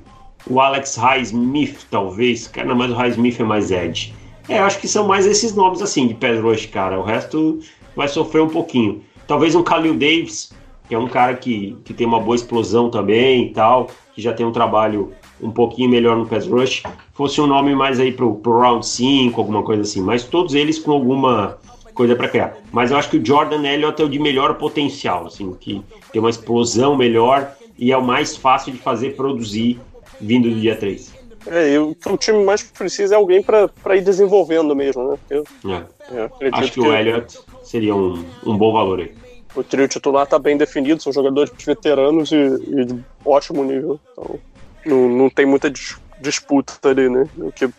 [0.49, 2.47] O Alex Highsmith, talvez.
[2.47, 4.13] Cara, mas o Highsmith é mais edge.
[4.49, 6.99] É, eu acho que são mais esses nomes assim de pass rush, cara.
[6.99, 7.59] O resto
[7.95, 9.01] vai sofrer um pouquinho.
[9.27, 10.53] Talvez um Khalil Davis,
[10.87, 14.33] que é um cara que, que tem uma boa explosão também e tal, que já
[14.33, 15.11] tem um trabalho
[15.41, 16.83] um pouquinho melhor no pass rush,
[17.13, 20.01] fosse um nome mais aí pro, pro round 5, alguma coisa assim.
[20.01, 21.57] Mas todos eles com alguma
[21.93, 22.57] coisa para criar.
[22.71, 26.19] Mas eu acho que o Jordan Elliott é o de melhor potencial, assim, que tem
[26.19, 29.79] uma explosão melhor e é o mais fácil de fazer produzir
[30.21, 31.16] vindo do dia 3.
[31.49, 35.17] É, e o que o time mais precisa é alguém para ir desenvolvendo mesmo, né?
[35.29, 35.43] Eu,
[36.11, 36.23] É.
[36.23, 39.13] acredito Acho que o Elliott seria um, um bom valor aí.
[39.55, 43.99] o trio titular está bem definido, são jogadores veteranos e, e de ótimo nível.
[44.11, 44.39] Então,
[44.85, 47.27] não, não tem muita dis- disputa ali, né?
[47.37, 47.69] O que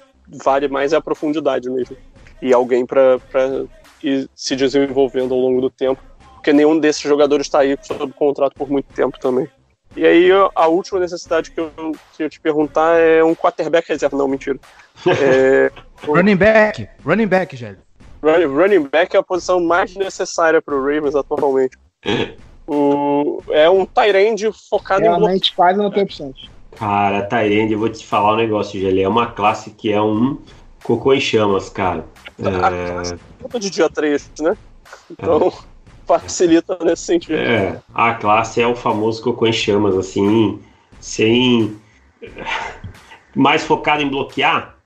[0.44, 1.96] vale mais é a profundidade mesmo.
[2.40, 3.18] E alguém para
[4.02, 6.00] ir se desenvolvendo ao longo do tempo.
[6.34, 9.48] Porque nenhum desses jogadores está aí sob contrato por muito tempo também.
[9.98, 11.72] E aí, a última necessidade que eu
[12.12, 14.16] queria te perguntar é um quarterback reserva.
[14.16, 14.56] Não, mentira.
[15.04, 15.72] É,
[16.06, 16.88] Running back.
[17.04, 17.78] Running back, Gélio.
[18.22, 21.76] Running running back é a posição mais necessária para o Ravens atualmente.
[22.70, 25.26] O, é um Tyrande focado em bloqueio.
[25.26, 26.50] Realmente quase não tem opções.
[26.76, 29.00] Cara, Tyrande, eu vou te falar um negócio, Gelé.
[29.00, 30.36] É uma classe que é um
[30.84, 32.04] cocô em chamas, cara.
[33.50, 34.54] É, de dia 3, né?
[35.10, 35.50] Então,
[36.08, 37.36] facilita nesse sentido.
[37.36, 40.60] é, a classe é o famoso cocô em chamas, assim,
[41.00, 41.78] sem.
[43.36, 44.76] Mais focado em bloquear.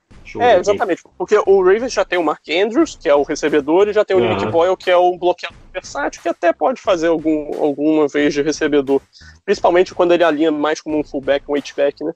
[0.40, 1.02] É, exatamente.
[1.18, 4.16] Porque o Ravens já tem o Mark Andrews, que é o recebedor, e já tem
[4.16, 4.34] o Aham.
[4.34, 8.42] Nick Boyle, que é o bloqueador versátil, que até pode fazer algum, alguma vez de
[8.42, 9.00] recebedor.
[9.44, 12.12] Principalmente quando ele alinha mais como um fullback, um H-back, né?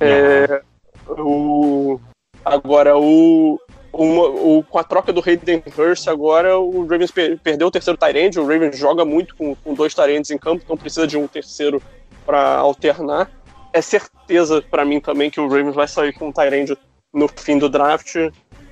[0.00, 0.62] É,
[1.08, 2.00] o,
[2.44, 3.58] agora, o,
[4.04, 7.98] uma- o, com a troca do Hayden Hurst, agora o Ravens per- perdeu o terceiro
[7.98, 8.38] Tyrande.
[8.38, 11.82] O Ravens joga muito com, com dois Tyrands em campo, então precisa de um terceiro
[12.24, 13.30] para alternar.
[13.72, 16.76] É certeza para mim também que o Ravens vai sair com um Tyrande
[17.12, 18.16] no fim do draft,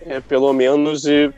[0.07, 1.31] é, pelo menos, e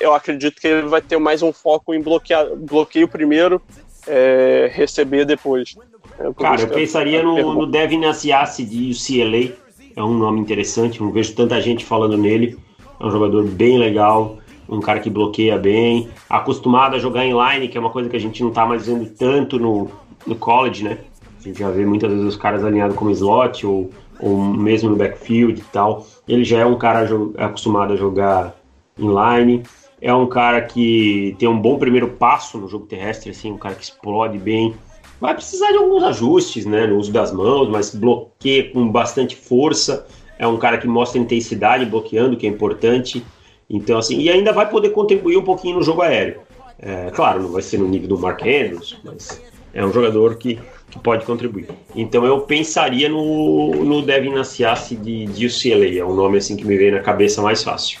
[0.00, 3.60] eu acredito que ele vai ter mais um foco em bloquear, bloqueio primeiro,
[4.06, 5.74] é, receber depois.
[6.18, 9.54] É, Cara, eu pensaria no, no Devin Asiasi de UCLA.
[9.94, 12.58] É um nome interessante, não vejo tanta gente falando nele.
[13.00, 14.38] É um jogador bem legal,
[14.68, 18.16] um cara que bloqueia bem, acostumado a jogar em line, que é uma coisa que
[18.16, 19.90] a gente não tá mais vendo tanto no,
[20.26, 20.98] no college, né?
[21.38, 23.90] A gente já vê muitas vezes os caras alinhados como slot ou,
[24.20, 26.06] ou mesmo no backfield e tal.
[26.28, 28.54] Ele já é um cara acostumado a jogar
[28.96, 29.62] em line.
[30.00, 33.74] É um cara que tem um bom primeiro passo no jogo terrestre, assim, um cara
[33.74, 34.74] que explode bem.
[35.20, 40.06] Vai precisar de alguns ajustes, né, no uso das mãos, mas bloqueia com bastante força.
[40.38, 43.24] É um cara que mostra intensidade bloqueando, que é importante.
[43.70, 46.40] Então, assim, e ainda vai poder contribuir um pouquinho no jogo aéreo.
[46.78, 49.40] É, claro, não vai ser no nível do Mark Andrews, mas
[49.72, 50.58] é um jogador que,
[50.90, 51.68] que pode contribuir.
[51.94, 56.66] Então eu pensaria no, no Devin Asiasi de, de UCLA, é um nome assim que
[56.66, 58.00] me veio na cabeça mais fácil.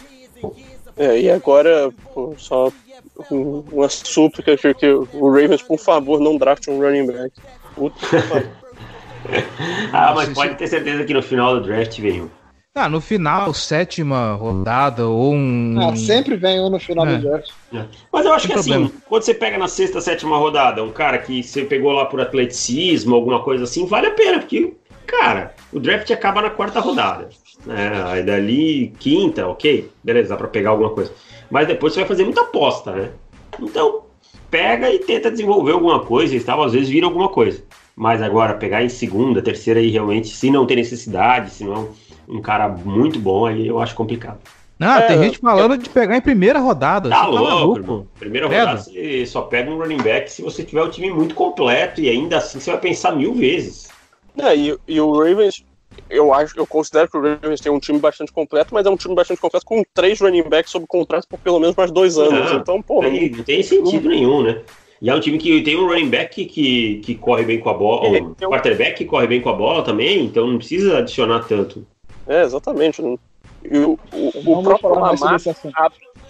[0.96, 2.70] É, e agora, pô, só
[3.30, 7.32] um- uma súplica que, o Ravens, por favor, não draft um running back.
[7.74, 7.96] Puta.
[9.92, 12.28] Ah, mas pode ter certeza que no final do draft vem um.
[12.74, 15.76] Ah, no final, sétima rodada ou um.
[15.78, 17.16] Ah, sempre vem um no final É.
[17.16, 17.50] do draft.
[18.10, 18.92] Mas eu acho Sem que assim, problema.
[19.06, 23.14] quando você pega na sexta, sétima rodada, um cara que você pegou lá por atleticismo,
[23.14, 24.72] alguma coisa assim, vale a pena, porque,
[25.06, 27.28] cara, o draft acaba na quarta rodada.
[27.66, 27.92] Né?
[28.06, 31.12] Aí dali, quinta, ok, beleza, dá pra pegar alguma coisa.
[31.50, 33.10] Mas depois você vai fazer muita aposta, né?
[33.60, 34.04] Então,
[34.50, 37.62] pega e tenta desenvolver alguma coisa e tal, às vezes vira alguma coisa.
[37.96, 41.78] Mas agora, pegar em segunda, terceira aí, realmente, se não tem necessidade, se não é
[41.78, 44.38] um, um cara muito bom, aí eu acho complicado.
[44.78, 47.08] Não, tem É, gente falando de pegar em primeira rodada.
[47.08, 48.06] Tá Você louco, irmão.
[48.18, 52.00] Primeira rodada você só pega um running back se você tiver o time muito completo
[52.00, 53.88] e ainda assim você vai pensar mil vezes.
[54.36, 55.62] É, e, e o Ravens,
[56.10, 58.96] eu acho, eu considero que o Ravens tem um time bastante completo, mas é um
[58.96, 62.50] time bastante completo com três running backs sob contrato por pelo menos mais dois anos.
[62.50, 64.62] Não, então, porra, Aí não tem sentido nenhum, né?
[65.02, 67.74] E é um time que tem um running back que, que corre bem com a
[67.74, 70.98] bola, É, um eu- quarterback que corre bem com a bola também, então não precisa
[70.98, 71.84] adicionar tanto.
[72.28, 73.02] é, exatamente.
[73.64, 75.72] E o, o, o próprio Lamar, assunto.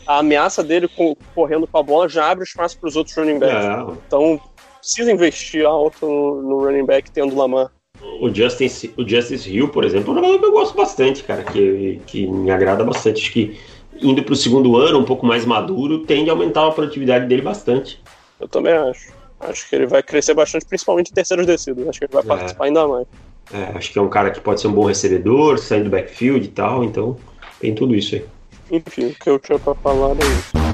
[0.07, 3.39] a ameaça dele com- correndo com a bola já abre espaço para os outros running
[3.39, 3.67] backs.
[3.67, 4.41] É, Então,
[4.81, 7.71] precisa investir alto no, no running back tendo Lamar.
[8.23, 11.43] o, Justin, o Justice Hill, por exemplo, é um jogador que eu gosto bastante, cara,
[11.45, 13.21] que, que me agrada bastante.
[13.21, 13.59] Acho que
[14.01, 17.43] indo para o segundo ano, um pouco mais maduro, tende a aumentar a produtividade dele
[17.43, 18.01] bastante.
[18.43, 19.13] Eu também acho.
[19.41, 21.89] Acho que ele vai crescer bastante, principalmente em terceiros descidos.
[21.89, 22.27] Acho que ele vai É.
[22.27, 23.07] participar ainda mais.
[23.53, 26.45] É, acho que é um cara que pode ser um bom recebedor, saindo do backfield
[26.47, 27.17] e tal, então
[27.61, 28.25] tem tudo isso aí.
[28.71, 30.72] Enfim, o que eu tinha pra falar é isso.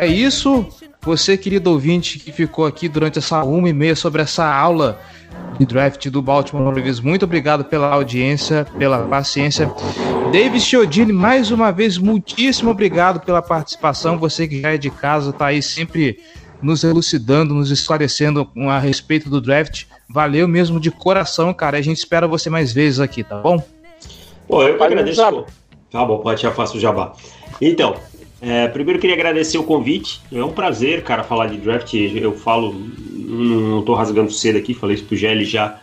[0.00, 0.66] É isso.
[1.02, 5.00] Você, querido ouvinte, que ficou aqui durante essa uma e meia sobre essa aula
[5.58, 9.70] de draft do Baltimore Ravens, muito obrigado pela audiência, pela paciência.
[10.32, 14.18] David Chiodini, mais uma vez, muitíssimo obrigado pela participação.
[14.18, 16.18] Você que já é de casa, tá aí sempre
[16.62, 19.84] nos elucidando, nos esclarecendo a respeito do draft.
[20.08, 21.78] Valeu mesmo de coração, cara.
[21.78, 23.62] A gente espera você mais vezes aqui, tá bom?
[24.46, 25.46] Pô, eu que agradeço.
[25.90, 27.12] Tá bom, pode já faço o jabá.
[27.60, 27.96] Então,
[28.40, 30.20] é, primeiro queria agradecer o convite.
[30.32, 31.92] É um prazer, cara, falar de draft.
[31.94, 35.78] Eu falo, não tô rasgando cedo aqui, falei isso pro Gelli já,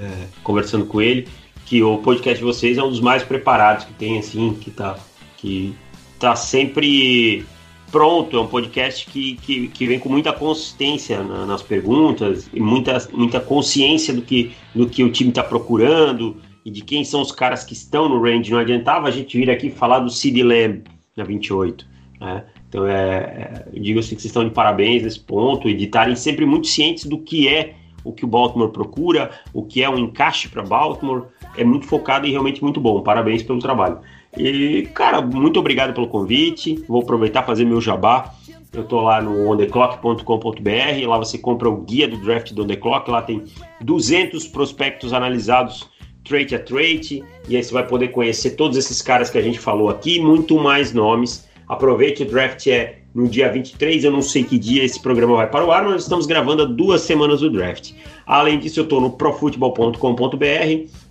[0.00, 1.28] é, conversando com ele,
[1.66, 4.98] que o podcast de vocês é um dos mais preparados que tem, assim, que tá,
[5.36, 5.72] que
[6.18, 7.44] tá sempre
[7.92, 8.36] pronto.
[8.36, 12.98] É um podcast que, que, que vem com muita consistência na- nas perguntas e muita,
[13.12, 17.32] muita consciência do que, do que o time tá procurando e de quem são os
[17.32, 18.50] caras que estão no range.
[18.50, 20.82] Não adiantava a gente vir aqui falar do Sid Lamb
[21.16, 21.89] na 28.
[22.20, 22.44] Né?
[22.68, 26.14] Então, é, é, digo assim que vocês estão de parabéns nesse ponto e de estarem
[26.14, 27.74] sempre muito cientes do que é
[28.04, 31.24] o que o Baltimore procura, o que é um encaixe para Baltimore.
[31.56, 33.02] É muito focado e realmente muito bom.
[33.02, 33.98] Parabéns pelo trabalho.
[34.36, 36.82] E, cara, muito obrigado pelo convite.
[36.86, 38.32] Vou aproveitar fazer meu jabá.
[38.72, 42.76] Eu tô lá no ontheclock.com.br, lá você compra o guia do draft do On The
[42.76, 43.42] Clock, lá tem
[43.80, 45.90] 200 prospectos analisados
[46.22, 49.58] trait a trait, e aí você vai poder conhecer todos esses caras que a gente
[49.58, 51.49] falou aqui, muito mais nomes.
[51.70, 55.48] Aproveite, o draft é no dia 23, eu não sei que dia esse programa vai
[55.48, 57.92] para o ar, mas estamos gravando há duas semanas do draft.
[58.26, 59.96] Além disso, eu estou no profutebol.com.br,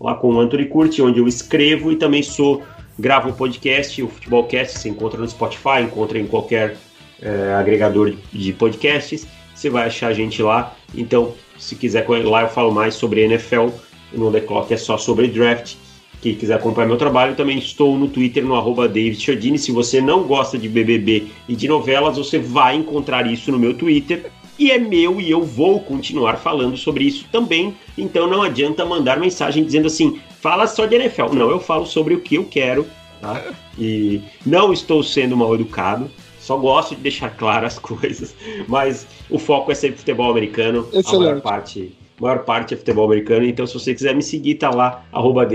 [0.02, 2.62] lá com o Anthony Curti, onde eu escrevo e também sou
[3.00, 6.76] gravo um podcast, o Futebolcast, você encontra no Spotify, encontra em qualquer
[7.22, 9.26] é, agregador de podcasts,
[9.56, 10.76] você vai achar a gente lá.
[10.94, 13.70] Então, se quiser, lá eu falo mais sobre NFL,
[14.12, 15.76] no The Clock é só sobre draft.
[16.22, 19.58] Quem quiser acompanhar meu trabalho, também estou no Twitter, no arroba David.
[19.58, 23.74] Se você não gosta de BBB e de novelas, você vai encontrar isso no meu
[23.74, 24.30] Twitter.
[24.58, 27.74] E é meu e eu vou continuar falando sobre isso também.
[27.98, 31.34] Então não adianta mandar mensagem dizendo assim, fala só de NFL.
[31.34, 32.86] Não, eu falo sobre o que eu quero,
[33.22, 33.42] tá?
[33.78, 36.12] E não estou sendo mal educado.
[36.42, 38.36] Só gosto de deixar claras as coisas.
[38.68, 40.80] Mas o foco é sempre futebol americano.
[40.80, 41.42] A maior Excelente.
[41.42, 41.94] parte
[42.24, 45.48] maior parte é futebol americano, então se você quiser me seguir, tá lá, arroba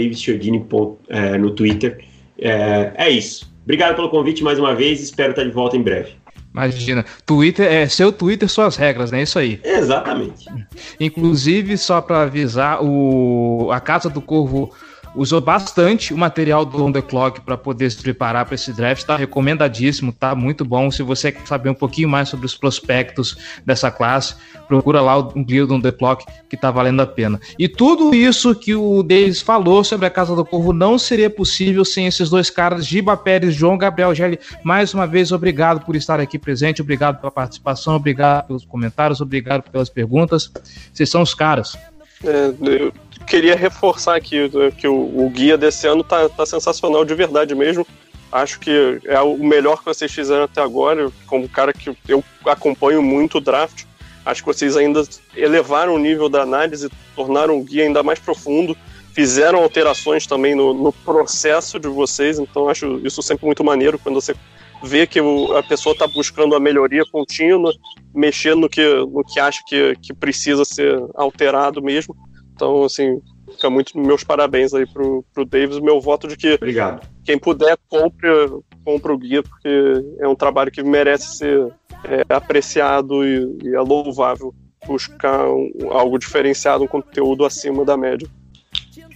[1.09, 2.05] é, no Twitter.
[2.39, 3.53] É, é isso.
[3.63, 6.13] Obrigado pelo convite mais uma vez, espero estar de volta em breve.
[6.53, 9.23] Imagina, Twitter é seu Twitter, suas regras, né?
[9.23, 9.59] Isso aí.
[9.65, 10.47] Exatamente.
[11.01, 14.73] Inclusive, só para avisar, o, a Casa do Corvo
[15.15, 19.03] usou bastante o material do On The Clock para poder se preparar para esse draft.
[19.03, 20.91] Está recomendadíssimo, tá muito bom.
[20.91, 24.35] Se você quer saber um pouquinho mais sobre os prospectos dessa classe,
[24.67, 27.41] procura lá o guia do On The Clock que está valendo a pena.
[27.59, 31.85] E tudo isso que o Davis falou sobre a Casa do Corvo não seria possível
[31.85, 34.39] sem esses dois caras, Giba Pérez, João Gabriel Gelli.
[34.63, 39.71] Mais uma vez, obrigado por estar aqui presente, obrigado pela participação, obrigado pelos comentários, obrigado
[39.71, 40.51] pelas perguntas.
[40.93, 41.77] Vocês são os caras.
[42.25, 42.93] É, eu
[43.25, 47.87] queria reforçar aqui que o, o guia desse ano tá, tá sensacional de verdade mesmo.
[48.31, 51.11] Acho que é o melhor que vocês fizeram até agora.
[51.27, 53.85] Como cara que eu acompanho muito o draft,
[54.25, 55.03] acho que vocês ainda
[55.37, 58.77] elevaram o nível da análise, tornaram o guia ainda mais profundo,
[59.13, 62.39] fizeram alterações também no, no processo de vocês.
[62.39, 64.35] Então acho isso sempre muito maneiro quando você
[64.83, 65.21] vê que
[65.57, 67.73] a pessoa está buscando a melhoria contínua,
[68.15, 72.17] mexendo no que, no que acha que, que precisa ser alterado mesmo.
[72.55, 73.21] Então, assim,
[73.53, 77.07] fica muito meus parabéns aí pro, pro Davis, meu voto de que Obrigado.
[77.25, 78.29] quem puder, compre,
[78.85, 79.69] compre o guia, porque
[80.19, 81.73] é um trabalho que merece ser
[82.05, 84.55] é, apreciado e, e, é louvável
[84.87, 88.29] buscar um, algo diferenciado, um conteúdo acima da média.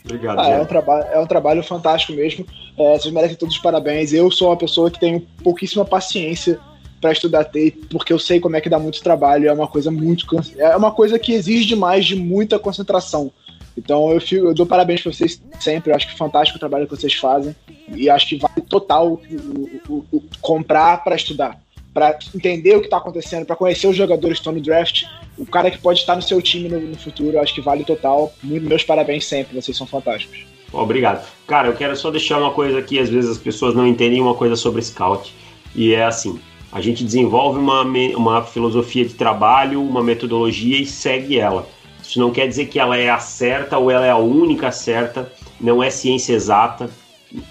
[0.05, 0.41] Obrigado.
[0.41, 2.47] Ah, é, um trabalho, é um trabalho fantástico mesmo.
[2.79, 4.13] É, vocês merecem todos os parabéns.
[4.13, 6.59] Eu sou uma pessoa que tenho pouquíssima paciência
[7.01, 9.49] para estudar tape, porque eu sei como é que dá muito trabalho.
[9.49, 10.27] É uma coisa muito.
[10.57, 13.33] É uma coisa que exige demais de muita concentração.
[13.77, 15.93] Então eu, fico, eu dou parabéns para vocês sempre.
[15.93, 17.55] Eu acho que fantástico o trabalho que vocês fazem.
[17.95, 21.59] E acho que vale total o, o, o comprar para estudar.
[21.95, 25.05] Para entender o que está acontecendo, para conhecer os jogadores que estão no draft,
[25.37, 28.33] o cara que pode estar no seu time no, no futuro, acho que vale total.
[28.43, 30.45] Meus parabéns sempre, vocês são fantásticos.
[30.73, 31.27] Obrigado.
[31.47, 34.35] Cara, eu quero só deixar uma coisa aqui, às vezes as pessoas não entendem uma
[34.35, 35.33] coisa sobre scout.
[35.75, 36.39] E é assim,
[36.71, 41.67] a gente desenvolve uma, uma filosofia de trabalho, uma metodologia e segue ela.
[42.03, 45.31] Isso não quer dizer que ela é a certa ou ela é a única certa,
[45.61, 46.91] não é ciência exata,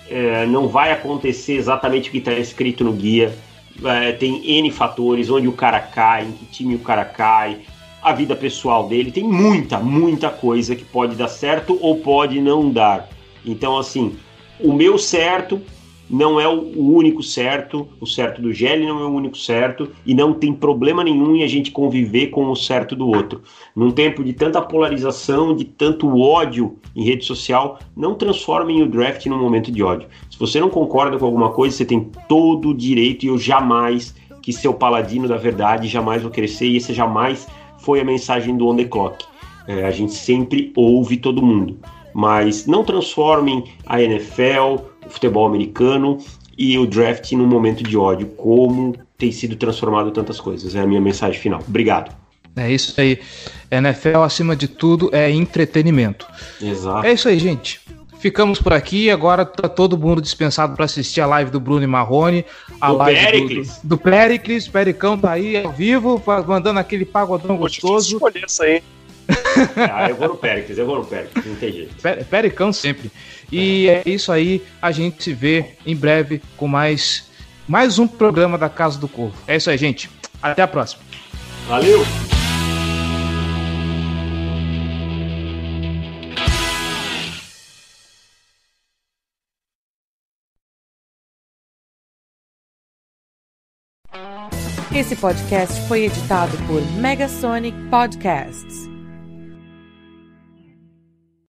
[0.10, 3.38] é, não vai acontecer exatamente o que está escrito no guia.
[3.84, 7.60] É, tem N fatores, onde o cara cai, em que time o cara cai,
[8.02, 12.72] a vida pessoal dele, tem muita, muita coisa que pode dar certo ou pode não
[12.72, 13.10] dar.
[13.46, 14.16] Então, assim,
[14.60, 15.62] o meu certo
[16.10, 20.14] não é o único certo, o certo do Gelli não é o único certo, e
[20.14, 23.42] não tem problema nenhum em a gente conviver com o certo do outro.
[23.76, 29.26] Num tempo de tanta polarização, de tanto ódio em rede social, não transformem o draft
[29.26, 30.08] num momento de ódio.
[30.30, 34.16] Se você não concorda com alguma coisa, você tem todo o direito, e eu jamais
[34.42, 37.48] quis ser o paladino da verdade, jamais vou crescer, e esse jamais
[37.80, 39.26] foi a mensagem do On The Clock.
[39.68, 41.78] É, a gente sempre ouve todo mundo,
[42.14, 44.78] mas não transformem a NFL,
[45.08, 46.18] o futebol americano
[46.58, 50.76] e o draft num momento de ódio, como tem sido transformado tantas coisas.
[50.76, 51.62] É a minha mensagem final.
[51.68, 52.16] Obrigado.
[52.56, 53.20] É isso aí.
[53.70, 56.26] NFL, acima de tudo, é entretenimento.
[56.62, 57.06] Exato.
[57.06, 57.82] É isso aí, gente.
[58.20, 59.12] Ficamos por aqui.
[59.12, 62.44] Agora tá todo mundo dispensado para assistir a live do Bruno e Marrone.
[62.82, 63.80] A do live Pericles.
[63.84, 64.68] Do, do Pericles.
[64.68, 68.16] Pericão tá aí ao vivo, mandando aquele pagodão gostoso.
[68.16, 68.82] Escolher isso aí.
[69.92, 71.96] ah, eu vou no Pericles, eu vou no Pericles, não tem jeito.
[72.30, 73.12] Pericão sempre.
[73.52, 74.04] E é.
[74.06, 74.64] é isso aí.
[74.82, 77.30] A gente se vê em breve com mais,
[77.68, 79.36] mais um programa da Casa do Corvo.
[79.48, 80.10] É isso aí, gente.
[80.42, 81.02] Até a próxima.
[81.68, 82.06] Valeu!
[94.96, 98.97] Esse podcast foi editado por Megasonic Podcasts.